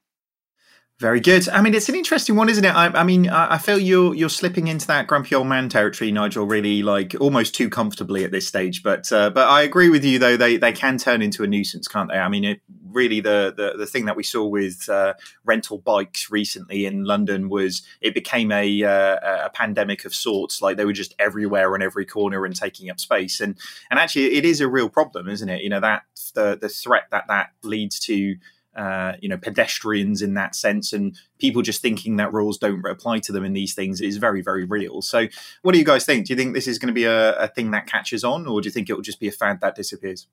Very 1.01 1.21
good. 1.21 1.49
I 1.49 1.63
mean, 1.63 1.73
it's 1.75 1.89
an 1.89 1.95
interesting 1.95 2.37
one, 2.37 2.51
isn't 2.51 2.63
it? 2.63 2.75
I, 2.75 2.89
I 2.89 3.05
mean, 3.05 3.27
I, 3.27 3.55
I, 3.55 3.59
feel 3.59 3.79
you're 3.79 4.15
you're 4.15 4.29
slipping 4.29 4.69
into 4.69 4.87
that 4.89 5.07
grumpy 5.07 5.35
old 5.35 5.47
man 5.47 5.71
territory, 5.71 6.13
Nigel. 6.13 6.45
Really, 6.45 6.83
like 6.83 7.15
almost 7.19 7.55
too 7.55 7.71
comfortably 7.71 8.23
at 8.23 8.33
this 8.33 8.47
stage. 8.47 8.83
But 8.83 9.11
uh, 9.11 9.31
but 9.31 9.49
I 9.49 9.63
agree 9.63 9.89
with 9.89 10.05
you, 10.05 10.19
though. 10.19 10.37
They 10.37 10.59
they 10.59 10.73
can 10.73 10.99
turn 10.99 11.23
into 11.23 11.43
a 11.43 11.47
nuisance, 11.47 11.89
can't 11.89 12.11
they? 12.11 12.19
I 12.19 12.29
mean, 12.29 12.45
it 12.45 12.61
really 12.85 13.21
the 13.21 13.55
the, 13.57 13.79
the 13.79 13.87
thing 13.87 14.05
that 14.05 14.17
we 14.17 14.23
saw 14.23 14.45
with 14.45 14.91
uh, 14.91 15.15
rental 15.47 15.79
bikes 15.79 16.31
recently 16.31 16.85
in 16.85 17.05
London 17.05 17.49
was 17.49 17.81
it 18.03 18.13
became 18.13 18.53
a 18.53 18.85
uh, 18.85 19.47
a 19.47 19.51
pandemic 19.55 20.05
of 20.05 20.15
sorts. 20.15 20.61
Like 20.61 20.77
they 20.77 20.85
were 20.85 20.93
just 20.93 21.15
everywhere 21.19 21.73
on 21.73 21.81
every 21.81 22.05
corner 22.05 22.45
and 22.45 22.55
taking 22.55 22.91
up 22.91 23.01
space. 23.01 23.41
And 23.41 23.57
and 23.91 23.99
actually, 23.99 24.35
it 24.35 24.45
is 24.45 24.61
a 24.61 24.69
real 24.69 24.91
problem, 24.91 25.31
isn't 25.31 25.49
it? 25.49 25.63
You 25.63 25.71
know 25.71 25.81
that 25.81 26.03
the 26.35 26.59
the 26.61 26.69
threat 26.69 27.05
that 27.11 27.27
that 27.29 27.53
leads 27.63 27.99
to 28.01 28.37
uh, 28.77 29.14
you 29.21 29.29
know 29.29 29.37
pedestrians 29.37 30.23
in 30.23 30.35
that 30.35 30.55
sense 30.55 30.93
and 30.93 31.18
people 31.39 31.62
just 31.62 31.83
thinking 31.83 32.16
that 32.16 32.33
rules 32.33 32.59
don't 32.59 32.85
apply 32.87 33.18
to 33.18 33.33
them 33.33 33.45
in 33.45 33.53
these 33.53 33.75
things 33.75 34.01
is 34.01 34.16
very 34.16 34.43
very 34.43 34.64
real. 34.64 35.03
So 35.03 35.27
what 35.62 35.73
do 35.73 35.79
you 35.79 35.85
guys 35.85 36.05
think? 36.05 36.27
Do 36.27 36.33
you 36.33 36.37
think 36.37 36.55
this 36.55 36.66
is 36.66 36.79
going 36.79 36.89
to 36.89 36.95
be 36.95 37.05
a, 37.05 37.37
a 37.37 37.49
thing 37.49 37.73
that 37.73 37.87
catches 37.87 38.25
on 38.25 38.47
or 38.47 38.61
do 38.61 38.66
you 38.66 38.73
think 38.73 38.89
it 38.89 38.95
will 38.95 39.03
just 39.03 39.21
be 39.21 39.29
a 39.29 39.33
fad 39.33 39.61
that 39.61 39.75
disappears? 39.75 40.27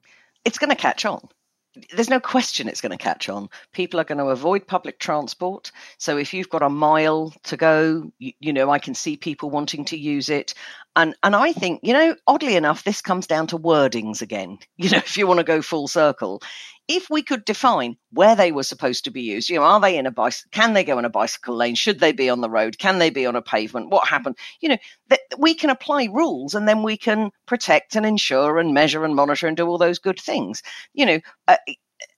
It's 0.46 0.58
going 0.58 0.70
to 0.70 0.76
catch 0.76 1.06
on 1.06 1.28
there's 1.94 2.10
no 2.10 2.20
question 2.20 2.68
it's 2.68 2.82
going 2.82 2.92
to 2.92 2.98
catch 2.98 3.30
on. 3.30 3.50
People 3.74 4.00
are 4.00 4.06
going 4.06 4.18
to 4.18 4.26
avoid 4.26 4.68
public 4.68 5.00
transport. 5.00 5.72
So 5.98 6.18
if 6.18 6.34
you've 6.34 6.50
got 6.50 6.64
a 6.64 6.70
mile 6.70 7.34
to 7.44 7.58
go, 7.58 8.12
you, 8.20 8.34
you, 8.40 8.54
know, 8.54 8.70
I 8.70 8.80
can 8.80 8.96
see 8.96 9.18
people 9.18 9.50
wanting 9.50 9.86
to 9.86 9.98
use 9.98 10.30
it. 10.30 10.54
And 10.96 11.16
and 11.24 11.36
I 11.36 11.54
think, 11.54 11.82
you 11.84 11.94
know, 11.94 12.16
oddly 12.26 12.56
enough, 12.56 12.84
this 12.84 13.02
comes 13.02 13.28
down 13.28 13.48
to 13.48 13.58
wordings 13.58 14.22
again. 14.22 14.58
You 14.78 14.92
know, 14.92 14.98
if 14.98 15.18
you 15.18 15.28
want 15.28 15.40
to 15.40 15.44
go 15.44 15.62
full 15.62 15.88
circle, 15.88 16.42
if 16.88 17.10
we 17.10 17.22
could 17.22 17.44
define 17.46 17.98
where 18.12 18.36
they 18.36 18.52
were 18.52 18.64
supposed 18.64 19.04
to 19.04 19.12
be 19.12 19.22
used, 19.22 19.50
you 19.50 19.58
know, 19.58 19.64
are 19.64 19.80
they 19.80 19.98
in 19.98 20.06
a 20.06 20.12
bicycle? 20.12 20.50
Can 20.52 20.74
they 20.74 20.84
go 20.84 20.98
in 20.98 21.06
a 21.06 21.10
bicycle 21.10 21.56
lane? 21.56 21.76
Should 21.76 22.00
they 22.00 22.14
be 22.14 22.30
on 22.30 22.42
the 22.42 22.50
road? 22.50 22.78
Can 22.78 23.00
they 23.00 23.10
be 23.10 23.26
on 23.26 23.36
a 23.36 23.42
pavement? 23.42 23.90
What 23.90 24.08
happened? 24.08 24.38
You 24.62 24.70
know, 24.70 24.78
we 25.38 25.54
can 25.54 25.70
apply 25.70 26.10
rules 26.12 26.56
and 26.56 26.68
then 26.68 26.84
we 26.84 26.98
can 26.98 27.32
protect 27.46 27.96
and 27.96 28.06
ensure 28.06 28.60
and 28.60 28.74
measure 28.74 29.04
and 29.04 29.16
monitor 29.16 29.48
and 29.48 29.58
do 29.58 29.68
all 29.68 29.78
those 29.78 30.00
good 30.00 30.20
things. 30.20 30.64
You 30.94 31.06
know, 31.06 31.20
a, 31.48 31.58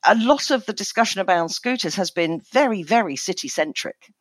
a 0.06 0.16
lot 0.16 0.52
of 0.52 0.66
the 0.66 0.74
discussion 0.74 1.22
about 1.22 1.52
scooters 1.52 1.96
has 1.96 2.12
been 2.12 2.42
very, 2.52 2.84
very 2.84 3.16
city 3.16 3.48
centric 3.48 4.12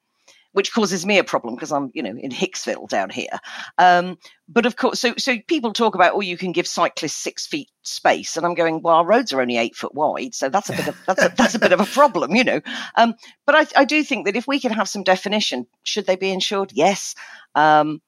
which 0.52 0.72
causes 0.72 1.04
me 1.04 1.18
a 1.18 1.24
problem 1.24 1.54
because 1.54 1.72
I'm, 1.72 1.90
you 1.94 2.02
know, 2.02 2.16
in 2.18 2.30
Hicksville 2.30 2.88
down 2.88 3.10
here. 3.10 3.38
Um, 3.76 4.18
but 4.48 4.66
of 4.66 4.76
course, 4.76 4.98
so 4.98 5.14
so 5.18 5.36
people 5.46 5.72
talk 5.72 5.94
about, 5.94 6.14
oh, 6.14 6.20
you 6.20 6.36
can 6.36 6.52
give 6.52 6.66
cyclists 6.66 7.14
six 7.14 7.46
feet 7.46 7.70
space, 7.82 8.36
and 8.36 8.46
I'm 8.46 8.54
going, 8.54 8.82
well, 8.82 8.96
our 8.96 9.06
roads 9.06 9.32
are 9.32 9.40
only 9.40 9.58
eight 9.58 9.76
foot 9.76 9.94
wide, 9.94 10.34
so 10.34 10.48
that's 10.48 10.70
a 10.70 10.72
bit 10.72 10.88
of 10.88 10.96
that's 11.06 11.22
a, 11.22 11.32
that's 11.36 11.54
a 11.54 11.58
bit 11.58 11.72
of 11.72 11.80
a 11.80 11.86
problem, 11.98 12.34
you 12.34 12.44
know. 12.44 12.60
Um, 12.96 13.14
but 13.46 13.54
I, 13.54 13.82
I 13.82 13.84
do 13.84 14.02
think 14.02 14.26
that 14.26 14.36
if 14.36 14.46
we 14.46 14.58
can 14.58 14.72
have 14.72 14.88
some 14.88 15.04
definition, 15.04 15.66
should 15.84 16.06
they 16.06 16.16
be 16.16 16.30
insured? 16.30 16.72
Yes. 16.74 17.14
Um, 17.54 18.00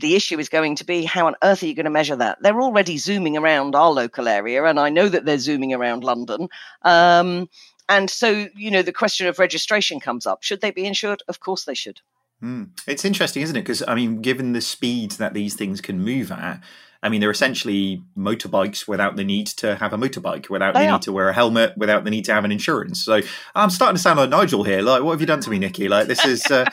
the 0.00 0.16
issue 0.16 0.38
is 0.38 0.48
going 0.48 0.76
to 0.76 0.84
be 0.84 1.04
how 1.04 1.26
on 1.26 1.36
earth 1.42 1.62
are 1.62 1.66
you 1.66 1.74
going 1.74 1.84
to 1.84 1.90
measure 1.90 2.16
that? 2.16 2.42
They're 2.42 2.60
already 2.60 2.98
zooming 2.98 3.36
around 3.36 3.74
our 3.74 3.90
local 3.90 4.28
area, 4.28 4.64
and 4.64 4.80
I 4.80 4.88
know 4.88 5.08
that 5.08 5.24
they're 5.24 5.38
zooming 5.38 5.72
around 5.74 6.02
London. 6.02 6.48
Um, 6.82 7.48
and 7.88 8.08
so, 8.08 8.48
you 8.56 8.70
know, 8.70 8.82
the 8.82 8.92
question 8.92 9.26
of 9.26 9.38
registration 9.38 10.00
comes 10.00 10.26
up. 10.26 10.42
Should 10.42 10.60
they 10.60 10.70
be 10.70 10.86
insured? 10.86 11.22
Of 11.28 11.40
course 11.40 11.64
they 11.64 11.74
should. 11.74 12.00
Mm. 12.42 12.70
It's 12.86 13.04
interesting, 13.04 13.42
isn't 13.42 13.56
it? 13.56 13.62
Because, 13.62 13.82
I 13.86 13.94
mean, 13.94 14.22
given 14.22 14.52
the 14.52 14.60
speed 14.60 15.12
that 15.12 15.34
these 15.34 15.54
things 15.54 15.80
can 15.80 16.00
move 16.00 16.30
at, 16.32 16.60
I 17.02 17.08
mean, 17.08 17.20
they're 17.20 17.30
essentially 17.30 18.02
motorbikes 18.16 18.86
without 18.86 19.16
the 19.16 19.24
need 19.24 19.46
to 19.48 19.76
have 19.76 19.92
a 19.92 19.98
motorbike, 19.98 20.48
without 20.50 20.74
they 20.74 20.80
the 20.80 20.88
are. 20.88 20.92
need 20.92 21.02
to 21.02 21.12
wear 21.12 21.30
a 21.30 21.32
helmet, 21.32 21.76
without 21.76 22.04
the 22.04 22.10
need 22.10 22.26
to 22.26 22.34
have 22.34 22.44
an 22.44 22.52
insurance. 22.52 23.02
So 23.02 23.20
I'm 23.54 23.70
starting 23.70 23.96
to 23.96 24.02
sound 24.02 24.18
like 24.18 24.30
Nigel 24.30 24.64
here. 24.64 24.82
Like, 24.82 25.02
what 25.02 25.12
have 25.12 25.20
you 25.20 25.26
done 25.26 25.40
to 25.40 25.50
me, 25.50 25.58
Nikki? 25.58 25.88
Like, 25.88 26.06
this 26.06 26.24
is. 26.24 26.46
Uh... 26.46 26.64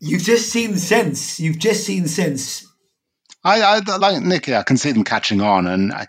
You've 0.00 0.22
just 0.22 0.50
seen 0.50 0.78
sense. 0.78 1.38
You've 1.38 1.58
just 1.58 1.84
seen 1.84 2.08
sense. 2.08 2.66
I, 3.44 3.60
I 3.60 3.96
like 3.96 4.22
Nikki. 4.22 4.54
I 4.54 4.62
can 4.62 4.76
see 4.76 4.92
them 4.92 5.04
catching 5.04 5.40
on, 5.40 5.66
and 5.66 5.92
I, 5.92 6.06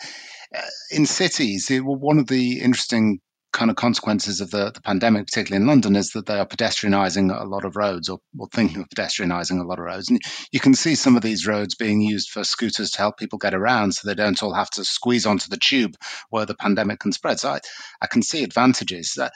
uh, 0.56 0.62
in 0.92 1.06
cities, 1.06 1.70
it, 1.72 1.80
one 1.80 2.20
of 2.20 2.28
the 2.28 2.60
interesting 2.60 3.20
kind 3.54 3.70
of 3.70 3.76
consequences 3.76 4.40
of 4.40 4.50
the, 4.52 4.72
the 4.72 4.82
pandemic, 4.82 5.28
particularly 5.28 5.62
in 5.62 5.68
London, 5.68 5.96
is 5.96 6.12
that 6.12 6.26
they 6.26 6.40
are 6.40 6.46
pedestrianising 6.46 7.38
a 7.38 7.46
lot 7.46 7.66
of 7.66 7.76
roads 7.76 8.08
or, 8.08 8.20
or 8.40 8.48
thinking 8.48 8.82
of 8.82 8.88
pedestrianising 8.90 9.60
a 9.60 9.64
lot 9.64 9.80
of 9.80 9.86
roads. 9.86 10.10
And 10.10 10.22
you 10.52 10.60
can 10.60 10.74
see 10.74 10.96
some 10.96 11.16
of 11.18 11.22
these 11.22 11.46
roads 11.46 11.76
being 11.76 12.02
used 12.02 12.30
for 12.30 12.44
scooters 12.44 12.92
to 12.92 12.98
help 12.98 13.18
people 13.18 13.40
get 13.40 13.54
around 13.54 13.94
so 13.94 14.08
they 14.08 14.16
don't 14.16 14.42
all 14.42 14.54
have 14.54 14.70
to 14.72 14.86
squeeze 14.86 15.26
onto 15.26 15.50
the 15.50 15.58
tube 15.58 15.96
where 16.30 16.46
the 16.46 16.56
pandemic 16.56 17.00
can 17.00 17.12
spread. 17.12 17.40
So 17.40 17.50
I, 17.50 17.60
I 18.02 18.08
can 18.08 18.22
see 18.22 18.44
advantages. 18.44 19.18
Uh, 19.18 19.30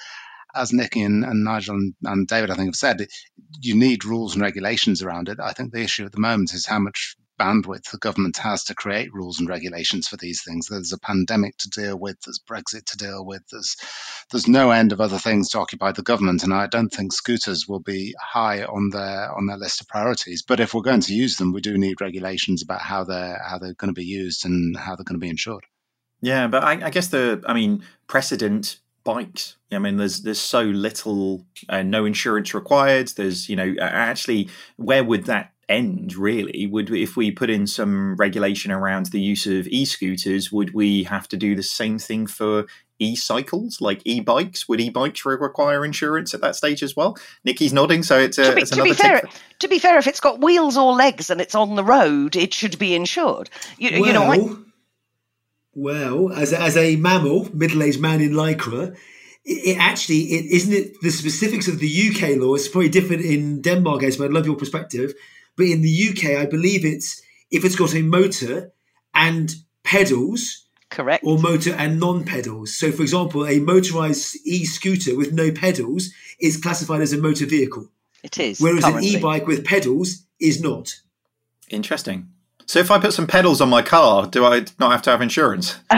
as 0.55 0.73
Nikki 0.73 1.01
and, 1.01 1.23
and 1.23 1.43
Nigel 1.43 1.75
and, 1.75 1.93
and, 2.03 2.27
David, 2.27 2.51
I 2.51 2.55
think, 2.55 2.67
have 2.67 2.75
said, 2.75 3.07
you 3.61 3.75
need 3.75 4.05
rules 4.05 4.33
and 4.33 4.41
regulations 4.41 5.01
around 5.01 5.29
it. 5.29 5.39
I 5.39 5.53
think 5.53 5.71
the 5.71 5.81
issue 5.81 6.05
at 6.05 6.11
the 6.11 6.19
moment 6.19 6.53
is 6.53 6.65
how 6.65 6.79
much 6.79 7.15
bandwidth 7.39 7.91
the 7.91 7.97
government 7.97 8.37
has 8.37 8.63
to 8.65 8.75
create 8.75 9.13
rules 9.13 9.39
and 9.39 9.49
regulations 9.49 10.07
for 10.07 10.17
these 10.17 10.43
things. 10.43 10.67
There's 10.67 10.93
a 10.93 10.99
pandemic 10.99 11.57
to 11.57 11.69
deal 11.69 11.97
with, 11.97 12.19
there's 12.21 12.39
Brexit 12.39 12.85
to 12.85 12.97
deal 12.97 13.25
with, 13.25 13.41
there's 13.51 13.75
there's 14.31 14.47
no 14.47 14.71
end 14.71 14.91
of 14.91 15.01
other 15.01 15.17
things 15.17 15.49
to 15.49 15.59
occupy 15.59 15.91
the 15.91 16.01
government, 16.01 16.43
and 16.43 16.53
I 16.53 16.67
don't 16.67 16.89
think 16.89 17.13
scooters 17.13 17.67
will 17.67 17.79
be 17.79 18.15
high 18.19 18.63
on 18.63 18.89
their 18.89 19.31
on 19.35 19.47
their 19.47 19.57
list 19.57 19.81
of 19.81 19.87
priorities. 19.87 20.43
But 20.43 20.59
if 20.59 20.73
we're 20.73 20.81
going 20.81 21.01
to 21.01 21.13
use 21.13 21.37
them, 21.37 21.51
we 21.51 21.61
do 21.61 21.77
need 21.77 22.01
regulations 22.01 22.63
about 22.63 22.81
how 22.81 23.03
they're 23.03 23.41
how 23.43 23.57
they're 23.57 23.73
going 23.73 23.93
to 23.93 23.99
be 23.99 24.05
used 24.05 24.45
and 24.45 24.77
how 24.77 24.95
they're 24.95 25.05
going 25.05 25.19
to 25.19 25.25
be 25.25 25.29
insured. 25.29 25.65
Yeah, 26.21 26.47
but 26.47 26.63
I, 26.63 26.87
I 26.87 26.89
guess 26.89 27.07
the 27.07 27.43
I 27.45 27.53
mean 27.53 27.83
precedent 28.07 28.79
bikes. 29.05 29.55
I 29.71 29.79
mean, 29.79 29.95
there's 29.95 30.23
there's 30.23 30.41
so 30.41 30.63
little, 30.63 31.45
uh, 31.69 31.83
no 31.83 32.03
insurance 32.03 32.53
required. 32.53 33.09
There's 33.15 33.47
you 33.47 33.55
know 33.55 33.75
actually, 33.79 34.49
where 34.75 35.03
would 35.03 35.25
that 35.25 35.53
end 35.69 36.15
really? 36.15 36.67
Would 36.67 36.91
if 36.91 37.15
we 37.15 37.31
put 37.31 37.49
in 37.49 37.67
some 37.67 38.15
regulation 38.17 38.71
around 38.71 39.07
the 39.07 39.21
use 39.21 39.47
of 39.47 39.67
e-scooters 39.67 40.51
would 40.51 40.73
we 40.73 41.03
have 41.03 41.27
to 41.29 41.37
do 41.37 41.55
the 41.55 41.63
same 41.63 41.97
thing 41.99 42.27
for 42.27 42.65
e-cycles? 42.99 43.81
Like 43.81 44.01
e-bikes? 44.05 44.67
Would 44.67 44.81
e-bikes 44.81 45.25
require 45.25 45.85
insurance 45.85 46.33
at 46.33 46.41
that 46.41 46.55
stage 46.55 46.83
as 46.83 46.95
well? 46.95 47.17
Nikki's 47.43 47.73
nodding 47.73 48.03
so 48.03 48.19
it's, 48.19 48.37
a, 48.37 48.45
to 48.45 48.55
be, 48.55 48.61
it's 48.61 48.71
to 48.71 48.83
be 48.83 48.93
fair 48.93 49.21
to 49.59 49.67
be 49.67 49.79
fair 49.79 49.97
if 49.97 50.07
it's 50.07 50.19
got 50.19 50.39
wheels 50.39 50.77
or 50.77 50.93
legs 50.93 51.29
and 51.29 51.41
it's 51.41 51.55
on 51.55 51.75
the 51.75 51.83
road 51.83 52.35
it 52.35 52.53
should 52.53 52.77
be 52.77 52.93
insured. 52.93 53.49
You, 53.77 54.01
well, 54.01 54.07
you 54.07 54.13
know 54.13 54.31
I... 54.31 54.55
well 55.75 56.31
as 56.31 56.53
a, 56.53 56.59
as 56.61 56.75
a 56.77 56.95
mammal 56.95 57.49
middle-aged 57.53 57.99
man 57.99 58.21
in 58.21 58.31
lycra 58.31 58.95
it 59.45 59.77
actually 59.77 60.21
it 60.21 60.45
isn't 60.45 60.73
it 60.73 61.01
the 61.01 61.11
specifics 61.11 61.67
of 61.67 61.79
the 61.79 62.09
UK 62.09 62.37
law. 62.37 62.55
It's 62.55 62.67
probably 62.67 62.89
different 62.89 63.23
in 63.23 63.61
Denmark, 63.61 64.03
as 64.03 64.17
but 64.17 64.25
I'd 64.25 64.33
love 64.33 64.45
your 64.45 64.55
perspective. 64.55 65.13
But 65.55 65.67
in 65.67 65.81
the 65.81 66.09
UK, 66.09 66.41
I 66.41 66.45
believe 66.45 66.83
it's 66.83 67.21
if 67.51 67.63
it's 67.63 67.75
got 67.75 67.93
a 67.93 68.01
motor 68.01 68.71
and 69.13 69.53
pedals, 69.83 70.65
correct, 70.89 71.23
or 71.23 71.37
motor 71.37 71.73
and 71.73 71.99
non-pedals. 71.99 72.75
So, 72.75 72.91
for 72.91 73.03
example, 73.03 73.47
a 73.47 73.59
motorized 73.59 74.35
e-scooter 74.45 75.15
with 75.15 75.31
no 75.31 75.51
pedals 75.51 76.09
is 76.39 76.57
classified 76.57 77.01
as 77.01 77.13
a 77.13 77.17
motor 77.17 77.45
vehicle. 77.45 77.89
It 78.23 78.39
is. 78.39 78.59
Whereas 78.59 78.83
currently. 78.83 79.09
an 79.09 79.15
e-bike 79.17 79.45
with 79.45 79.63
pedals 79.63 80.25
is 80.39 80.59
not. 80.59 80.95
Interesting. 81.69 82.29
So, 82.65 82.79
if 82.79 82.91
I 82.91 82.99
put 82.99 83.13
some 83.13 83.27
pedals 83.27 83.61
on 83.61 83.69
my 83.69 83.81
car, 83.81 84.27
do 84.27 84.45
I 84.45 84.65
not 84.79 84.91
have 84.91 85.01
to 85.03 85.11
have 85.11 85.21
insurance? 85.21 85.79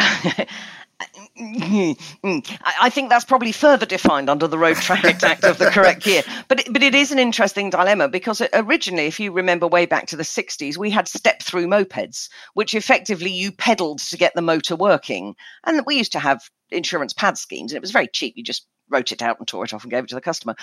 I 1.39 2.89
think 2.91 3.09
that's 3.09 3.25
probably 3.25 3.51
further 3.51 3.85
defined 3.85 4.29
under 4.29 4.47
the 4.47 4.57
Road 4.57 4.77
Traffic 4.77 5.21
Act 5.21 5.43
of 5.43 5.59
the 5.59 5.67
correct 5.67 6.05
year. 6.07 6.23
But 6.47 6.67
but 6.71 6.81
it 6.81 6.95
is 6.95 7.11
an 7.11 7.19
interesting 7.19 7.69
dilemma 7.69 8.07
because 8.07 8.41
originally, 8.53 9.05
if 9.05 9.19
you 9.19 9.31
remember 9.31 9.67
way 9.67 9.85
back 9.85 10.07
to 10.07 10.15
the 10.15 10.23
60s, 10.23 10.77
we 10.77 10.89
had 10.89 11.07
step 11.07 11.43
through 11.43 11.67
mopeds, 11.67 12.29
which 12.53 12.73
effectively 12.73 13.29
you 13.29 13.51
pedalled 13.51 13.99
to 13.99 14.17
get 14.17 14.33
the 14.33 14.41
motor 14.41 14.75
working. 14.75 15.35
And 15.65 15.85
we 15.85 15.97
used 15.97 16.13
to 16.13 16.19
have 16.19 16.49
insurance 16.71 17.13
pad 17.13 17.37
schemes, 17.37 17.71
and 17.71 17.77
it 17.77 17.81
was 17.81 17.91
very 17.91 18.07
cheap. 18.07 18.33
You 18.35 18.43
just 18.43 18.65
wrote 18.89 19.11
it 19.11 19.21
out 19.21 19.37
and 19.37 19.47
tore 19.47 19.65
it 19.65 19.73
off 19.73 19.83
and 19.83 19.91
gave 19.91 20.05
it 20.05 20.09
to 20.09 20.15
the 20.15 20.21
customer. 20.21 20.55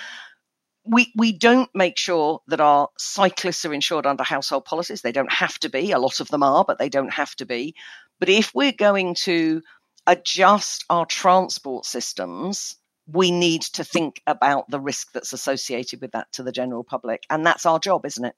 We 0.86 1.12
we 1.16 1.32
don't 1.32 1.70
make 1.74 1.96
sure 1.96 2.40
that 2.48 2.60
our 2.60 2.88
cyclists 2.98 3.64
are 3.64 3.72
insured 3.72 4.06
under 4.06 4.22
household 4.22 4.64
policies. 4.64 5.02
They 5.02 5.12
don't 5.12 5.32
have 5.32 5.58
to 5.60 5.68
be. 5.68 5.92
A 5.92 5.98
lot 5.98 6.20
of 6.20 6.28
them 6.28 6.42
are, 6.42 6.64
but 6.64 6.78
they 6.78 6.88
don't 6.88 7.12
have 7.12 7.34
to 7.36 7.46
be. 7.46 7.74
But 8.20 8.28
if 8.28 8.54
we're 8.54 8.72
going 8.72 9.14
to 9.16 9.62
adjust 10.06 10.84
our 10.90 11.06
transport 11.06 11.86
systems, 11.86 12.76
we 13.06 13.30
need 13.30 13.62
to 13.62 13.84
think 13.84 14.22
about 14.26 14.70
the 14.70 14.80
risk 14.80 15.12
that's 15.12 15.32
associated 15.32 16.00
with 16.00 16.12
that 16.12 16.32
to 16.32 16.42
the 16.42 16.52
general 16.52 16.84
public, 16.84 17.24
and 17.30 17.44
that's 17.44 17.66
our 17.66 17.78
job, 17.78 18.04
isn't 18.06 18.24
it? 18.24 18.34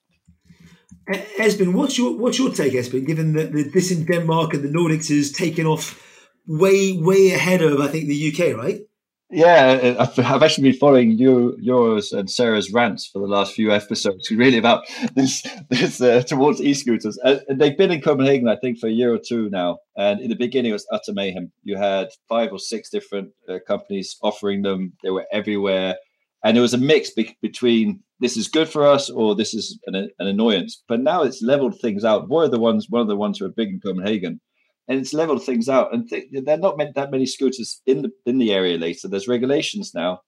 Esben, 1.38 1.72
what's 1.72 1.96
your 1.96 2.16
what's 2.16 2.38
your 2.38 2.52
take, 2.52 2.74
Esben? 2.74 3.04
Given 3.04 3.34
that 3.34 3.52
this 3.72 3.90
in 3.90 4.04
Denmark 4.04 4.54
and 4.54 4.64
the 4.64 4.68
Nordics 4.68 5.10
is 5.10 5.30
taken 5.30 5.66
off 5.66 6.02
way 6.48 6.96
way 6.98 7.30
ahead 7.30 7.62
of 7.62 7.80
I 7.80 7.88
think 7.88 8.08
the 8.08 8.32
UK, 8.32 8.56
right? 8.56 8.80
Yeah, 9.28 9.96
I've 9.98 10.42
actually 10.42 10.70
been 10.70 10.78
following 10.78 11.18
you, 11.18 11.56
yours 11.60 12.12
and 12.12 12.30
Sarah's 12.30 12.72
rants 12.72 13.08
for 13.08 13.18
the 13.18 13.26
last 13.26 13.54
few 13.54 13.72
episodes, 13.72 14.30
really 14.30 14.56
about 14.58 14.84
this, 15.16 15.44
this 15.68 16.00
uh, 16.00 16.22
towards 16.22 16.60
e-scooters. 16.60 17.18
Uh, 17.24 17.40
they've 17.50 17.76
been 17.76 17.90
in 17.90 18.00
Copenhagen, 18.00 18.48
I 18.48 18.54
think, 18.54 18.78
for 18.78 18.86
a 18.86 18.92
year 18.92 19.12
or 19.12 19.18
two 19.18 19.50
now. 19.50 19.78
And 19.96 20.20
in 20.20 20.28
the 20.28 20.36
beginning, 20.36 20.70
it 20.70 20.74
was 20.74 20.86
utter 20.92 21.12
mayhem. 21.12 21.50
You 21.64 21.76
had 21.76 22.08
five 22.28 22.52
or 22.52 22.60
six 22.60 22.88
different 22.88 23.30
uh, 23.48 23.58
companies 23.66 24.16
offering 24.22 24.62
them. 24.62 24.92
They 25.02 25.10
were 25.10 25.26
everywhere, 25.32 25.96
and 26.44 26.56
it 26.56 26.60
was 26.60 26.74
a 26.74 26.78
mix 26.78 27.10
be- 27.10 27.36
between 27.42 28.04
this 28.20 28.36
is 28.36 28.46
good 28.46 28.68
for 28.68 28.86
us 28.86 29.10
or 29.10 29.34
this 29.34 29.54
is 29.54 29.76
an, 29.86 29.96
an 29.96 30.26
annoyance. 30.28 30.84
But 30.88 31.00
now 31.00 31.22
it's 31.22 31.42
leveled 31.42 31.80
things 31.80 32.04
out. 32.04 32.28
One 32.28 32.44
of 32.44 32.52
the 32.52 32.60
ones, 32.60 32.86
one 32.88 33.02
of 33.02 33.08
the 33.08 33.16
ones 33.16 33.38
who 33.38 33.46
are 33.46 33.50
big 33.50 33.70
in 33.70 33.80
Copenhagen 33.80 34.40
and 34.88 35.00
it's 35.00 35.12
leveled 35.12 35.44
things 35.44 35.68
out. 35.68 35.92
And 35.92 36.08
th- 36.08 36.28
there 36.32 36.54
are 36.54 36.58
not 36.58 36.78
that 36.94 37.10
many 37.10 37.26
scooters 37.26 37.82
in 37.86 38.02
the 38.02 38.10
in 38.24 38.38
the 38.38 38.52
area 38.52 38.78
later. 38.78 39.08
There's 39.08 39.28
regulations 39.28 39.92
now, 39.94 40.20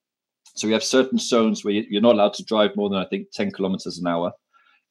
so 0.55 0.67
we 0.67 0.73
have 0.73 0.83
certain 0.83 1.17
zones 1.17 1.63
where 1.63 1.73
you're 1.73 2.01
not 2.01 2.15
allowed 2.15 2.33
to 2.35 2.43
drive 2.43 2.75
more 2.75 2.89
than 2.89 2.99
I 2.99 3.05
think 3.05 3.31
10 3.31 3.51
kilometers 3.51 3.97
an 3.97 4.07
hour. 4.07 4.31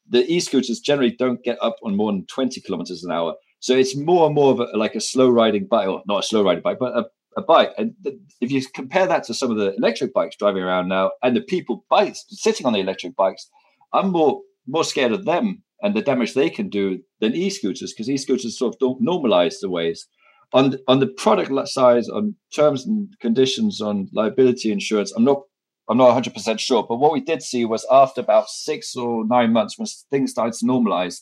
The 0.08 0.30
e-scooters 0.32 0.80
generally 0.80 1.12
don't 1.12 1.44
get 1.44 1.58
up 1.60 1.76
on 1.82 1.96
more 1.96 2.10
than 2.10 2.24
20 2.26 2.60
kilometers 2.62 3.04
an 3.04 3.12
hour. 3.12 3.34
So 3.60 3.74
it's 3.74 3.96
more 3.96 4.26
and 4.26 4.34
more 4.34 4.52
of 4.52 4.60
a, 4.60 4.64
like 4.76 4.94
a 4.94 5.00
slow 5.00 5.28
riding 5.28 5.66
bike, 5.66 5.88
or 5.88 6.02
not 6.06 6.24
a 6.24 6.26
slow 6.26 6.42
riding 6.42 6.62
bike, 6.62 6.78
but 6.80 6.96
a, 6.96 7.04
a 7.36 7.42
bike. 7.42 7.72
And 7.76 7.94
if 8.40 8.50
you 8.50 8.62
compare 8.72 9.06
that 9.06 9.24
to 9.24 9.34
some 9.34 9.50
of 9.50 9.58
the 9.58 9.74
electric 9.74 10.14
bikes 10.14 10.36
driving 10.36 10.62
around 10.62 10.88
now, 10.88 11.10
and 11.22 11.36
the 11.36 11.42
people 11.42 11.84
bikes 11.90 12.24
sitting 12.28 12.66
on 12.66 12.72
the 12.72 12.80
electric 12.80 13.16
bikes, 13.16 13.50
I'm 13.92 14.10
more 14.10 14.40
more 14.66 14.84
scared 14.84 15.12
of 15.12 15.24
them 15.24 15.62
and 15.82 15.94
the 15.94 16.02
damage 16.02 16.34
they 16.34 16.50
can 16.50 16.68
do 16.68 17.00
than 17.20 17.34
e-scooters 17.34 17.92
because 17.92 18.10
e-scooters 18.10 18.58
sort 18.58 18.74
of 18.74 18.78
don't 18.78 19.02
normalize 19.02 19.56
the 19.60 19.70
ways. 19.70 20.06
On 20.52 20.76
on 20.88 21.00
the 21.00 21.06
product 21.06 21.68
side, 21.68 22.04
on 22.12 22.34
terms 22.54 22.86
and 22.86 23.08
conditions, 23.20 23.80
on 23.80 24.08
liability 24.12 24.72
insurance, 24.72 25.12
I'm 25.12 25.24
not 25.24 25.42
I'm 25.88 25.98
not 25.98 26.06
100 26.06 26.32
percent 26.34 26.60
sure. 26.60 26.84
But 26.88 26.96
what 26.96 27.12
we 27.12 27.20
did 27.20 27.42
see 27.42 27.64
was 27.64 27.86
after 27.90 28.20
about 28.20 28.48
six 28.48 28.96
or 28.96 29.26
nine 29.26 29.52
months, 29.52 29.78
when 29.78 29.86
things 30.10 30.30
started 30.30 30.54
to 30.54 30.64
normalize, 30.64 31.20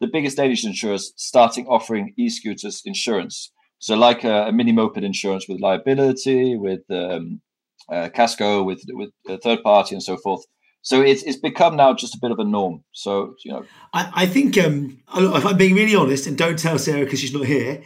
the 0.00 0.06
biggest 0.06 0.36
Danish 0.36 0.64
insurers 0.64 1.12
starting 1.16 1.66
offering 1.66 2.14
e-scooters 2.16 2.82
insurance. 2.84 3.52
So 3.80 3.96
like 3.96 4.24
a, 4.24 4.46
a 4.48 4.52
mini 4.52 4.72
moped 4.72 5.04
insurance 5.04 5.46
with 5.48 5.60
liability, 5.60 6.56
with 6.56 6.80
um, 6.90 7.40
uh, 7.90 8.08
casco, 8.10 8.62
with 8.62 8.82
with 8.90 9.10
a 9.28 9.38
third 9.38 9.62
party, 9.62 9.94
and 9.94 10.02
so 10.02 10.16
forth. 10.16 10.44
So 10.82 11.02
it's, 11.02 11.22
it's 11.22 11.36
become 11.36 11.76
now 11.76 11.94
just 11.94 12.14
a 12.14 12.18
bit 12.20 12.30
of 12.30 12.38
a 12.38 12.44
norm. 12.44 12.84
So, 12.92 13.34
you 13.44 13.52
know. 13.52 13.64
I, 13.92 14.10
I 14.14 14.26
think, 14.26 14.56
um, 14.58 15.00
if 15.14 15.44
I'm 15.44 15.56
being 15.56 15.74
really 15.74 15.94
honest, 15.94 16.26
and 16.26 16.38
don't 16.38 16.58
tell 16.58 16.78
Sarah 16.78 17.04
because 17.04 17.20
she's 17.20 17.34
not 17.34 17.46
here, 17.46 17.82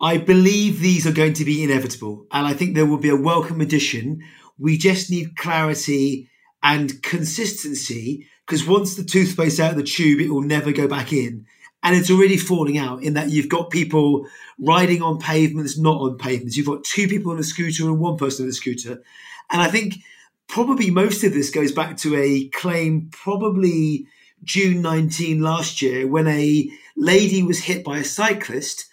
I 0.00 0.18
believe 0.18 0.80
these 0.80 1.06
are 1.06 1.12
going 1.12 1.34
to 1.34 1.44
be 1.44 1.62
inevitable. 1.62 2.26
And 2.32 2.46
I 2.46 2.54
think 2.54 2.74
there 2.74 2.86
will 2.86 2.98
be 2.98 3.10
a 3.10 3.16
welcome 3.16 3.60
addition. 3.60 4.22
We 4.58 4.76
just 4.76 5.10
need 5.10 5.36
clarity 5.36 6.28
and 6.62 7.02
consistency 7.02 8.26
because 8.46 8.66
once 8.66 8.96
the 8.96 9.04
toothpaste 9.04 9.60
out 9.60 9.72
of 9.72 9.76
the 9.76 9.82
tube, 9.82 10.20
it 10.20 10.30
will 10.30 10.42
never 10.42 10.72
go 10.72 10.88
back 10.88 11.12
in. 11.12 11.46
And 11.84 11.96
it's 11.96 12.10
already 12.10 12.36
falling 12.36 12.78
out 12.78 13.02
in 13.02 13.14
that 13.14 13.30
you've 13.30 13.48
got 13.48 13.70
people 13.70 14.26
riding 14.58 15.02
on 15.02 15.18
pavements, 15.18 15.78
not 15.78 16.00
on 16.00 16.16
pavements. 16.16 16.56
You've 16.56 16.66
got 16.66 16.84
two 16.84 17.08
people 17.08 17.32
on 17.32 17.38
a 17.38 17.44
scooter 17.44 17.84
and 17.84 17.98
one 17.98 18.16
person 18.16 18.44
on 18.44 18.50
a 18.50 18.52
scooter. 18.52 19.02
And 19.50 19.60
I 19.60 19.68
think 19.68 19.96
probably 20.48 20.90
most 20.90 21.24
of 21.24 21.32
this 21.32 21.50
goes 21.50 21.72
back 21.72 21.96
to 21.98 22.16
a 22.16 22.48
claim 22.48 23.08
probably 23.10 24.06
June 24.44 24.82
19 24.82 25.40
last 25.40 25.82
year 25.82 26.06
when 26.06 26.26
a 26.26 26.70
lady 26.96 27.42
was 27.42 27.60
hit 27.60 27.84
by 27.84 27.98
a 27.98 28.04
cyclist, 28.04 28.86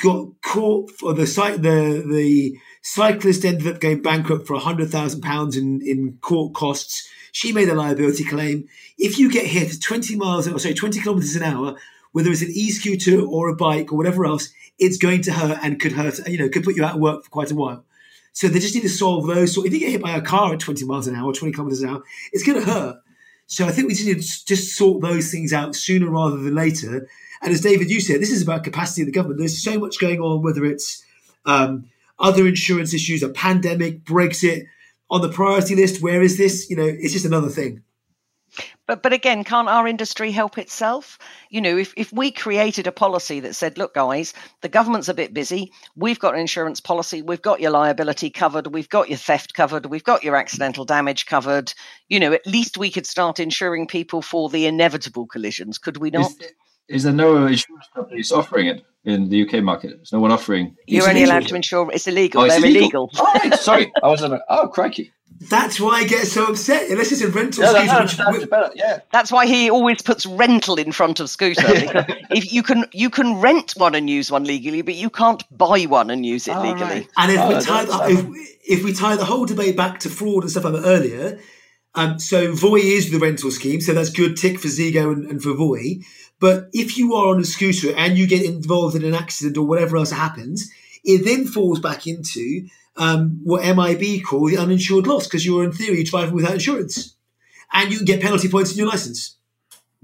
got 0.00 0.28
caught 0.42 0.90
for 0.92 1.12
the 1.12 1.24
the 1.24 2.04
the 2.08 2.58
cyclist 2.82 3.44
ended 3.44 3.66
up 3.66 3.80
going 3.80 4.00
bankrupt 4.00 4.46
for 4.46 4.58
hundred 4.58 4.90
thousand 4.90 5.20
pounds 5.20 5.56
in 5.56 5.80
in 5.82 6.18
court 6.20 6.54
costs. 6.54 7.08
She 7.32 7.52
made 7.52 7.68
a 7.68 7.74
liability 7.74 8.24
claim. 8.24 8.68
If 8.96 9.18
you 9.18 9.30
get 9.30 9.46
hit 9.46 9.82
20 9.82 10.16
miles 10.16 10.48
or 10.48 10.58
sorry 10.58 10.74
20 10.74 11.00
kilometers 11.00 11.36
an 11.36 11.42
hour, 11.42 11.76
whether 12.12 12.30
it's 12.30 12.42
an 12.42 12.50
e-scooter 12.50 13.20
or 13.20 13.48
a 13.48 13.56
bike 13.56 13.92
or 13.92 13.96
whatever 13.96 14.24
else, 14.24 14.50
it's 14.78 14.96
going 14.96 15.22
to 15.22 15.32
hurt 15.32 15.58
and 15.62 15.80
could 15.80 15.92
hurt, 15.92 16.26
you 16.26 16.38
know, 16.38 16.48
could 16.48 16.64
put 16.64 16.74
you 16.74 16.84
out 16.84 16.94
of 16.94 17.00
work 17.00 17.24
for 17.24 17.30
quite 17.30 17.50
a 17.50 17.54
while. 17.54 17.84
So 18.38 18.46
they 18.46 18.60
just 18.60 18.72
need 18.72 18.82
to 18.82 18.88
solve 18.88 19.26
those. 19.26 19.52
So 19.52 19.66
if 19.66 19.72
you 19.72 19.80
get 19.80 19.90
hit 19.90 20.00
by 20.00 20.12
a 20.12 20.22
car 20.22 20.54
at 20.54 20.60
20 20.60 20.84
miles 20.84 21.08
an 21.08 21.16
hour, 21.16 21.32
20 21.32 21.52
kilometers 21.52 21.82
an 21.82 21.88
hour, 21.88 22.04
it's 22.32 22.44
going 22.44 22.60
to 22.64 22.70
hurt. 22.70 23.00
So 23.48 23.66
I 23.66 23.72
think 23.72 23.88
we 23.88 23.94
just 23.94 24.06
need 24.06 24.22
to 24.22 24.46
just 24.46 24.76
sort 24.76 25.02
those 25.02 25.32
things 25.32 25.52
out 25.52 25.74
sooner 25.74 26.08
rather 26.08 26.36
than 26.36 26.54
later. 26.54 27.08
And 27.42 27.52
as 27.52 27.62
David, 27.62 27.90
you 27.90 28.00
said, 28.00 28.20
this 28.20 28.30
is 28.30 28.40
about 28.40 28.62
capacity 28.62 29.02
of 29.02 29.06
the 29.06 29.12
government. 29.12 29.40
There's 29.40 29.60
so 29.60 29.80
much 29.80 29.98
going 29.98 30.20
on, 30.20 30.44
whether 30.44 30.64
it's 30.64 31.04
um, 31.46 31.86
other 32.20 32.46
insurance 32.46 32.94
issues, 32.94 33.24
a 33.24 33.28
pandemic, 33.28 34.04
Brexit. 34.04 34.66
On 35.10 35.20
the 35.20 35.30
priority 35.30 35.74
list, 35.74 36.00
where 36.00 36.22
is 36.22 36.38
this? 36.38 36.70
You 36.70 36.76
know, 36.76 36.86
it's 36.86 37.14
just 37.14 37.24
another 37.24 37.48
thing. 37.48 37.82
But 38.86 39.02
but 39.02 39.12
again, 39.12 39.44
can't 39.44 39.68
our 39.68 39.86
industry 39.86 40.30
help 40.30 40.58
itself? 40.58 41.18
You 41.50 41.60
know, 41.60 41.76
if, 41.76 41.92
if 41.96 42.12
we 42.12 42.30
created 42.30 42.86
a 42.86 42.92
policy 42.92 43.40
that 43.40 43.54
said, 43.54 43.78
look, 43.78 43.94
guys, 43.94 44.32
the 44.62 44.68
government's 44.68 45.08
a 45.08 45.14
bit 45.14 45.34
busy, 45.34 45.72
we've 45.96 46.18
got 46.18 46.34
an 46.34 46.40
insurance 46.40 46.80
policy, 46.80 47.22
we've 47.22 47.42
got 47.42 47.60
your 47.60 47.70
liability 47.70 48.30
covered, 48.30 48.68
we've 48.68 48.88
got 48.88 49.08
your 49.08 49.18
theft 49.18 49.54
covered, 49.54 49.86
we've 49.86 50.04
got 50.04 50.24
your 50.24 50.36
accidental 50.36 50.84
damage 50.84 51.26
covered, 51.26 51.72
you 52.08 52.18
know, 52.18 52.32
at 52.32 52.46
least 52.46 52.78
we 52.78 52.90
could 52.90 53.06
start 53.06 53.38
insuring 53.38 53.86
people 53.86 54.22
for 54.22 54.48
the 54.48 54.66
inevitable 54.66 55.26
collisions, 55.26 55.78
could 55.78 55.98
we 55.98 56.10
not? 56.10 56.30
Is, 56.30 56.52
is 56.88 57.02
there 57.02 57.12
no 57.12 57.46
insurance 57.46 57.86
companies 57.94 58.32
offering 58.32 58.66
it 58.68 58.82
in 59.04 59.28
the 59.28 59.46
UK 59.46 59.62
market? 59.62 59.92
There's 59.96 60.12
no 60.12 60.20
one 60.20 60.32
offering. 60.32 60.74
You're 60.86 61.08
only 61.08 61.24
allowed 61.24 61.46
to 61.48 61.54
insure. 61.54 61.90
It's 61.92 62.06
illegal. 62.06 62.42
Oh, 62.42 62.48
They're 62.48 62.58
illegal. 62.58 63.10
illegal. 63.12 63.52
oh, 63.52 63.56
sorry, 63.56 63.92
I 64.02 64.08
was. 64.08 64.22
Oh, 64.48 64.68
crikey! 64.68 65.12
That's 65.40 65.80
why 65.80 66.00
I 66.00 66.04
get 66.04 66.26
so 66.26 66.46
upset. 66.46 66.90
Unless 66.90 67.12
it's 67.12 67.22
a 67.22 67.28
rental 67.28 67.62
yeah, 67.62 68.06
scooter. 68.06 68.24
That's, 68.24 68.46
that's, 68.46 68.76
yeah. 68.76 69.00
that's 69.12 69.30
why 69.30 69.46
he 69.46 69.70
always 69.70 70.02
puts 70.02 70.26
rental 70.26 70.76
in 70.76 70.90
front 70.90 71.20
of 71.20 71.30
scooter. 71.30 71.62
if 72.30 72.52
you 72.52 72.62
can 72.62 72.86
you 72.92 73.08
can 73.08 73.40
rent 73.40 73.74
one 73.76 73.94
and 73.94 74.10
use 74.10 74.32
one 74.32 74.44
legally, 74.44 74.82
but 74.82 74.94
you 74.94 75.10
can't 75.10 75.44
buy 75.56 75.82
one 75.84 76.10
and 76.10 76.26
use 76.26 76.48
it 76.48 76.56
oh, 76.56 76.62
legally. 76.62 76.82
Right. 76.82 77.08
And 77.16 77.32
if, 77.32 77.38
oh, 77.38 77.48
we 77.48 77.60
tie 77.60 77.84
the, 77.84 78.08
if, 78.08 78.78
if, 78.78 78.84
we 78.84 78.92
tie 78.92 79.14
the 79.14 79.24
whole 79.24 79.46
debate 79.46 79.76
back 79.76 80.00
to 80.00 80.10
fraud 80.10 80.42
and 80.42 80.50
stuff 80.50 80.64
like 80.64 80.72
that 80.74 80.84
earlier, 80.84 81.38
um, 81.94 82.18
so 82.18 82.52
Voi 82.52 82.80
is 82.80 83.10
the 83.10 83.18
rental 83.18 83.50
scheme, 83.52 83.80
so 83.80 83.94
that's 83.94 84.10
good 84.10 84.36
tick 84.36 84.58
for 84.58 84.68
Zego 84.68 85.12
and, 85.12 85.26
and 85.30 85.42
for 85.42 85.54
Voi. 85.54 86.00
But 86.40 86.68
if 86.72 86.96
you 86.96 87.14
are 87.14 87.28
on 87.28 87.40
a 87.40 87.44
scooter 87.44 87.94
and 87.96 88.18
you 88.18 88.26
get 88.26 88.44
involved 88.44 88.96
in 88.96 89.04
an 89.04 89.14
accident 89.14 89.56
or 89.56 89.66
whatever 89.66 89.96
else 89.96 90.10
happens, 90.10 90.70
it 91.04 91.24
then 91.24 91.46
falls 91.46 91.80
back 91.80 92.06
into 92.06 92.66
um, 92.98 93.40
what 93.44 93.62
MIB 93.64 94.24
call 94.24 94.48
the 94.48 94.58
uninsured 94.58 95.06
loss 95.06 95.26
because 95.26 95.46
you're 95.46 95.64
in 95.64 95.72
theory 95.72 96.04
driving 96.04 96.34
without 96.34 96.54
insurance, 96.54 97.16
and 97.72 97.90
you 97.90 97.96
can 97.96 98.04
get 98.04 98.20
penalty 98.20 98.48
points 98.48 98.72
in 98.72 98.78
your 98.78 98.88
license. 98.88 99.36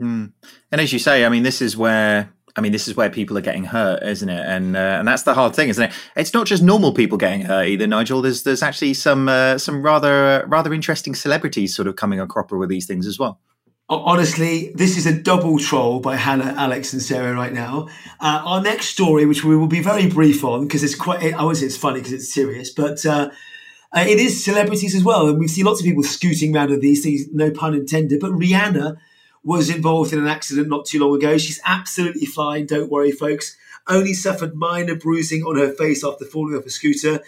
Mm. 0.01 0.33
And 0.73 0.81
as 0.81 0.93
you 0.93 0.99
say, 0.99 1.25
I 1.25 1.29
mean, 1.29 1.43
this 1.43 1.61
is 1.61 1.77
where 1.77 2.33
I 2.57 2.61
mean, 2.61 2.71
this 2.71 2.87
is 2.87 2.97
where 2.97 3.11
people 3.11 3.37
are 3.37 3.43
getting 3.43 3.65
hurt, 3.65 4.03
isn't 4.05 4.29
it? 4.29 4.47
And 4.47 4.77
uh, 4.77 4.97
and 4.99 5.09
that's 5.09 5.25
the 5.25 5.35
hard 5.35 5.57
thing, 5.57 5.69
isn't 5.69 5.91
it? 5.91 5.93
It's 6.17 6.33
not 6.33 6.47
just 6.47 6.63
normal 6.63 6.93
people 6.93 7.19
getting 7.19 7.43
hurt 7.43 7.67
either, 7.67 7.87
Nigel. 7.87 8.23
There's 8.23 8.45
there's 8.45 8.63
actually 8.63 8.95
some 8.95 9.29
uh, 9.29 9.59
some 9.59 9.83
rather 9.83 10.45
rather 10.47 10.73
interesting 10.73 11.15
celebrities 11.17 11.75
sort 11.75 11.89
of 11.89 11.97
coming 11.97 12.21
a 12.21 12.27
cropper 12.27 12.57
with 12.57 12.69
these 12.69 12.87
things 12.87 13.07
as 13.07 13.19
well. 13.19 13.41
Honestly, 13.87 14.72
this 14.74 14.97
is 14.97 15.05
a 15.05 15.12
double 15.12 15.59
troll 15.59 16.01
by 16.01 16.16
Hannah, 16.16 16.55
Alex, 16.57 16.95
and 16.95 17.03
Sarah 17.03 17.35
right 17.35 17.53
now. 17.53 17.89
Uh, 18.18 18.41
our 18.43 18.62
next 18.62 18.87
story, 18.87 19.26
which 19.26 19.45
we 19.45 19.55
will 19.59 19.66
be 19.66 19.82
very 19.82 20.07
brief 20.07 20.43
on, 20.43 20.66
because 20.66 20.82
it's 20.82 20.95
quite, 20.95 21.35
I 21.35 21.45
would 21.45 21.59
say 21.59 21.66
it's 21.66 21.76
funny 21.76 21.99
because 21.99 22.14
it's 22.14 22.32
serious, 22.32 22.70
but 22.70 23.05
uh, 23.05 23.28
uh, 23.95 24.05
it 24.09 24.18
is 24.18 24.43
celebrities 24.43 24.95
as 24.95 25.05
well. 25.05 25.28
And 25.28 25.39
we've 25.39 25.51
seen 25.51 25.66
lots 25.66 25.80
of 25.80 25.85
people 25.85 26.03
scooting 26.03 26.57
around 26.57 26.70
with 26.70 26.80
these 26.80 27.03
things, 27.03 27.26
no 27.30 27.51
pun 27.51 27.74
intended. 27.74 28.20
But 28.20 28.32
Rihanna 28.32 28.97
was 29.43 29.68
involved 29.68 30.14
in 30.14 30.18
an 30.18 30.28
accident 30.28 30.68
not 30.68 30.87
too 30.87 30.99
long 31.01 31.14
ago. 31.14 31.37
She's 31.37 31.61
absolutely 31.66 32.24
fine, 32.24 32.64
don't 32.64 32.91
worry, 32.91 33.12
folks. 33.12 33.55
Only 33.87 34.14
suffered 34.14 34.55
minor 34.55 34.95
bruising 34.95 35.43
on 35.43 35.59
her 35.59 35.70
face 35.70 36.03
after 36.03 36.24
falling 36.24 36.57
off 36.57 36.64
a 36.64 36.70
scooter. 36.70 37.20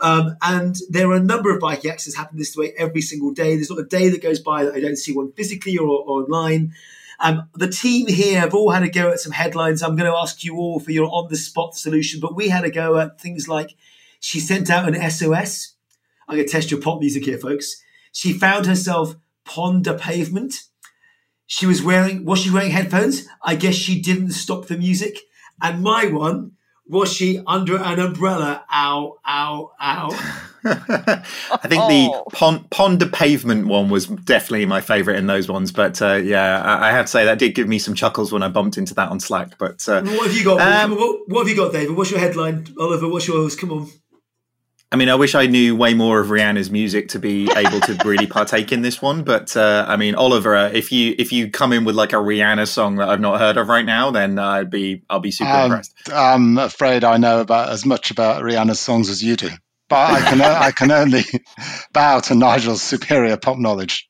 Um, 0.00 0.36
and 0.42 0.76
there 0.88 1.10
are 1.10 1.16
a 1.16 1.20
number 1.20 1.54
of 1.54 1.60
bike 1.60 1.84
accidents 1.84 2.16
happen 2.16 2.38
this 2.38 2.56
way 2.56 2.72
every 2.78 3.02
single 3.02 3.32
day. 3.32 3.54
There's 3.54 3.70
not 3.70 3.78
a 3.78 3.84
day 3.84 4.08
that 4.08 4.22
goes 4.22 4.40
by 4.40 4.64
that 4.64 4.74
I 4.74 4.80
don't 4.80 4.96
see 4.96 5.12
one 5.12 5.32
physically 5.32 5.76
or, 5.76 5.88
or 5.88 6.22
online. 6.22 6.72
Um, 7.20 7.48
the 7.54 7.68
team 7.68 8.06
here 8.06 8.40
have 8.40 8.54
all 8.54 8.70
had 8.70 8.82
a 8.82 8.88
go 8.88 9.10
at 9.10 9.20
some 9.20 9.32
headlines. 9.32 9.82
I'm 9.82 9.94
going 9.94 10.10
to 10.10 10.16
ask 10.16 10.42
you 10.42 10.56
all 10.56 10.80
for 10.80 10.90
your 10.90 11.06
on 11.06 11.28
the 11.28 11.36
spot 11.36 11.76
solution, 11.76 12.18
but 12.18 12.34
we 12.34 12.48
had 12.48 12.64
a 12.64 12.70
go 12.70 12.98
at 12.98 13.20
things 13.20 13.46
like 13.46 13.74
she 14.20 14.40
sent 14.40 14.70
out 14.70 14.88
an 14.88 15.10
SOS. 15.10 15.74
I'm 16.26 16.36
going 16.36 16.46
to 16.46 16.52
test 16.52 16.70
your 16.70 16.80
pop 16.80 17.00
music 17.00 17.26
here, 17.26 17.38
folks. 17.38 17.82
She 18.12 18.32
found 18.32 18.66
herself 18.66 19.16
Pon 19.44 19.82
de 19.82 19.94
Pavement. 19.94 20.62
She 21.46 21.66
was 21.66 21.82
wearing, 21.82 22.24
was 22.24 22.40
she 22.40 22.50
wearing 22.50 22.70
headphones? 22.70 23.26
I 23.42 23.54
guess 23.54 23.74
she 23.74 24.00
didn't 24.00 24.30
stop 24.30 24.66
the 24.66 24.78
music. 24.78 25.18
And 25.60 25.82
my 25.82 26.06
one, 26.06 26.52
was 26.90 27.12
she 27.12 27.40
under 27.46 27.76
an 27.76 28.00
umbrella? 28.00 28.64
Ow, 28.72 29.18
ow, 29.26 29.72
ow. 29.80 30.08
I 30.64 31.68
think 31.68 31.88
the 31.88 32.24
pond, 32.32 32.68
pond, 32.68 32.70
Pon 32.70 32.98
de 32.98 33.06
Pavement 33.06 33.68
one 33.68 33.88
was 33.88 34.06
definitely 34.06 34.66
my 34.66 34.80
favourite 34.80 35.16
in 35.16 35.26
those 35.26 35.48
ones. 35.48 35.70
But 35.70 36.02
uh, 36.02 36.14
yeah, 36.14 36.60
I, 36.60 36.88
I 36.88 36.92
have 36.92 37.06
to 37.06 37.12
say 37.12 37.24
that 37.24 37.38
did 37.38 37.54
give 37.54 37.68
me 37.68 37.78
some 37.78 37.94
chuckles 37.94 38.32
when 38.32 38.42
I 38.42 38.48
bumped 38.48 38.76
into 38.76 38.92
that 38.94 39.08
on 39.08 39.20
Slack. 39.20 39.56
But 39.56 39.88
uh, 39.88 40.02
What 40.02 40.26
have 40.26 40.36
you 40.36 40.44
got? 40.44 40.60
Um, 40.60 40.98
what, 40.98 41.28
what 41.28 41.46
have 41.46 41.48
you 41.48 41.56
got, 41.56 41.72
David? 41.72 41.96
What's 41.96 42.10
your 42.10 42.20
headline? 42.20 42.66
Oliver, 42.78 43.08
what's 43.08 43.28
yours? 43.28 43.54
Come 43.54 43.70
on. 43.72 43.88
I 44.92 44.96
mean, 44.96 45.08
I 45.08 45.14
wish 45.14 45.36
I 45.36 45.46
knew 45.46 45.76
way 45.76 45.94
more 45.94 46.18
of 46.18 46.28
Rihanna's 46.28 46.68
music 46.68 47.08
to 47.10 47.20
be 47.20 47.48
able 47.56 47.78
to 47.80 47.96
really 48.04 48.26
partake 48.26 48.72
in 48.72 48.82
this 48.82 49.00
one. 49.00 49.22
But 49.22 49.56
uh, 49.56 49.84
I 49.86 49.96
mean, 49.96 50.16
Oliver, 50.16 50.56
uh, 50.56 50.68
if 50.70 50.90
you 50.90 51.14
if 51.16 51.30
you 51.32 51.48
come 51.48 51.72
in 51.72 51.84
with 51.84 51.94
like 51.94 52.12
a 52.12 52.16
Rihanna 52.16 52.66
song 52.66 52.96
that 52.96 53.08
I've 53.08 53.20
not 53.20 53.38
heard 53.38 53.56
of 53.56 53.68
right 53.68 53.84
now, 53.84 54.10
then 54.10 54.38
I'd 54.38 54.68
be 54.68 55.02
I'll 55.08 55.20
be 55.20 55.30
super 55.30 55.50
Um, 55.50 55.64
impressed. 55.66 55.94
I'm 56.12 56.58
afraid 56.58 57.04
I 57.04 57.18
know 57.18 57.40
about 57.40 57.68
as 57.68 57.86
much 57.86 58.10
about 58.10 58.42
Rihanna's 58.42 58.80
songs 58.80 59.08
as 59.08 59.22
you 59.22 59.36
do, 59.36 59.50
but 59.88 60.10
I 60.10 60.20
can 60.28 60.40
I 60.40 60.70
can 60.72 60.90
only 60.90 61.22
bow 61.92 62.18
to 62.20 62.34
Nigel's 62.34 62.82
superior 62.82 63.36
pop 63.36 63.58
knowledge. 63.58 64.08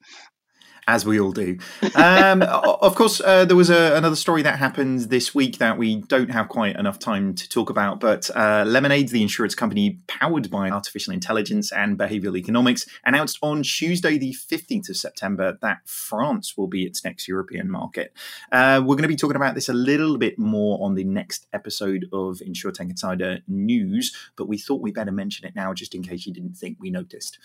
As 0.87 1.05
we 1.05 1.20
all 1.20 1.33
do. 1.33 1.59
Um, 1.95 2.43
of 2.43 2.95
course, 2.95 3.20
uh, 3.20 3.45
there 3.45 3.57
was 3.57 3.70
a, 3.70 3.97
another 3.97 4.16
story 4.16 4.43
that 4.43 4.59
happened 4.59 5.01
this 5.03 5.35
week 5.35 5.59
that 5.59 5.78
we 5.78 6.03
don't 6.03 6.31
have 6.31 6.49
quite 6.49 6.76
enough 6.76 6.99
time 6.99 7.35
to 7.35 7.49
talk 7.49 7.70
about. 7.70 8.01
But 8.01 8.31
uh, 8.35 8.64
Lemonade, 8.66 9.09
the 9.09 9.22
insurance 9.22 9.55
company 9.55 10.01
powered 10.07 10.51
by 10.51 10.70
artificial 10.70 11.12
intelligence 11.12 11.72
and 11.72 11.99
behavioral 11.99 12.37
economics, 12.37 12.87
announced 13.05 13.39
on 13.43 13.62
Tuesday, 13.62 14.18
the 14.18 14.35
15th 14.35 14.89
of 14.89 14.97
September, 14.97 15.59
that 15.62 15.78
France 15.87 16.57
will 16.57 16.68
be 16.68 16.85
its 16.85 17.05
next 17.05 17.28
European 17.28 17.70
market. 17.70 18.12
Uh, 18.53 18.81
we're 18.81 18.97
going 18.97 19.03
to 19.03 19.09
be 19.09 19.16
talking 19.16 19.37
about 19.37 19.55
this 19.55 19.68
a 19.68 19.74
little 19.74 20.18
bit 20.18 20.39
more 20.39 20.78
on 20.85 20.95
the 20.95 21.05
next 21.05 21.47
episode 21.53 22.07
of 22.12 22.39
InsurTech 22.39 22.91
Insider 22.91 23.41
News, 23.49 24.14
but 24.37 24.49
we 24.49 24.59
thought 24.59 24.81
we 24.81 24.93
better 24.93 25.12
mention 25.12 25.47
it 25.47 25.55
now 25.55 25.72
just 25.72 25.95
in 25.95 26.03
case 26.03 26.26
you 26.26 26.33
didn't 26.33 26.55
think 26.55 26.78
we 26.81 26.91
noticed. 26.91 27.39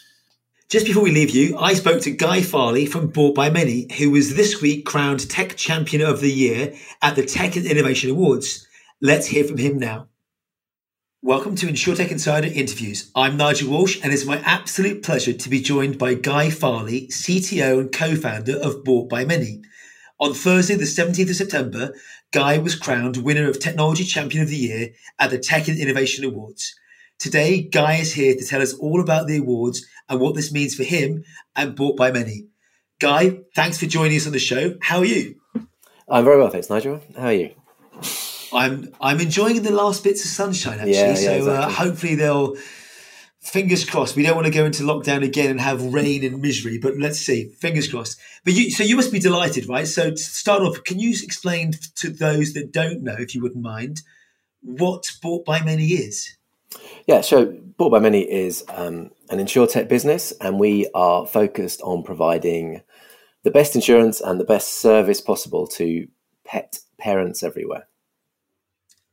Just 0.68 0.88
before 0.88 1.04
we 1.04 1.12
leave 1.12 1.30
you, 1.30 1.56
I 1.60 1.76
spoke 1.76 2.02
to 2.02 2.12
Guy 2.12 2.42
Farley 2.42 2.88
from 2.88 3.10
Bought 3.10 3.36
by 3.36 3.52
Many, 3.52 3.88
who 4.00 4.10
was 4.10 4.34
this 4.34 4.64
week 4.64 4.84
crowned 4.84 5.30
Tech 5.30 5.56
Champion 5.56 6.02
of 6.02 6.22
the 6.22 6.32
Year 6.32 6.74
at 7.04 7.16
the 7.16 7.24
Tech 7.24 7.56
and 7.56 7.68
Innovation 7.68 8.10
Awards. 8.10 8.66
Let's 9.00 9.28
hear 9.28 9.44
from 9.44 9.58
him 9.58 9.78
now. 9.78 10.08
Welcome 11.22 11.56
to 11.58 11.68
InsurTech 11.68 12.10
Insider 12.10 12.48
Interviews. 12.48 13.12
I'm 13.16 13.38
Nigel 13.38 13.70
Walsh, 13.70 14.00
and 14.02 14.12
it's 14.12 14.26
my 14.26 14.40
absolute 14.40 15.04
pleasure 15.04 15.34
to 15.34 15.50
be 15.50 15.62
joined 15.62 16.00
by 16.00 16.16
Guy 16.16 16.50
Farley, 16.50 17.10
CTO 17.10 17.82
and 17.82 17.92
co-founder 17.92 18.58
of 18.58 18.84
Bought 18.84 19.08
by 19.08 19.24
Many. 19.24 19.62
On 20.20 20.34
Thursday, 20.34 20.74
the 20.74 20.86
17th 20.86 21.30
of 21.30 21.36
September, 21.36 21.94
Guy 22.34 22.58
was 22.58 22.74
crowned 22.74 23.18
winner 23.18 23.48
of 23.48 23.60
Technology 23.60 24.04
Champion 24.04 24.42
of 24.42 24.50
the 24.50 24.58
Year 24.58 24.90
at 25.20 25.30
the 25.30 25.38
Tech 25.38 25.68
and 25.68 25.78
Innovation 25.78 26.26
Awards. 26.26 26.74
Today, 27.20 27.62
Guy 27.62 27.96
is 27.96 28.14
here 28.14 28.36
to 28.36 28.46
tell 28.46 28.62
us 28.62 28.74
all 28.74 29.02
about 29.02 29.28
the 29.28 29.38
awards 29.38 29.86
and 30.10 30.20
what 30.20 30.36
this 30.36 30.52
means 30.52 30.76
for 30.76 30.84
him 30.84 31.24
and 31.56 31.76
Bought 31.76 31.98
by 31.98 32.12
Many. 32.12 32.48
Guy, 33.00 33.40
thanks 33.56 33.80
for 33.80 33.86
joining 33.86 34.18
us 34.18 34.28
on 34.28 34.34
the 34.34 34.40
show. 34.40 34.76
How 34.82 35.00
are 35.00 35.06
you? 35.06 35.36
I'm 36.08 36.24
very 36.24 36.38
well, 36.38 36.50
thanks, 36.50 36.70
Nigel. 36.70 37.02
How 37.18 37.28
are 37.28 37.34
you? 37.34 37.56
I'm 38.54 38.94
I'm 39.02 39.20
enjoying 39.20 39.62
the 39.64 39.72
last 39.72 40.04
bits 40.04 40.24
of 40.24 40.32
sunshine 40.32 40.80
actually. 40.80 40.94
Yeah, 40.94 41.18
yeah, 41.18 41.42
so 41.42 41.52
uh, 41.52 41.70
hopefully 41.70 42.16
they'll. 42.16 42.56
Fingers 43.40 43.88
crossed. 43.88 44.16
We 44.16 44.24
don't 44.24 44.34
want 44.34 44.48
to 44.48 44.52
go 44.52 44.66
into 44.66 44.82
lockdown 44.82 45.24
again 45.24 45.52
and 45.52 45.62
have 45.62 45.94
rain 45.94 46.24
and 46.24 46.42
misery, 46.42 46.80
but 46.80 46.98
let's 46.98 47.20
see. 47.20 47.50
Fingers 47.50 47.88
crossed. 47.88 48.20
But 48.44 48.54
you, 48.54 48.72
so 48.72 48.84
you 48.84 48.96
must 48.96 49.12
be 49.12 49.20
delighted, 49.20 49.70
right? 49.70 49.86
So 49.86 50.10
to 50.10 50.18
start 50.18 50.64
off, 50.64 50.84
can 50.84 51.00
you 51.00 51.12
explain 51.12 51.74
to 51.98 52.10
those 52.10 52.54
that 52.54 52.72
don't 52.72 53.04
know, 53.04 53.16
if 53.20 53.36
you 53.36 53.44
wouldn't 53.44 53.62
mind, 53.62 54.02
what 54.62 55.12
Bought 55.22 55.46
by 55.46 55.62
Many 55.64 55.90
is? 55.90 56.35
Yeah, 57.08 57.22
so 57.22 57.56
Bought 57.78 57.92
by 57.92 58.00
Many 58.00 58.22
is 58.22 58.64
um, 58.70 59.12
an 59.30 59.40
insurtech 59.40 59.88
business, 59.88 60.34
and 60.42 60.60
we 60.60 60.90
are 60.96 61.28
focused 61.28 61.82
on 61.82 62.04
providing 62.04 62.82
the 63.44 63.52
best 63.52 63.76
insurance 63.76 64.22
and 64.22 64.40
the 64.40 64.46
best 64.46 64.82
service 64.82 65.22
possible 65.22 65.68
to 65.68 66.08
pet 66.46 66.80
parents 66.98 67.44
everywhere. 67.44 67.88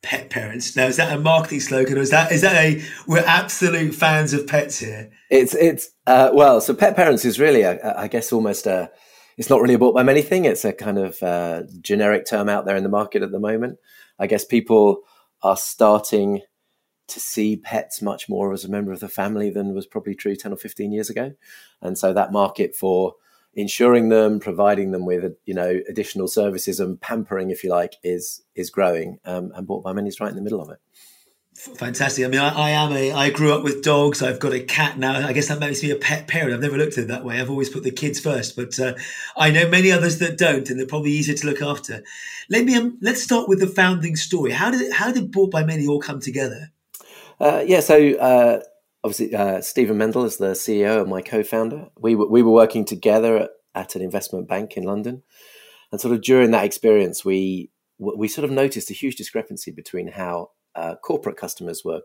Pet 0.03 0.30
parents. 0.30 0.74
Now, 0.74 0.86
is 0.86 0.97
that 0.97 1.14
a 1.14 1.20
marketing 1.20 1.61
slogan, 1.61 1.99
or 1.99 2.01
is 2.01 2.11
that 2.11 2.32
is 2.32 2.40
that 2.40 2.57
a 2.57 2.82
we're 3.07 3.24
absolute 3.26 3.95
fans 3.95 4.32
of 4.32 4.47
pets 4.47 4.78
here? 4.78 5.11
It's 5.30 5.55
it's 5.55 5.90
uh, 6.07 6.30
well, 6.32 6.61
so 6.61 6.74
pet 6.74 6.97
parents 6.97 7.24
is 7.24 7.38
really, 7.38 7.62
a, 7.62 7.95
I 7.97 8.09
guess, 8.09 8.32
almost 8.32 8.66
a. 8.66 8.90
It's 9.36 9.51
not 9.51 9.61
really 9.61 9.74
a 9.74 9.78
bought 9.78 9.95
by 9.95 10.03
many 10.03 10.22
thing. 10.22 10.45
It's 10.45 10.64
a 10.64 10.72
kind 10.72 10.99
of 10.99 11.22
uh, 11.22 11.62
generic 11.80 12.26
term 12.26 12.49
out 12.49 12.64
there 12.64 12.76
in 12.76 12.82
the 12.82 12.88
market 12.88 13.22
at 13.22 13.32
the 13.32 13.38
moment. 13.38 13.78
I 14.18 14.26
guess 14.26 14.45
people 14.45 15.03
are 15.43 15.57
starting 15.57 16.40
to 17.09 17.21
see 17.21 17.57
pets 17.57 18.01
much 18.01 18.29
more 18.29 18.53
as 18.53 18.65
a 18.65 18.71
member 18.71 18.93
of 18.93 19.01
the 19.01 19.09
family 19.09 19.51
than 19.51 19.75
was 19.75 19.87
probably 19.87 20.15
true 20.15 20.37
ten 20.37 20.53
or 20.53 20.57
fifteen 20.57 20.93
years 20.93 21.11
ago, 21.11 21.33
and 21.81 21.99
so 21.99 22.13
that 22.13 22.33
market 22.33 22.75
for 22.75 23.15
insuring 23.55 24.09
them, 24.09 24.41
providing 24.41 24.93
them 24.93 25.05
with 25.05 25.35
you 25.45 25.55
know 25.55 25.81
additional 25.89 26.29
services 26.29 26.81
and 26.81 27.01
pampering, 27.01 27.51
if 27.51 27.63
you 27.65 27.71
like, 27.71 27.97
is 28.03 28.43
is 28.55 28.71
growing. 28.71 29.19
Um, 29.25 29.53
and 29.55 29.67
bought 29.67 29.85
by 29.85 29.93
many 29.93 30.09
is 30.09 30.21
right 30.21 30.31
in 30.31 30.37
the 30.37 30.43
middle 30.43 30.61
of 30.61 30.71
it. 30.71 30.79
Fantastic. 31.55 32.25
I 32.25 32.29
mean, 32.29 32.41
I, 32.41 32.49
I 32.49 32.71
am 32.71 32.93
a. 32.93 33.13
I 33.13 33.31
grew 33.31 33.53
up 33.53 33.63
with 33.63 33.83
dogs. 33.83 34.23
I've 34.23 34.41
got 34.41 34.53
a 34.55 34.61
cat 34.61 34.99
now. 34.99 35.27
I 35.27 35.33
guess 35.33 35.49
that 35.49 35.61
makes 35.61 35.83
me 35.83 35.91
a 35.91 35.97
pet 35.97 36.27
parent. 36.27 36.55
I've 36.55 36.61
never 36.61 36.79
looked 36.79 36.97
at 36.97 37.05
it 37.05 37.09
that 37.09 37.25
way. 37.25 37.41
I've 37.41 37.51
always 37.51 37.69
put 37.69 37.83
the 37.83 37.91
kids 37.91 38.19
first, 38.19 38.57
but 38.57 38.79
uh, 38.81 38.95
I 39.37 39.51
know 39.51 39.69
many 39.69 39.93
others 39.93 40.19
that 40.19 40.39
don't, 40.39 40.69
and 40.71 40.79
they're 40.79 40.87
probably 40.87 41.13
easier 41.13 41.37
to 41.37 41.47
look 41.47 41.61
after. 41.61 42.03
Let 42.49 42.65
me. 42.65 42.75
Um, 42.75 42.99
let's 43.03 43.23
start 43.23 43.49
with 43.49 43.61
the 43.61 43.67
founding 43.67 44.17
story. 44.17 44.51
How 44.51 44.71
did 44.71 44.93
how 44.93 45.13
did 45.13 45.31
Bought 45.31 45.51
by 45.51 45.63
Many 45.63 45.87
all 45.87 46.01
come 46.01 46.21
together? 46.21 46.72
Uh, 47.43 47.64
yeah, 47.66 47.80
so 47.80 47.97
uh, 48.18 48.61
obviously 49.03 49.34
uh, 49.34 49.61
Steven 49.61 49.99
Mendel 49.99 50.24
is 50.24 50.36
the 50.36 50.53
CEO 50.53 51.01
and 51.01 51.11
my 51.11 51.20
co-founder. 51.20 51.88
We 51.99 52.14
were, 52.14 52.28
we 52.28 52.40
were 52.40 52.53
working 52.53 52.84
together 52.84 53.36
at, 53.36 53.51
at 53.74 53.97
an 53.97 54.03
investment 54.03 54.47
bank 54.47 54.76
in 54.76 54.84
London, 54.84 55.24
and 55.90 56.01
sort 56.01 56.14
of 56.14 56.22
during 56.22 56.53
that 56.53 56.64
experience, 56.64 57.24
we 57.24 57.72
we 57.99 58.28
sort 58.28 58.45
of 58.45 58.53
noticed 58.53 58.90
a 58.90 58.95
huge 58.95 59.16
discrepancy 59.16 59.72
between 59.72 60.07
how 60.07 60.51
uh, 60.76 60.95
corporate 61.03 61.36
customers 61.36 61.82
were 61.84 62.03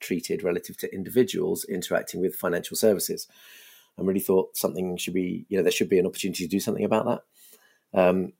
treated 0.00 0.42
relative 0.42 0.76
to 0.78 0.92
individuals 0.92 1.64
interacting 1.64 2.20
with 2.20 2.34
financial 2.34 2.76
services, 2.76 3.28
and 3.96 4.08
really 4.08 4.18
thought 4.18 4.56
something 4.56 4.96
should 4.96 5.14
be 5.14 5.46
you 5.48 5.56
know 5.56 5.62
there 5.62 5.70
should 5.70 5.88
be 5.88 6.00
an 6.00 6.06
opportunity 6.06 6.42
to 6.42 6.50
do 6.50 6.58
something 6.58 6.84
about 6.84 7.06
that. 7.06 8.00
Um, 8.00 8.32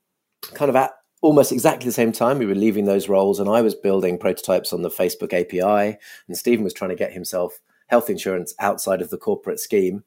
kind 0.53 0.67
of 0.67 0.75
at 0.75 0.91
almost 1.21 1.51
exactly 1.51 1.85
the 1.85 1.91
same 1.91 2.11
time 2.11 2.39
we 2.39 2.45
were 2.45 2.55
leaving 2.55 2.85
those 2.85 3.07
roles 3.07 3.39
and 3.39 3.49
i 3.49 3.61
was 3.61 3.75
building 3.75 4.17
prototypes 4.17 4.73
on 4.73 4.81
the 4.81 4.89
facebook 4.89 5.33
api 5.33 5.97
and 6.27 6.37
steven 6.37 6.63
was 6.63 6.73
trying 6.73 6.89
to 6.89 6.95
get 6.95 7.13
himself 7.13 7.59
health 7.91 8.09
insurance 8.09 8.55
outside 8.57 9.01
of 9.01 9.09
the 9.09 9.17
corporate 9.17 9.59
scheme. 9.59 10.03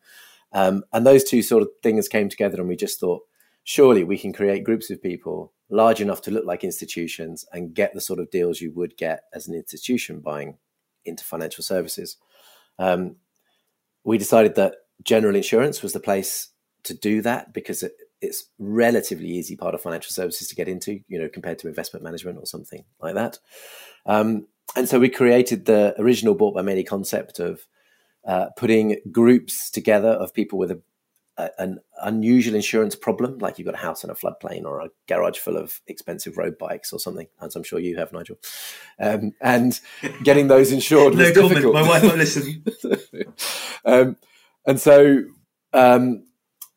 Um, 0.52 0.84
and 0.92 1.06
those 1.06 1.22
two 1.22 1.42
sort 1.42 1.62
of 1.62 1.68
things 1.82 2.08
came 2.08 2.28
together 2.28 2.58
and 2.58 2.68
we 2.68 2.76
just 2.76 2.98
thought 2.98 3.22
surely 3.62 4.04
we 4.04 4.18
can 4.18 4.32
create 4.32 4.64
groups 4.64 4.90
of 4.90 5.02
people 5.02 5.52
large 5.68 6.00
enough 6.00 6.22
to 6.22 6.30
look 6.30 6.46
like 6.46 6.64
institutions 6.64 7.44
and 7.52 7.74
get 7.74 7.92
the 7.92 8.00
sort 8.00 8.18
of 8.18 8.30
deals 8.30 8.60
you 8.60 8.72
would 8.72 8.96
get 8.96 9.24
as 9.34 9.46
an 9.48 9.54
institution 9.54 10.20
buying 10.20 10.56
into 11.04 11.24
financial 11.24 11.62
services. 11.62 12.16
Um, 12.78 13.16
we 14.02 14.16
decided 14.16 14.54
that 14.54 14.76
general 15.02 15.36
insurance 15.36 15.82
was 15.82 15.92
the 15.92 16.00
place 16.00 16.48
to 16.84 16.94
do 16.94 17.20
that 17.22 17.52
because 17.52 17.82
it, 17.82 17.92
it's 18.24 18.46
relatively 18.58 19.28
easy 19.28 19.56
part 19.56 19.74
of 19.74 19.82
financial 19.82 20.10
services 20.10 20.48
to 20.48 20.54
get 20.54 20.68
into, 20.68 21.00
you 21.08 21.18
know, 21.18 21.28
compared 21.28 21.58
to 21.60 21.68
investment 21.68 22.02
management 22.02 22.38
or 22.38 22.46
something 22.46 22.84
like 23.00 23.14
that. 23.14 23.38
Um, 24.06 24.46
and 24.76 24.88
so 24.88 24.98
we 24.98 25.08
created 25.08 25.66
the 25.66 25.94
original 26.00 26.34
bought 26.34 26.54
by 26.54 26.62
many 26.62 26.82
concept 26.82 27.38
of 27.38 27.66
uh, 28.26 28.46
putting 28.56 28.96
groups 29.12 29.70
together 29.70 30.08
of 30.08 30.32
people 30.32 30.58
with 30.58 30.70
a, 30.70 30.80
a, 31.36 31.50
an 31.58 31.78
unusual 32.02 32.54
insurance 32.54 32.96
problem, 32.96 33.38
like 33.38 33.58
you've 33.58 33.66
got 33.66 33.74
a 33.74 33.78
house 33.78 34.02
in 34.04 34.10
a 34.10 34.14
floodplain 34.14 34.64
or 34.64 34.80
a 34.80 34.88
garage 35.06 35.38
full 35.38 35.56
of 35.56 35.80
expensive 35.86 36.38
road 36.38 36.56
bikes 36.58 36.92
or 36.92 36.98
something, 36.98 37.26
as 37.42 37.54
I'm 37.54 37.62
sure 37.62 37.78
you 37.78 37.96
have, 37.98 38.12
Nigel. 38.12 38.38
Um, 38.98 39.32
and 39.40 39.78
getting 40.24 40.48
those 40.48 40.72
insured 40.72 41.14
No 41.14 41.24
was 41.24 41.32
comment. 41.32 41.50
difficult. 41.50 41.74
My 41.74 41.82
wife 41.88 42.02
won't 42.02 42.18
listen. 42.18 42.64
um, 43.84 44.16
and 44.66 44.80
so, 44.80 45.24
um, 45.72 46.24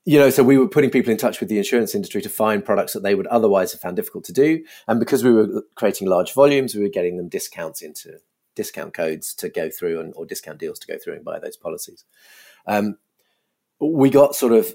you 0.08 0.18
know, 0.18 0.30
so 0.30 0.42
we 0.42 0.58
were 0.58 0.70
putting 0.70 0.90
people 0.90 1.12
in 1.12 1.18
touch 1.18 1.42
with 1.42 1.50
the 1.50 1.58
insurance 1.58 1.94
industry 1.94 2.22
to 2.22 2.30
find 2.30 2.64
products 2.64 2.94
that 2.94 3.04
they 3.04 3.14
would 3.14 3.28
otherwise 3.28 3.74
have 3.74 3.82
found 3.82 3.98
difficult 3.98 4.24
to 4.24 4.32
do. 4.32 4.64
And 4.88 5.02
because 5.02 5.22
we 5.22 5.34
were 5.34 5.64
creating 5.76 6.08
large 6.08 6.32
volumes, 6.32 6.74
we 6.74 6.82
were 6.82 6.88
getting 6.88 7.18
them 7.18 7.28
discounts 7.28 7.82
into 7.82 8.20
discount 8.56 8.94
codes 8.94 9.34
to 9.36 9.50
go 9.50 9.70
through 9.70 10.00
and 10.00 10.14
or 10.16 10.26
discount 10.26 10.60
deals 10.60 10.80
to 10.80 10.88
go 10.88 10.98
through 10.98 11.16
and 11.16 11.26
buy 11.26 11.40
those 11.40 11.58
policies. 11.58 12.06
Um, 12.66 12.98
we 13.82 14.10
got 14.10 14.34
sort 14.34 14.54
of 14.54 14.74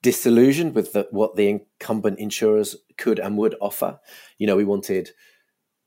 disillusioned 0.00 0.76
with 0.76 0.92
the, 0.92 1.08
what 1.10 1.34
the 1.34 1.48
incumbent 1.48 2.20
insurers 2.20 2.76
could 2.96 3.18
and 3.18 3.36
would 3.36 3.56
offer. 3.60 3.98
You 4.38 4.46
know, 4.46 4.54
we 4.54 4.64
wanted 4.64 5.10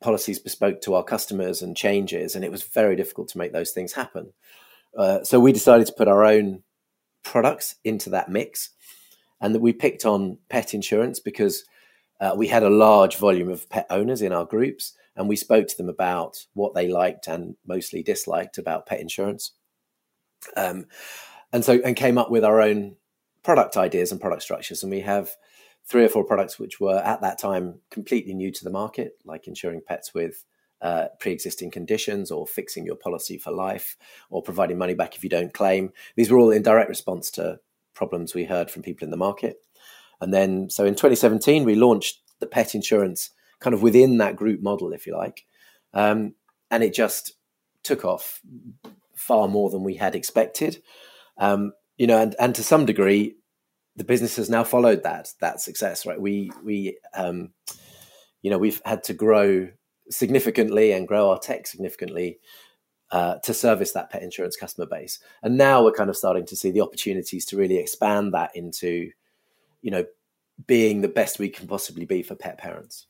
policies 0.02 0.38
bespoke 0.38 0.82
to 0.82 0.96
our 0.96 1.04
customers 1.06 1.62
and 1.62 1.78
changes, 1.78 2.36
and 2.36 2.44
it 2.44 2.52
was 2.52 2.64
very 2.64 2.98
difficult 2.98 3.30
to 3.30 3.38
make 3.38 3.54
those 3.54 3.72
things 3.72 3.94
happen. 3.94 4.34
Uh, 4.98 5.24
so 5.24 5.40
we 5.40 5.54
decided 5.54 5.88
to 5.88 5.94
put 5.94 6.10
our 6.10 6.26
own 6.26 6.64
products 7.24 7.76
into 7.84 8.10
that 8.10 8.30
mix. 8.30 8.72
And 9.42 9.54
that 9.56 9.62
we 9.62 9.74
picked 9.74 10.06
on 10.06 10.38
pet 10.50 10.74
insurance 10.74 11.20
because 11.20 11.66
uh, 12.20 12.34
we 12.38 12.48
had 12.48 12.64
a 12.64 12.70
large 12.70 13.18
volume 13.18 13.50
of 13.50 13.68
pet 13.70 13.88
owners 13.90 14.22
in 14.22 14.32
our 14.32 14.46
groups, 14.46 14.94
and 15.16 15.28
we 15.28 15.36
spoke 15.36 15.68
to 15.68 15.78
them 15.78 15.90
about 15.90 16.46
what 16.54 16.76
they 16.76 16.88
liked 16.88 17.28
and 17.28 17.56
mostly 17.66 18.04
disliked 18.04 18.58
about 18.58 18.86
pet 18.86 19.00
insurance. 19.00 19.52
Um, 20.56 20.86
and 21.52 21.66
so, 21.66 21.80
and 21.84 21.96
came 21.96 22.18
up 22.18 22.32
with 22.32 22.46
our 22.46 22.62
own 22.62 22.96
product 23.44 23.76
ideas 23.76 24.12
and 24.12 24.22
product 24.22 24.44
structures. 24.44 24.84
And 24.84 24.92
we 24.92 25.02
have 25.02 25.32
three 25.86 26.06
or 26.06 26.10
four 26.10 26.24
products 26.24 26.60
which 26.60 26.80
were 26.80 27.00
at 27.00 27.22
that 27.22 27.40
time 27.40 27.80
completely 27.90 28.34
new 28.34 28.52
to 28.52 28.64
the 28.64 28.70
market, 28.70 29.14
like 29.26 29.48
insuring 29.48 29.82
pets 29.86 30.14
with 30.14 30.46
uh, 30.82 31.08
pre-existing 31.20 31.72
conditions 31.72 32.32
or 32.32 32.48
fixing 32.48 32.86
your 32.86 32.96
policy 32.96 33.38
for 33.38 33.52
life 33.52 33.98
or 34.30 34.42
providing 34.42 34.78
money 34.78 34.94
back 34.94 35.16
if 35.16 35.24
you 35.24 35.30
don't 35.30 35.54
claim. 35.54 35.92
These 36.16 36.32
were 36.32 36.40
all 36.40 36.52
in 36.52 36.64
direct 36.64 36.90
response 36.90 37.30
to 37.32 37.60
problems 37.94 38.34
we 38.34 38.46
heard 38.46 38.70
from 38.70 38.82
people 38.82 39.06
in 39.06 39.12
the 39.12 39.18
market. 39.18 39.58
And 40.20 40.34
then, 40.34 40.70
so 40.70 40.86
in 40.86 40.94
2017, 40.94 41.64
we 41.64 41.76
launched 41.76 42.22
the 42.40 42.48
pet 42.48 42.76
insurance 42.76 43.32
kind 43.60 43.74
of 43.74 43.82
within 43.82 44.18
that 44.18 44.36
group 44.36 44.62
model, 44.62 44.94
if 44.94 45.08
you 45.08 45.16
like. 45.16 45.46
Um, 45.94 46.36
and 46.70 46.84
it 46.84 46.94
just 46.94 47.34
took 47.84 48.06
off 48.06 48.42
far 49.16 49.48
more 49.48 49.70
than 49.70 49.84
we 49.84 49.96
had 49.96 50.16
expected. 50.16 50.82
Um, 51.38 51.74
you 51.98 52.08
know, 52.08 52.20
and, 52.20 52.36
and 52.40 52.56
to 52.56 52.64
some 52.64 52.86
degree, 52.86 53.36
the 53.96 54.04
business 54.04 54.38
has 54.38 54.50
now 54.50 54.64
followed 54.64 55.04
that 55.04 55.30
that 55.42 55.60
success, 55.60 56.06
right? 56.06 56.20
We 56.20 56.52
we 56.64 56.98
um, 57.14 57.50
you 58.42 58.50
know 58.50 58.58
we've 58.58 58.82
had 58.86 59.04
to 59.06 59.14
grow 59.14 59.70
significantly 60.10 60.92
and 60.92 61.08
grow 61.08 61.30
our 61.30 61.40
tech 61.40 61.68
significantly 61.68 62.40
uh, 63.12 63.36
to 63.36 63.54
service 63.54 63.92
that 63.92 64.10
pet 64.10 64.24
insurance 64.24 64.56
customer 64.56 64.88
base, 64.88 65.20
and 65.44 65.58
now 65.58 65.84
we're 65.84 65.92
kind 65.92 66.10
of 66.10 66.18
starting 66.18 66.46
to 66.46 66.56
see 66.56 66.72
the 66.72 66.82
opportunities 66.82 67.46
to 67.46 67.58
really 67.58 67.78
expand 67.78 68.34
that 68.34 68.56
into 68.56 69.12
you 69.82 69.92
know, 69.92 70.06
being 70.68 71.02
the 71.02 71.08
best 71.08 71.40
we 71.40 71.50
can 71.50 71.68
possibly 71.68 72.06
be 72.06 72.24
for 72.24 72.36
pet 72.36 72.58
parents. 72.58 73.08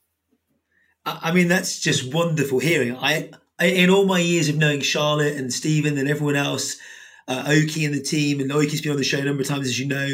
I 1.05 1.31
mean, 1.31 1.47
that's 1.47 1.79
just 1.79 2.13
wonderful 2.13 2.59
hearing. 2.59 2.95
I, 2.95 3.31
I 3.59 3.65
in 3.67 3.89
all 3.89 4.05
my 4.05 4.19
years 4.19 4.49
of 4.49 4.57
knowing 4.57 4.81
Charlotte 4.81 5.35
and 5.35 5.51
Steven 5.51 5.97
and 5.97 6.07
everyone 6.07 6.35
else, 6.35 6.77
uh, 7.27 7.43
Oki 7.47 7.85
and 7.85 7.93
the 7.93 8.01
team, 8.01 8.39
and 8.39 8.51
Oki's 8.51 8.81
been 8.81 8.91
on 8.91 8.97
the 8.97 9.03
show 9.03 9.17
a 9.17 9.23
number 9.23 9.41
of 9.41 9.47
times, 9.47 9.67
as 9.67 9.79
you 9.79 9.87
know. 9.87 10.07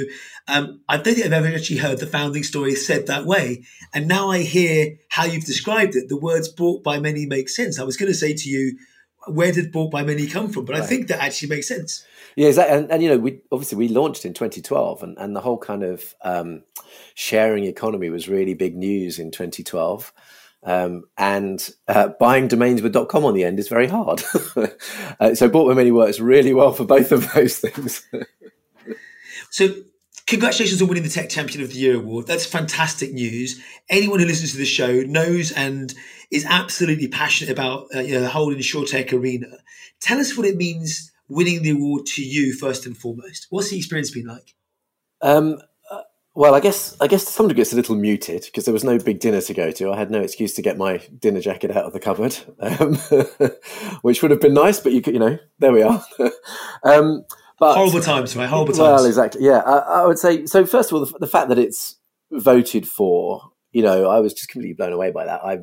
Um, 0.48 0.82
I 0.88 0.96
don't 0.96 1.14
think 1.14 1.26
I've 1.26 1.34
ever 1.34 1.48
actually 1.48 1.78
heard 1.78 2.00
the 2.00 2.08
founding 2.08 2.44
story 2.44 2.74
said 2.76 3.08
that 3.08 3.26
way. 3.26 3.66
And 3.94 4.08
now 4.08 4.30
I 4.32 4.44
hear 4.44 4.98
how 5.10 5.26
you've 5.26 5.46
described 5.46 5.96
it. 5.96 6.08
The 6.08 6.18
words 6.18 6.48
bought 6.48 6.84
by 6.84 7.00
many 7.00 7.26
make 7.26 7.50
sense. 7.50 7.80
I 7.80 7.84
was 7.84 7.98
going 7.98 8.12
to 8.12 8.18
say 8.18 8.34
to 8.34 8.50
you, 8.50 8.78
where 9.30 9.52
did 9.52 9.72
bought 9.72 9.92
by 9.92 10.04
many 10.04 10.28
come 10.28 10.50
from? 10.50 10.66
But 10.66 10.74
right. 10.74 10.84
I 10.84 10.86
think 10.86 11.08
that 11.08 11.22
actually 11.22 11.50
makes 11.50 11.68
sense. 11.68 12.06
Yeah, 12.36 12.48
exactly. 12.48 12.78
And, 12.78 12.92
and, 12.92 13.04
you 13.04 13.10
know, 13.10 13.18
we 13.18 13.42
obviously 13.52 13.78
we 13.78 13.88
launched 13.88 14.26
in 14.26 14.34
2012, 14.34 15.04
and, 15.04 15.18
and 15.18 15.36
the 15.36 15.42
whole 15.42 15.58
kind 15.58 15.84
of 15.84 16.16
um, 16.22 16.64
sharing 17.16 17.66
economy 17.66 18.10
was 18.10 18.30
really 18.30 18.54
big 18.54 18.76
news 18.76 19.20
in 19.20 19.32
2012. 19.32 20.14
Um, 20.64 21.06
and 21.18 21.70
uh, 21.88 22.10
buying 22.20 22.48
domains 22.48 22.82
with 22.82 22.94
.com 23.08 23.26
on 23.26 23.34
the 23.34 23.44
end 23.44 23.60
is 23.60 23.70
very 23.70 23.88
hard. 23.88 24.24
uh, 25.20 25.34
so 25.34 25.50
bought 25.50 25.68
by 25.68 25.74
many 25.74 25.92
works 25.92 26.20
really 26.20 26.54
well 26.54 26.74
for 26.74 26.86
both 26.86 27.12
of 27.12 27.32
those 27.34 27.60
things. 27.60 28.06
so 29.50 29.70
congratulations 30.28 30.82
on 30.82 30.88
winning 30.90 31.04
the 31.04 31.10
Tech 31.10 31.30
Champion 31.30 31.64
of 31.64 31.70
the 31.70 31.80
Year 31.80 31.96
award. 31.96 32.28
That's 32.28 32.46
fantastic 32.46 33.14
news. 33.14 33.60
Anyone 33.90 34.20
who 34.20 34.26
listens 34.26 34.52
to 34.52 34.58
the 34.58 34.66
show 34.66 35.02
knows 35.02 35.52
and 35.52 35.94
is 36.30 36.46
absolutely 36.46 37.08
passionate 37.08 37.52
about 37.52 37.88
uh, 37.96 38.02
you 38.02 38.14
know, 38.14 38.22
the 38.22 38.30
whole 38.30 38.54
arena. 38.54 39.48
Tell 40.02 40.20
us 40.20 40.38
what 40.38 40.46
it 40.46 40.58
means 40.58 41.12
winning 41.30 41.64
the 41.64 41.72
award 41.72 42.06
to 42.06 42.24
you 42.24 42.54
first 42.54 42.86
and 42.86 42.96
foremost. 42.96 43.48
What's 43.50 43.70
the 43.70 43.78
experience 43.78 44.12
been 44.12 44.28
like? 44.28 44.54
Um, 45.22 45.60
uh, 45.90 46.02
well, 46.36 46.54
I 46.54 46.60
guess 46.60 46.96
I 47.00 47.08
guess 47.08 47.26
to 47.26 47.32
some 47.32 47.48
degree 47.48 47.62
it's 47.62 47.74
a 47.74 47.78
little 47.78 47.96
muted 47.96 48.44
because 48.44 48.66
there 48.66 48.74
was 48.74 48.84
no 48.84 49.00
big 49.00 49.20
dinner 49.20 49.42
to 49.42 49.54
go 49.54 49.72
to. 49.72 49.92
I 49.92 49.98
had 49.98 50.12
no 50.12 50.22
excuse 50.22 50.54
to 50.56 50.62
get 50.62 50.78
my 50.78 50.98
dinner 51.20 51.40
jacket 51.40 51.72
out 51.72 51.86
of 51.86 51.94
the 51.94 52.00
cupboard, 52.00 52.38
um, 52.60 52.96
which 54.02 54.22
would 54.22 54.32
have 54.32 54.42
been 54.42 54.54
nice, 54.54 54.80
but 54.80 54.92
you 54.92 55.02
you 55.06 55.20
know, 55.20 55.40
there 55.60 55.72
we 55.72 55.82
are. 55.82 56.04
um, 56.84 57.26
but, 57.60 57.76
horrible 57.76 58.02
times, 58.02 58.36
right? 58.36 58.48
Horrible 58.48 58.74
times. 58.74 58.80
Well, 58.80 59.06
exactly. 59.06 59.44
Yeah, 59.44 59.60
I, 59.60 60.02
I 60.02 60.06
would 60.06 60.20
say 60.20 60.46
so. 60.46 60.66
First 60.66 60.92
of 60.92 61.00
all, 61.00 61.06
the, 61.06 61.20
the, 61.20 61.28
fact 61.28 61.50
that 61.50 61.58
it's 61.58 61.98
voted 62.32 62.88
for, 62.88 63.52
you 63.72 63.82
know, 63.82 64.10
I 64.10 64.20
was 64.20 64.34
just 64.34 64.50
completely 64.50 64.76
blown 64.76 64.94
away 64.94 65.12
by 65.12 65.26
that. 65.26 65.42
I, 65.44 65.60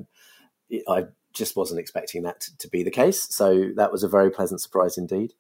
I 0.89 1.05
just 1.33 1.57
wasn't 1.57 1.81
expecting 1.81 2.23
that 2.23 2.41
to, 2.41 2.57
to 2.59 2.69
be 2.69 2.83
the 2.83 2.91
case. 2.91 3.29
So 3.35 3.71
that 3.77 3.93
was 3.93 4.03
a 4.03 4.09
very 4.09 4.31
pleasant 4.31 4.61
surprise 4.61 4.99
indeed. 4.99 5.35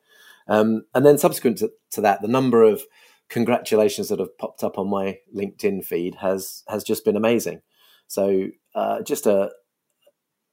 Um, 0.47 0.85
and 0.95 1.05
then 1.05 1.19
subsequent 1.19 1.59
to, 1.59 1.71
to, 1.93 2.01
that, 2.03 2.23
the 2.23 2.29
number 2.29 2.63
of 2.63 2.83
congratulations 3.29 4.09
that 4.09 4.19
have 4.19 4.37
popped 4.39 4.63
up 4.63 4.79
on 4.79 4.89
my 4.89 5.19
LinkedIn 5.35 5.85
feed 5.85 6.17
has 6.17 6.63
has 6.69 6.85
just 6.85 7.05
been 7.05 7.17
amazing. 7.17 7.63
So 8.07 8.49
uh, 8.75 9.03
just 9.03 9.27
a 9.27 9.51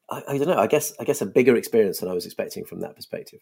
I, 0.09 0.23
I, 0.29 0.37
don't 0.37 0.47
know. 0.47 0.57
I 0.57 0.67
guess 0.67 0.93
I 0.99 1.03
guess 1.03 1.21
a 1.21 1.25
bigger 1.25 1.55
experience 1.55 1.99
than 1.99 2.09
I 2.09 2.13
was 2.13 2.25
expecting 2.25 2.65
from 2.65 2.81
that 2.81 2.95
perspective. 2.95 3.41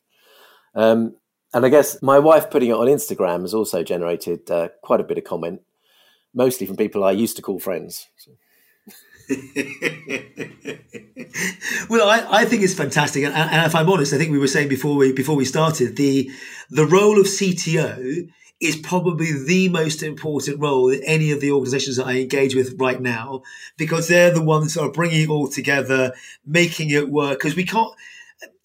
Um, 0.76 1.16
and 1.54 1.66
I 1.66 1.70
guess 1.70 2.02
my 2.02 2.20
wife 2.20 2.50
putting 2.50 2.70
it 2.70 2.74
on 2.74 2.88
Instagram 2.88 3.42
has 3.42 3.54
also 3.54 3.84
generated 3.84 4.50
uh, 4.52 4.70
quite 4.82 5.00
a 5.02 5.04
bit 5.04 5.18
of 5.18 5.24
comment, 5.24 5.62
mostly 6.34 6.68
from 6.68 6.76
people 6.76 7.04
I 7.04 7.12
used 7.12 7.36
to 7.38 7.42
call 7.42 7.60
friends. 7.60 8.08
So. 8.18 8.32
well, 11.90 12.10
I, 12.10 12.26
I 12.30 12.46
think 12.46 12.64
it's 12.64 12.74
fantastic, 12.74 13.24
and, 13.24 13.34
and, 13.34 13.68
if 13.68 13.76
I'm 13.76 13.90
honest, 13.90 14.12
I 14.14 14.18
think 14.18 14.32
we 14.32 14.40
were 14.40 14.48
saying 14.48 14.70
before 14.70 14.96
we 14.96 15.14
before 15.14 15.36
we 15.36 15.46
started 15.46 15.98
the 15.98 16.32
the 16.72 16.86
role 16.86 17.20
of 17.20 17.28
CTO 17.28 18.28
is 18.60 18.76
probably 18.76 19.32
the 19.32 19.70
most 19.70 20.04
important 20.04 20.60
role 20.60 20.90
in 20.90 21.02
any 21.04 21.32
of 21.32 21.40
the 21.40 21.52
organizations 21.52 21.96
that 21.96 22.08
I 22.08 22.20
engage 22.20 22.56
with 22.56 22.76
right 22.78 23.00
now 23.00 23.42
because 23.78 24.08
they're 24.08 24.34
the 24.34 24.44
ones 24.44 24.74
that 24.74 24.82
are 24.82 24.92
bringing 24.92 25.22
it 25.22 25.30
all 25.30 25.48
together, 25.48 26.14
making 26.46 26.90
it 26.90 27.10
work. 27.10 27.40
Because 27.40 27.56
we 27.56 27.64
can't 27.64 27.94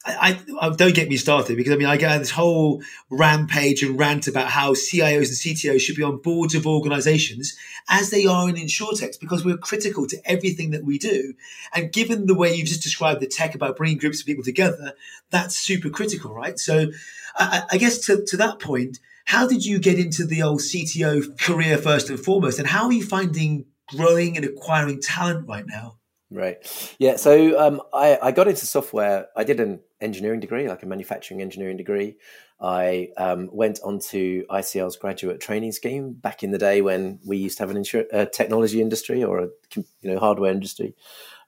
I, 0.06 0.38
I, 0.60 0.68
don't 0.70 0.94
get 0.94 1.08
me 1.08 1.16
started 1.16 1.56
because 1.56 1.72
I 1.72 1.76
mean 1.76 1.86
I 1.86 1.96
get 1.96 2.18
this 2.18 2.30
whole 2.30 2.82
rampage 3.10 3.82
and 3.82 3.98
rant 3.98 4.28
about 4.28 4.48
how 4.48 4.74
CIOs 4.74 5.28
and 5.28 5.56
CTOs 5.56 5.80
should 5.80 5.96
be 5.96 6.02
on 6.02 6.18
boards 6.18 6.54
of 6.54 6.66
organizations 6.66 7.56
as 7.88 8.10
they 8.10 8.26
are 8.26 8.48
in 8.48 8.56
insurtechs 8.56 9.18
because 9.18 9.44
we're 9.44 9.56
critical 9.56 10.06
to 10.08 10.20
everything 10.30 10.72
that 10.72 10.84
we 10.84 10.98
do. 10.98 11.32
And 11.74 11.90
given 11.90 12.26
the 12.26 12.34
way 12.34 12.54
you've 12.54 12.68
just 12.68 12.82
described 12.82 13.20
the 13.20 13.26
tech 13.26 13.54
about 13.54 13.76
bringing 13.76 13.96
groups 13.96 14.20
of 14.20 14.26
people 14.26 14.44
together, 14.44 14.92
that's 15.30 15.56
super 15.56 15.88
critical, 15.88 16.34
right? 16.34 16.58
So 16.58 16.88
I, 17.36 17.62
I 17.72 17.78
guess 17.78 17.98
to, 18.06 18.24
to 18.26 18.36
that 18.36 18.60
point, 18.60 18.98
how 19.24 19.46
did 19.46 19.64
you 19.64 19.78
get 19.78 19.98
into 19.98 20.26
the 20.26 20.42
old 20.42 20.60
CTO 20.60 21.38
career 21.38 21.78
first 21.78 22.10
and 22.10 22.20
foremost? 22.20 22.58
And 22.58 22.68
how 22.68 22.84
are 22.84 22.92
you 22.92 23.04
finding 23.04 23.64
growing 23.88 24.36
and 24.36 24.44
acquiring 24.44 25.00
talent 25.00 25.48
right 25.48 25.66
now? 25.66 25.96
Right. 26.30 26.96
Yeah. 26.98 27.16
So 27.16 27.58
um, 27.60 27.82
I, 27.92 28.18
I 28.20 28.32
got 28.32 28.48
into 28.48 28.66
software. 28.66 29.28
I 29.36 29.44
did 29.44 29.60
an 29.60 29.80
engineering 30.00 30.40
degree, 30.40 30.68
like 30.68 30.82
a 30.82 30.86
manufacturing 30.86 31.42
engineering 31.42 31.76
degree. 31.76 32.16
I 32.60 33.08
um, 33.16 33.50
went 33.52 33.80
onto 33.84 34.46
ICL's 34.46 34.96
graduate 34.96 35.40
training 35.40 35.72
scheme 35.72 36.12
back 36.12 36.42
in 36.42 36.50
the 36.50 36.58
day 36.58 36.80
when 36.80 37.20
we 37.26 37.36
used 37.36 37.58
to 37.58 37.62
have 37.62 37.70
an 37.70 37.76
insur- 37.76 38.06
a 38.12 38.26
technology 38.26 38.80
industry 38.80 39.22
or 39.22 39.38
a 39.38 39.48
you 39.74 39.84
know 40.02 40.18
hardware 40.18 40.52
industry. 40.52 40.94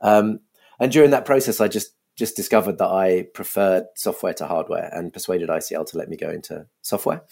Um, 0.01 0.41
and 0.79 0.93
during 0.93 1.11
that 1.11 1.25
process, 1.25 1.61
I 1.61 1.69
just 1.69 1.93
just 2.17 2.37
discovered 2.37 2.79
that 2.79 2.89
I 2.89 3.27
preferred 3.35 3.87
software 3.95 4.35
to 4.35 4.47
hardware 4.47 4.91
and 4.93 5.13
persuaded 5.13 5.49
ICL 5.49 5.87
to 5.91 5.99
let 5.99 6.09
me 6.09 6.17
go 6.17 6.31
into 6.31 6.67
software. 6.83 7.23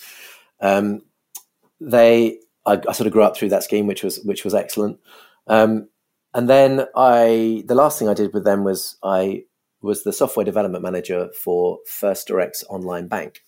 Um, 0.61 1.03
they, 1.81 2.39
I, 2.67 2.81
I, 2.89 2.93
sort 2.93 3.07
of 3.07 3.13
grew 3.13 3.23
up 3.23 3.37
through 3.37 3.49
that 3.51 3.65
scheme, 3.65 3.87
which 3.87 4.03
was 4.03 4.21
which 4.25 4.45
was 4.45 4.55
excellent. 4.55 5.01
Um, 5.47 5.89
and 6.35 6.49
then 6.49 6.87
I, 6.97 7.63
the 7.67 7.77
last 7.77 7.99
thing 7.99 8.09
I 8.09 8.15
did 8.15 8.35
with 8.35 8.45
them 8.45 8.65
was 8.65 8.97
I 9.03 9.45
was 9.81 10.03
the 10.03 10.13
software 10.13 10.45
development 10.45 10.83
manager 10.83 11.29
for 11.33 11.79
First 11.87 12.27
Direct's 12.27 12.65
online 12.69 13.07
bank, 13.07 13.45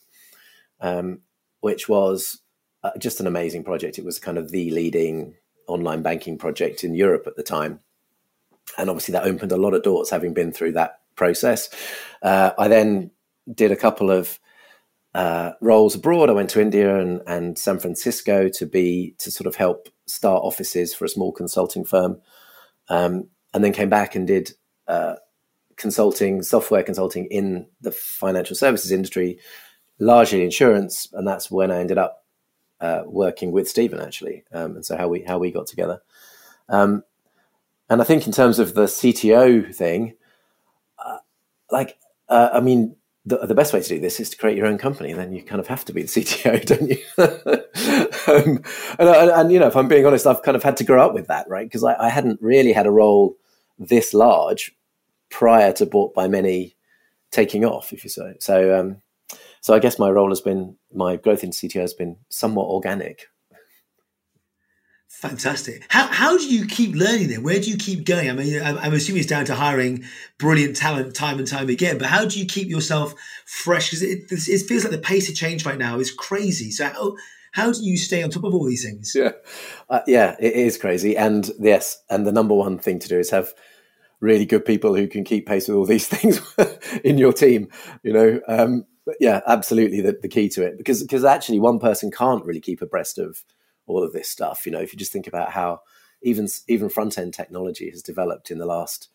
um, 0.80 1.20
which 1.60 1.88
was 1.88 2.42
uh, 2.84 2.90
just 2.98 3.18
an 3.18 3.26
amazing 3.26 3.64
project. 3.64 3.98
It 3.98 4.04
was 4.04 4.20
kind 4.20 4.38
of 4.38 4.50
the 4.50 4.70
leading 4.70 5.34
online 5.66 6.02
banking 6.02 6.38
project 6.38 6.84
in 6.84 6.94
Europe 6.94 7.24
at 7.26 7.36
the 7.36 7.42
time. 7.42 7.80
And 8.78 8.88
obviously, 8.88 9.12
that 9.12 9.24
opened 9.24 9.52
a 9.52 9.56
lot 9.56 9.74
of 9.74 9.82
doors, 9.82 10.10
having 10.10 10.34
been 10.34 10.52
through 10.52 10.72
that 10.72 11.00
process. 11.16 11.68
Uh, 12.22 12.52
I 12.58 12.68
then 12.68 13.10
did 13.52 13.72
a 13.72 13.76
couple 13.76 14.10
of 14.10 14.38
uh, 15.14 15.52
roles 15.60 15.94
abroad. 15.94 16.28
I 16.28 16.34
went 16.34 16.50
to 16.50 16.60
India 16.60 17.00
and, 17.00 17.22
and 17.26 17.58
San 17.58 17.78
Francisco 17.78 18.48
to 18.50 18.66
be 18.66 19.14
to 19.18 19.30
sort 19.30 19.46
of 19.46 19.56
help 19.56 19.88
start 20.06 20.42
offices 20.44 20.94
for 20.94 21.04
a 21.04 21.08
small 21.08 21.32
consulting 21.32 21.84
firm 21.84 22.20
um, 22.88 23.28
and 23.52 23.64
then 23.64 23.72
came 23.72 23.88
back 23.88 24.14
and 24.14 24.26
did 24.26 24.52
uh, 24.88 25.16
consulting, 25.76 26.42
software 26.42 26.82
consulting 26.82 27.26
in 27.26 27.66
the 27.80 27.92
financial 27.92 28.56
services 28.56 28.90
industry, 28.90 29.38
largely 29.98 30.44
insurance, 30.44 31.08
and 31.12 31.26
that's 31.26 31.50
when 31.50 31.70
I 31.70 31.78
ended 31.80 31.98
up 31.98 32.24
uh, 32.80 33.02
working 33.06 33.52
with 33.52 33.68
Steven 33.68 34.00
actually, 34.00 34.44
um, 34.52 34.76
and 34.76 34.84
so 34.84 34.96
how 34.96 35.08
we 35.08 35.22
how 35.22 35.38
we 35.38 35.50
got 35.50 35.66
together. 35.66 36.00
Um, 36.68 37.04
and 37.88 38.00
I 38.00 38.04
think 38.04 38.26
in 38.26 38.32
terms 38.32 38.58
of 38.58 38.74
the 38.74 38.84
CTO 38.84 39.74
thing, 39.74 40.14
uh, 40.98 41.18
like 41.70 41.96
uh, 42.28 42.50
I 42.52 42.60
mean, 42.60 42.96
the, 43.26 43.38
the 43.38 43.54
best 43.56 43.72
way 43.72 43.82
to 43.82 43.88
do 43.88 43.98
this 43.98 44.20
is 44.20 44.30
to 44.30 44.36
create 44.36 44.56
your 44.56 44.66
own 44.66 44.78
company. 44.78 45.12
Then 45.12 45.32
you 45.32 45.42
kind 45.42 45.60
of 45.60 45.66
have 45.66 45.84
to 45.86 45.92
be 45.92 46.02
the 46.02 46.08
CTO, 46.08 46.64
don't 46.64 46.88
you? 46.88 46.98
um, 48.32 48.62
and, 48.98 49.08
and, 49.08 49.30
and, 49.30 49.52
you 49.52 49.58
know, 49.58 49.66
if 49.66 49.76
I'm 49.76 49.88
being 49.88 50.06
honest, 50.06 50.26
I've 50.26 50.42
kind 50.42 50.56
of 50.56 50.62
had 50.62 50.76
to 50.78 50.84
grow 50.84 51.04
up 51.04 51.12
with 51.12 51.26
that, 51.26 51.48
right? 51.48 51.66
Because 51.66 51.82
I, 51.82 51.94
I, 51.96 52.08
hadn't 52.08 52.40
really 52.40 52.72
had 52.72 52.86
a 52.86 52.90
role 52.90 53.36
this 53.78 54.14
large 54.14 54.74
prior 55.28 55.72
to 55.72 55.86
bought 55.86 56.14
by 56.14 56.28
many 56.28 56.76
taking 57.32 57.64
off, 57.64 57.92
if 57.92 58.04
you 58.04 58.10
say. 58.10 58.36
So, 58.38 58.78
um, 58.78 59.02
so 59.60 59.74
I 59.74 59.80
guess 59.80 59.98
my 59.98 60.08
role 60.08 60.28
has 60.28 60.40
been 60.40 60.76
my 60.94 61.16
growth 61.16 61.42
in 61.42 61.50
CTO 61.50 61.80
has 61.80 61.94
been 61.94 62.16
somewhat 62.28 62.68
organic. 62.68 63.26
Fantastic. 65.20 65.82
How, 65.88 66.08
how 66.08 66.36
do 66.36 66.46
you 66.46 66.66
keep 66.66 66.94
learning 66.94 67.28
then? 67.28 67.42
Where 67.42 67.58
do 67.58 67.70
you 67.70 67.78
keep 67.78 68.04
going? 68.04 68.28
I 68.28 68.34
mean, 68.34 68.62
I'm, 68.62 68.92
assuming 68.92 69.20
it's 69.20 69.30
down 69.30 69.46
to 69.46 69.54
hiring 69.54 70.04
brilliant 70.38 70.76
talent 70.76 71.14
time 71.14 71.38
and 71.38 71.48
time 71.48 71.70
again, 71.70 71.96
but 71.96 72.08
how 72.08 72.26
do 72.26 72.38
you 72.38 72.44
keep 72.44 72.68
yourself 72.68 73.14
fresh? 73.46 73.88
Because 73.88 74.02
it, 74.02 74.30
it 74.30 74.66
feels 74.66 74.84
like 74.84 74.92
the 74.92 74.98
pace 74.98 75.30
of 75.30 75.34
change 75.34 75.64
right 75.64 75.78
now 75.78 75.98
is 75.98 76.12
crazy. 76.12 76.70
So 76.70 76.84
how, 76.88 77.16
how 77.52 77.72
do 77.72 77.82
you 77.82 77.96
stay 77.96 78.22
on 78.22 78.28
top 78.28 78.44
of 78.44 78.52
all 78.52 78.66
these 78.66 78.84
things? 78.84 79.14
Yeah, 79.14 79.30
uh, 79.88 80.00
yeah, 80.06 80.36
it 80.38 80.52
is 80.52 80.76
crazy. 80.76 81.16
And 81.16 81.50
yes, 81.58 81.96
and 82.10 82.26
the 82.26 82.32
number 82.32 82.54
one 82.54 82.78
thing 82.78 82.98
to 82.98 83.08
do 83.08 83.18
is 83.18 83.30
have 83.30 83.54
really 84.20 84.44
good 84.44 84.66
people 84.66 84.94
who 84.94 85.08
can 85.08 85.24
keep 85.24 85.46
pace 85.46 85.66
with 85.66 85.78
all 85.78 85.86
these 85.86 86.06
things 86.08 86.42
in 87.02 87.16
your 87.16 87.32
team. 87.32 87.68
You 88.02 88.12
know, 88.12 88.40
um, 88.48 88.84
yeah, 89.18 89.40
absolutely 89.46 90.02
the, 90.02 90.18
the 90.20 90.28
key 90.28 90.50
to 90.50 90.62
it 90.62 90.76
because 90.76 91.02
because 91.02 91.24
actually 91.24 91.58
one 91.58 91.78
person 91.78 92.10
can't 92.10 92.44
really 92.44 92.60
keep 92.60 92.82
abreast 92.82 93.16
of 93.16 93.42
all 93.86 94.02
of 94.02 94.12
this 94.12 94.28
stuff. 94.28 94.66
You 94.66 94.72
know, 94.72 94.80
if 94.80 94.92
you 94.92 94.98
just 94.98 95.12
think 95.12 95.26
about 95.26 95.52
how 95.52 95.80
even 96.22 96.48
even 96.68 96.88
front 96.88 97.18
end 97.18 97.34
technology 97.34 97.90
has 97.90 98.02
developed 98.02 98.50
in 98.50 98.58
the 98.58 98.66
last 98.66 99.08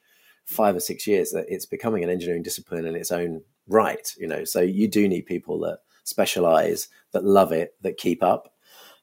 five 0.46 0.76
or 0.76 0.80
six 0.80 1.08
years, 1.08 1.32
that 1.32 1.46
it's 1.48 1.66
becoming 1.66 2.04
an 2.04 2.10
engineering 2.10 2.44
discipline 2.44 2.86
in 2.86 2.96
its 2.96 3.12
own 3.12 3.42
right. 3.68 4.14
You 4.18 4.28
know, 4.28 4.44
so 4.44 4.62
you 4.62 4.88
do 4.88 5.08
need 5.08 5.26
people 5.26 5.60
that 5.62 5.80
specialize, 6.04 6.88
that 7.12 7.24
love 7.24 7.52
it, 7.52 7.76
that 7.82 7.98
keep 7.98 8.24
up. 8.24 8.54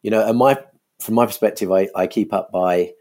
You 0.02 0.10
know, 0.10 0.26
and 0.26 0.38
my 0.38 0.58
from 1.00 1.14
my 1.14 1.26
perspective, 1.26 1.70
I, 1.70 1.88
I 1.94 2.06
keep 2.06 2.32
up 2.32 2.50
by 2.50 2.92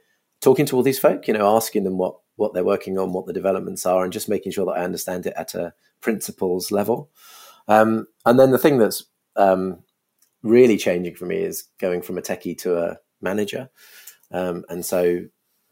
talking 0.41 0.65
to 0.67 0.75
all 0.75 0.83
these 0.83 0.99
folk. 0.99 1.27
You 1.27 1.33
know, 1.33 1.55
asking 1.55 1.83
them 1.83 1.97
what 1.97 2.17
what 2.35 2.53
they're 2.53 2.63
working 2.63 2.97
on, 2.99 3.13
what 3.13 3.25
the 3.25 3.33
developments 3.33 3.85
are, 3.85 4.03
and 4.03 4.13
just 4.13 4.29
making 4.29 4.51
sure 4.51 4.65
that 4.65 4.79
I 4.79 4.83
understand 4.83 5.25
it 5.25 5.33
at 5.35 5.55
a 5.55 5.73
principles 6.01 6.71
level. 6.71 7.09
Um, 7.67 8.07
and 8.25 8.39
then 8.39 8.51
the 8.51 8.57
thing 8.57 8.77
that's 8.77 9.03
um, 9.35 9.79
really 10.43 10.77
changing 10.77 11.15
for 11.15 11.25
me 11.25 11.37
is 11.37 11.65
going 11.79 12.01
from 12.01 12.17
a 12.17 12.21
techie 12.21 12.57
to 12.59 12.77
a 12.77 12.97
manager. 13.21 13.69
Um, 14.31 14.65
and 14.69 14.85
so 14.85 15.25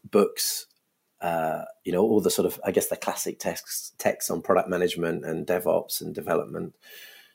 books, 0.04 0.66
uh, 1.20 1.62
you 1.84 1.92
know, 1.92 2.02
all 2.02 2.20
the 2.20 2.30
sort 2.30 2.46
of, 2.46 2.60
I 2.64 2.70
guess, 2.70 2.88
the 2.88 2.96
classic 2.96 3.38
texts, 3.38 3.92
texts 3.98 4.30
on 4.30 4.42
product 4.42 4.68
management 4.68 5.24
and 5.24 5.46
DevOps 5.46 6.00
and 6.00 6.14
development. 6.14 6.74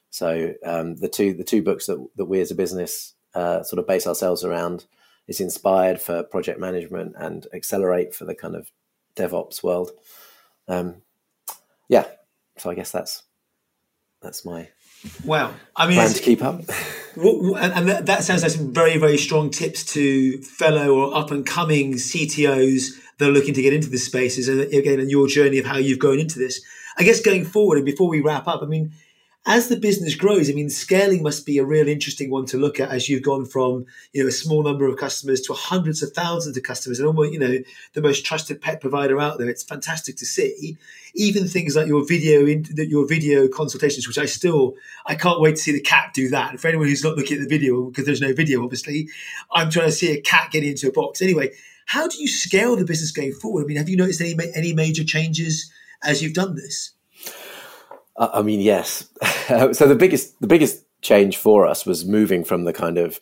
So 0.09 0.53
um, 0.65 0.97
the 0.97 1.07
two 1.07 1.33
the 1.33 1.43
two 1.43 1.63
books 1.63 1.85
that, 1.85 2.05
that 2.17 2.25
we 2.25 2.41
as 2.41 2.51
a 2.51 2.55
business 2.55 3.13
uh, 3.33 3.63
sort 3.63 3.79
of 3.79 3.87
base 3.87 4.05
ourselves 4.05 4.43
around 4.43 4.85
is 5.27 5.39
inspired 5.39 6.01
for 6.01 6.23
project 6.23 6.59
management 6.59 7.13
and 7.17 7.47
accelerate 7.53 8.13
for 8.13 8.25
the 8.25 8.35
kind 8.35 8.55
of 8.55 8.71
DevOps 9.15 9.63
world. 9.63 9.91
Um, 10.67 11.01
yeah, 11.87 12.07
so 12.57 12.69
I 12.69 12.75
guess 12.75 12.91
that's 12.91 13.23
that's 14.21 14.45
my 14.45 14.67
Wow, 15.25 15.53
I 15.75 15.87
mean, 15.87 15.95
plan 15.95 16.13
to 16.13 16.21
keep 16.21 16.43
up. 16.43 16.61
and 17.15 17.89
that 17.89 18.23
sounds 18.23 18.43
like 18.43 18.51
some 18.51 18.73
very, 18.73 18.97
very 18.97 19.17
strong 19.17 19.49
tips 19.49 19.83
to 19.93 20.41
fellow 20.41 20.95
or 20.95 21.15
up 21.15 21.31
and 21.31 21.45
coming 21.45 21.93
CTOs 21.93 22.99
that 23.17 23.29
are 23.29 23.31
looking 23.31 23.53
to 23.53 23.61
get 23.61 23.73
into 23.73 23.89
this 23.89 24.05
space. 24.05 24.37
Is 24.37 24.49
uh, 24.49 24.67
again, 24.77 24.99
in 24.99 25.09
your 25.09 25.27
journey 25.27 25.59
of 25.59 25.65
how 25.65 25.77
you've 25.77 25.99
grown 25.99 26.19
into 26.19 26.39
this. 26.39 26.61
I 26.97 27.03
guess 27.03 27.21
going 27.21 27.45
forward, 27.45 27.77
and 27.77 27.85
before 27.85 28.09
we 28.09 28.21
wrap 28.21 28.47
up, 28.47 28.61
I 28.61 28.65
mean, 28.65 28.91
as 29.47 29.69
the 29.69 29.75
business 29.75 30.13
grows, 30.13 30.49
I 30.49 30.53
mean, 30.53 30.69
scaling 30.69 31.23
must 31.23 31.47
be 31.47 31.57
a 31.57 31.65
real 31.65 31.87
interesting 31.87 32.29
one 32.29 32.45
to 32.47 32.57
look 32.57 32.79
at 32.79 32.91
as 32.91 33.09
you've 33.09 33.23
gone 33.23 33.45
from 33.45 33.87
you 34.13 34.21
know 34.21 34.29
a 34.29 34.31
small 34.31 34.61
number 34.61 34.87
of 34.87 34.97
customers 34.97 35.41
to 35.41 35.53
hundreds 35.53 36.03
of 36.03 36.11
thousands 36.13 36.57
of 36.57 36.63
customers, 36.63 36.99
and 36.99 37.07
almost 37.07 37.33
you 37.33 37.39
know 37.39 37.57
the 37.93 38.01
most 38.01 38.23
trusted 38.23 38.61
pet 38.61 38.79
provider 38.81 39.19
out 39.19 39.39
there. 39.39 39.49
It's 39.49 39.63
fantastic 39.63 40.17
to 40.17 40.25
see. 40.27 40.77
Even 41.15 41.47
things 41.47 41.75
like 41.75 41.87
your 41.87 42.07
video, 42.07 42.41
your 42.45 43.07
video 43.07 43.47
consultations, 43.47 44.07
which 44.07 44.19
I 44.19 44.25
still 44.25 44.75
I 45.07 45.15
can't 45.15 45.41
wait 45.41 45.55
to 45.55 45.61
see 45.61 45.71
the 45.71 45.81
cat 45.81 46.11
do 46.13 46.29
that. 46.29 46.51
And 46.51 46.61
for 46.61 46.67
anyone 46.67 46.87
who's 46.87 47.03
not 47.03 47.17
looking 47.17 47.37
at 47.37 47.43
the 47.43 47.49
video 47.49 47.85
because 47.85 48.05
there's 48.05 48.21
no 48.21 48.33
video, 48.33 48.63
obviously, 48.63 49.09
I'm 49.51 49.71
trying 49.71 49.87
to 49.87 49.91
see 49.91 50.11
a 50.11 50.21
cat 50.21 50.51
getting 50.51 50.69
into 50.69 50.87
a 50.87 50.91
box. 50.91 51.19
Anyway, 51.19 51.49
how 51.87 52.07
do 52.07 52.21
you 52.21 52.27
scale 52.27 52.75
the 52.75 52.85
business 52.85 53.11
going 53.11 53.33
forward? 53.33 53.63
I 53.63 53.65
mean, 53.65 53.77
have 53.77 53.89
you 53.89 53.97
noticed 53.97 54.21
any 54.21 54.35
any 54.53 54.73
major 54.73 55.03
changes 55.03 55.71
as 56.03 56.21
you've 56.21 56.35
done 56.35 56.53
this? 56.55 56.93
I 58.33 58.41
mean, 58.41 58.61
yes. 58.61 59.09
so 59.47 59.71
the 59.71 59.95
biggest 59.95 60.39
the 60.41 60.47
biggest 60.47 60.85
change 61.01 61.37
for 61.37 61.65
us 61.65 61.85
was 61.85 62.05
moving 62.05 62.43
from 62.43 62.63
the 62.63 62.73
kind 62.73 62.97
of 62.97 63.19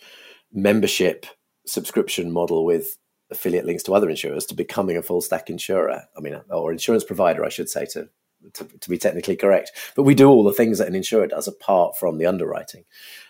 membership 0.51 1.25
subscription 1.65 2.31
model 2.31 2.65
with 2.65 2.97
affiliate 3.31 3.65
links 3.65 3.83
to 3.83 3.93
other 3.93 4.09
insurers 4.09 4.45
to 4.47 4.55
becoming 4.55 4.97
a 4.97 5.01
full 5.01 5.21
stack 5.21 5.49
insurer. 5.49 6.03
I 6.17 6.19
mean, 6.19 6.39
or 6.49 6.71
insurance 6.71 7.03
provider, 7.03 7.45
I 7.45 7.49
should 7.49 7.69
say, 7.69 7.85
to, 7.87 8.09
to, 8.53 8.63
to 8.65 8.89
be 8.89 8.97
technically 8.97 9.35
correct. 9.35 9.71
But 9.95 10.03
we 10.03 10.15
do 10.15 10.27
all 10.27 10.43
the 10.43 10.53
things 10.53 10.79
that 10.79 10.87
an 10.87 10.95
insurer 10.95 11.27
does 11.27 11.47
apart 11.47 11.97
from 11.97 12.17
the 12.17 12.25
underwriting. 12.25 12.85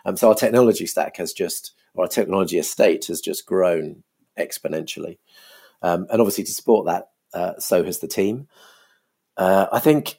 Um, 0.05 0.15
so 0.15 0.29
our 0.29 0.35
technology 0.35 0.85
stack 0.85 1.17
has 1.17 1.33
just, 1.33 1.73
or 1.93 2.05
our 2.05 2.09
technology 2.09 2.57
estate 2.57 3.05
has 3.07 3.19
just 3.19 3.45
grown 3.45 4.03
exponentially. 4.37 5.17
Um, 5.81 6.07
and 6.11 6.21
obviously, 6.21 6.45
to 6.45 6.51
support 6.51 6.85
that, 6.85 7.09
uh, 7.33 7.59
so 7.59 7.83
has 7.83 7.99
the 7.99 8.07
team. 8.07 8.47
Uh, 9.37 9.67
I 9.71 9.79
think 9.79 10.18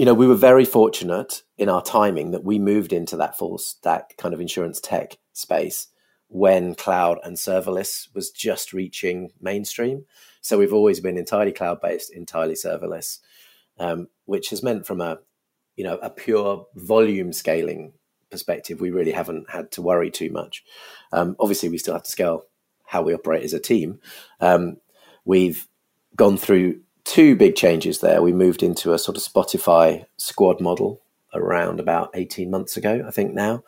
you 0.00 0.06
know, 0.06 0.14
we 0.14 0.26
were 0.26 0.34
very 0.34 0.64
fortunate 0.64 1.42
in 1.58 1.68
our 1.68 1.82
timing 1.82 2.30
that 2.30 2.42
we 2.42 2.58
moved 2.58 2.90
into 2.90 3.18
that 3.18 3.36
full 3.36 3.58
stack 3.58 4.16
kind 4.16 4.32
of 4.32 4.40
insurance 4.40 4.80
tech 4.80 5.18
space 5.34 5.88
when 6.28 6.74
cloud 6.74 7.18
and 7.22 7.36
serverless 7.36 8.08
was 8.14 8.30
just 8.30 8.72
reaching 8.72 9.30
mainstream. 9.42 10.06
So 10.40 10.56
we've 10.56 10.72
always 10.72 11.00
been 11.00 11.18
entirely 11.18 11.52
cloud 11.52 11.82
based, 11.82 12.14
entirely 12.14 12.54
serverless, 12.54 13.18
um, 13.78 14.08
which 14.24 14.48
has 14.48 14.62
meant 14.62 14.86
from 14.86 15.02
a 15.02 15.18
you 15.76 15.84
know 15.84 15.98
a 15.98 16.08
pure 16.08 16.64
volume 16.76 17.30
scaling 17.34 17.92
perspective, 18.30 18.80
we 18.80 18.90
really 18.90 19.12
haven't 19.12 19.50
had 19.50 19.70
to 19.72 19.82
worry 19.82 20.10
too 20.10 20.30
much. 20.30 20.64
Um, 21.12 21.36
obviously, 21.38 21.68
we 21.68 21.76
still 21.76 21.92
have 21.92 22.04
to 22.04 22.10
scale 22.10 22.44
how 22.86 23.02
we 23.02 23.12
operate 23.12 23.44
as 23.44 23.52
a 23.52 23.60
team. 23.60 24.00
Um, 24.40 24.78
we've 25.26 25.68
gone 26.16 26.38
through 26.38 26.80
two 27.10 27.34
big 27.34 27.56
changes 27.56 27.98
there. 27.98 28.22
We 28.22 28.32
moved 28.32 28.62
into 28.62 28.92
a 28.94 28.98
sort 28.98 29.16
of 29.16 29.24
Spotify 29.24 30.06
squad 30.16 30.60
model 30.60 31.02
around 31.34 31.80
about 31.80 32.10
18 32.14 32.48
months 32.48 32.76
ago, 32.76 33.04
I 33.04 33.10
think 33.10 33.34
now. 33.34 33.64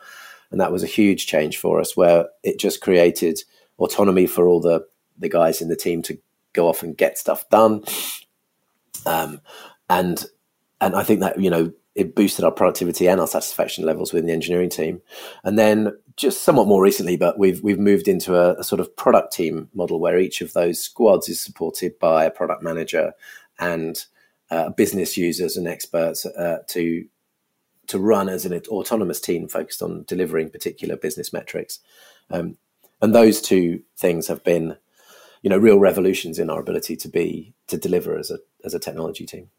And 0.49 0.61
that 0.61 0.71
was 0.71 0.81
a 0.81 0.87
huge 0.87 1.27
change 1.27 1.57
for 1.57 1.81
us 1.81 1.97
where 1.97 2.27
it 2.41 2.57
just 2.57 2.79
created 2.79 3.43
autonomy 3.77 4.27
for 4.27 4.47
all 4.47 4.61
the, 4.61 4.87
the 5.17 5.27
guys 5.27 5.61
in 5.61 5.67
the 5.67 5.75
team 5.75 6.01
to 6.03 6.17
go 6.53 6.69
off 6.69 6.83
and 6.83 6.95
get 6.95 7.17
stuff 7.17 7.49
done. 7.49 7.83
Um, 9.05 9.41
and 9.89 10.23
and 10.79 10.95
I 10.95 11.03
think 11.03 11.19
that, 11.19 11.37
you 11.37 11.49
know, 11.49 11.73
it 11.95 12.15
boosted 12.15 12.43
our 12.43 12.51
productivity 12.51 13.07
and 13.07 13.21
our 13.21 13.27
satisfaction 13.27 13.85
levels 13.85 14.11
within 14.11 14.27
the 14.27 14.33
engineering 14.33 14.69
team. 14.69 15.01
And 15.43 15.59
then 15.59 15.95
just 16.15 16.43
somewhat 16.43 16.67
more 16.67 16.81
recently, 16.81 17.17
but 17.17 17.37
we've 17.37 17.61
we've 17.63 17.79
moved 17.79 18.07
into 18.07 18.35
a, 18.35 18.53
a, 18.59 18.63
sort 18.63 18.79
of 18.79 18.95
product 18.95 19.33
team 19.33 19.69
model 19.73 19.99
where 19.99 20.19
each 20.19 20.41
of 20.41 20.53
those 20.53 20.79
squads 20.79 21.27
is 21.27 21.41
supported 21.41 21.97
by 21.99 22.25
a 22.25 22.31
product 22.31 22.61
manager 22.61 23.13
and 23.59 24.05
uh, 24.51 24.69
business 24.69 25.17
users 25.17 25.57
and 25.57 25.67
experts 25.67 26.25
uh, 26.25 26.59
to 26.67 27.05
to 27.87 27.99
run 27.99 28.29
as 28.29 28.45
an 28.45 28.53
autonomous 28.67 29.19
team 29.19 29.47
focused 29.47 29.81
on 29.81 30.03
delivering 30.07 30.49
particular 30.49 30.95
business 30.95 31.33
metrics. 31.33 31.79
Um, 32.29 32.57
and 33.01 33.13
those 33.13 33.41
two 33.41 33.81
things 33.97 34.27
have 34.27 34.43
been, 34.43 34.77
you 35.41 35.49
know, 35.49 35.57
real 35.57 35.79
revolutions 35.79 36.39
in 36.39 36.49
our 36.49 36.59
ability 36.59 36.95
to 36.97 37.09
be 37.09 37.53
to 37.67 37.77
deliver 37.77 38.17
as 38.17 38.31
a 38.31 38.37
as 38.63 38.73
a 38.73 38.79
technology 38.79 39.25
team. 39.25 39.49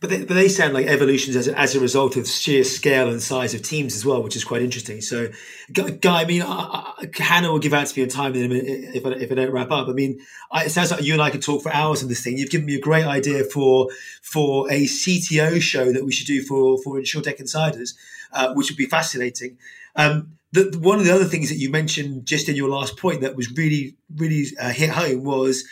But 0.00 0.08
they, 0.08 0.24
but 0.24 0.32
they 0.34 0.48
sound 0.48 0.72
like 0.72 0.86
evolutions 0.86 1.36
as 1.36 1.46
as 1.46 1.74
a 1.74 1.80
result 1.80 2.16
of 2.16 2.26
sheer 2.26 2.64
scale 2.64 3.10
and 3.10 3.22
size 3.22 3.52
of 3.52 3.60
teams 3.60 3.94
as 3.94 4.04
well, 4.04 4.22
which 4.22 4.34
is 4.34 4.42
quite 4.42 4.62
interesting. 4.62 5.02
So, 5.02 5.28
Guy, 5.72 5.98
I 6.02 6.24
mean, 6.24 6.40
I, 6.40 6.94
I, 6.98 7.08
Hannah 7.14 7.52
will 7.52 7.58
give 7.58 7.74
out 7.74 7.86
to 7.86 8.00
me 8.00 8.04
a 8.04 8.10
time 8.10 8.34
in 8.34 8.46
a 8.46 8.48
minute 8.48 8.64
if 8.66 9.04
I, 9.04 9.10
if 9.10 9.30
I 9.30 9.34
don't 9.34 9.52
wrap 9.52 9.70
up. 9.70 9.88
I 9.88 9.92
mean, 9.92 10.20
I, 10.50 10.64
it 10.64 10.70
sounds 10.70 10.90
like 10.90 11.02
you 11.02 11.12
and 11.12 11.20
I 11.20 11.28
could 11.28 11.42
talk 11.42 11.62
for 11.62 11.72
hours 11.72 12.02
on 12.02 12.08
this 12.08 12.22
thing. 12.22 12.38
You've 12.38 12.50
given 12.50 12.66
me 12.66 12.76
a 12.76 12.80
great 12.80 13.04
idea 13.04 13.44
for 13.44 13.88
for 14.22 14.70
a 14.72 14.84
CTO 14.84 15.60
show 15.60 15.92
that 15.92 16.04
we 16.04 16.12
should 16.12 16.26
do 16.26 16.42
for 16.42 16.78
for 16.82 16.94
InsurTech 16.94 17.38
Insiders, 17.38 17.94
uh, 18.32 18.54
which 18.54 18.70
would 18.70 18.78
be 18.78 18.86
fascinating. 18.86 19.58
Um, 19.96 20.38
the, 20.52 20.78
one 20.80 20.98
of 20.98 21.04
the 21.04 21.12
other 21.12 21.26
things 21.26 21.50
that 21.50 21.56
you 21.56 21.70
mentioned 21.70 22.26
just 22.26 22.48
in 22.48 22.56
your 22.56 22.70
last 22.70 22.96
point 22.96 23.20
that 23.20 23.36
was 23.36 23.50
really 23.52 23.96
really 24.16 24.46
uh, 24.58 24.70
hit 24.70 24.90
home 24.90 25.24
was 25.24 25.64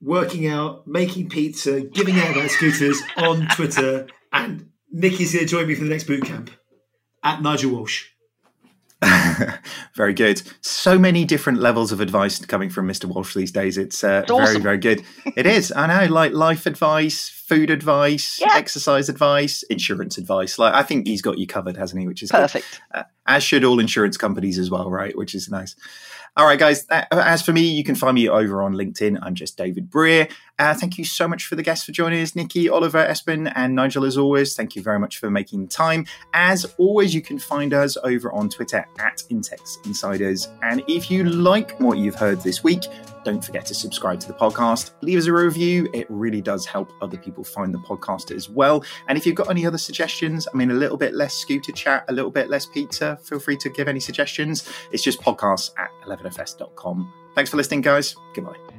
Working 0.00 0.46
out, 0.46 0.86
making 0.86 1.28
pizza, 1.28 1.80
giving 1.80 2.18
out 2.18 2.30
about 2.30 2.50
scooters 2.50 3.02
on 3.16 3.48
Twitter, 3.48 4.06
and 4.32 4.68
Nikki's 4.92 5.32
going 5.32 5.44
to 5.44 5.50
join 5.50 5.66
me 5.66 5.74
for 5.74 5.84
the 5.84 5.90
next 5.90 6.04
boot 6.04 6.24
camp 6.24 6.50
at 7.24 7.42
Nigel 7.42 7.72
Walsh. 7.72 8.06
very 9.94 10.12
good. 10.12 10.42
So 10.60 10.98
many 10.98 11.24
different 11.24 11.60
levels 11.60 11.92
of 11.92 12.00
advice 12.00 12.44
coming 12.44 12.68
from 12.68 12.88
Mr. 12.88 13.04
Walsh 13.04 13.34
these 13.34 13.52
days. 13.52 13.78
It's 13.78 14.02
uh, 14.02 14.24
awesome. 14.28 14.44
very, 14.44 14.60
very 14.60 14.78
good. 14.78 15.04
It 15.36 15.46
is. 15.46 15.72
I 15.72 15.86
know, 15.86 16.12
like 16.12 16.32
life 16.32 16.66
advice, 16.66 17.28
food 17.28 17.70
advice, 17.70 18.40
yeah. 18.40 18.56
exercise 18.56 19.08
advice, 19.08 19.62
insurance 19.64 20.18
advice. 20.18 20.58
Like 20.58 20.74
I 20.74 20.82
think 20.82 21.06
he's 21.06 21.22
got 21.22 21.38
you 21.38 21.46
covered, 21.46 21.76
hasn't 21.76 22.00
he? 22.00 22.08
Which 22.08 22.22
is 22.22 22.30
perfect. 22.30 22.80
Uh, 22.92 23.04
as 23.26 23.44
should 23.44 23.64
all 23.64 23.78
insurance 23.78 24.16
companies 24.16 24.58
as 24.58 24.70
well, 24.70 24.90
right? 24.90 25.16
Which 25.16 25.34
is 25.34 25.48
nice. 25.48 25.76
All 26.38 26.46
right, 26.46 26.58
guys. 26.58 26.86
As 26.88 27.42
for 27.42 27.52
me, 27.52 27.62
you 27.62 27.82
can 27.82 27.96
find 27.96 28.14
me 28.14 28.28
over 28.28 28.62
on 28.62 28.74
LinkedIn. 28.74 29.18
I'm 29.22 29.34
just 29.34 29.56
David 29.56 29.90
Brear. 29.90 30.28
Uh, 30.58 30.74
thank 30.74 30.98
you 30.98 31.04
so 31.04 31.28
much 31.28 31.46
for 31.46 31.56
the 31.56 31.62
guests 31.62 31.84
for 31.84 31.92
joining 31.92 32.22
us, 32.22 32.34
Nikki, 32.34 32.68
Oliver, 32.68 33.04
Esben, 33.04 33.52
and 33.54 33.74
Nigel, 33.74 34.04
as 34.04 34.16
always. 34.16 34.54
Thank 34.54 34.74
you 34.74 34.82
very 34.82 34.98
much 34.98 35.18
for 35.18 35.30
making 35.30 35.68
time. 35.68 36.06
As 36.32 36.66
always, 36.78 37.14
you 37.14 37.22
can 37.22 37.38
find 37.38 37.72
us 37.72 37.96
over 38.02 38.32
on 38.32 38.48
Twitter 38.48 38.86
at 38.98 39.22
Insurtech 39.30 39.86
Insiders. 39.86 40.48
And 40.62 40.82
if 40.88 41.10
you 41.10 41.24
like 41.24 41.78
what 41.80 41.98
you've 41.98 42.14
heard 42.16 42.40
this 42.42 42.64
week, 42.64 42.84
don't 43.24 43.44
forget 43.44 43.66
to 43.66 43.74
subscribe 43.74 44.20
to 44.20 44.28
the 44.28 44.32
podcast. 44.32 44.92
Leave 45.02 45.18
us 45.18 45.26
a 45.26 45.32
review. 45.32 45.88
It 45.92 46.06
really 46.08 46.40
does 46.40 46.64
help 46.64 46.92
other 47.02 47.18
people 47.18 47.44
find 47.44 47.74
the 47.74 47.78
podcast 47.78 48.34
as 48.34 48.48
well. 48.48 48.84
And 49.08 49.18
if 49.18 49.26
you've 49.26 49.34
got 49.34 49.50
any 49.50 49.66
other 49.66 49.78
suggestions, 49.78 50.48
I 50.52 50.56
mean, 50.56 50.70
a 50.70 50.74
little 50.74 50.96
bit 50.96 51.14
less 51.14 51.34
scooter 51.34 51.72
chat, 51.72 52.04
a 52.08 52.12
little 52.12 52.30
bit 52.30 52.48
less 52.48 52.66
pizza, 52.66 53.18
feel 53.22 53.38
free 53.38 53.56
to 53.58 53.68
give 53.68 53.88
any 53.88 54.00
suggestions. 54.00 54.68
It's 54.92 55.02
just 55.02 55.20
podcasts 55.20 55.70
at 55.78 55.90
11fs.com. 56.06 57.12
Thanks 57.34 57.50
for 57.50 57.56
listening, 57.56 57.82
guys. 57.82 58.16
Goodbye. 58.34 58.77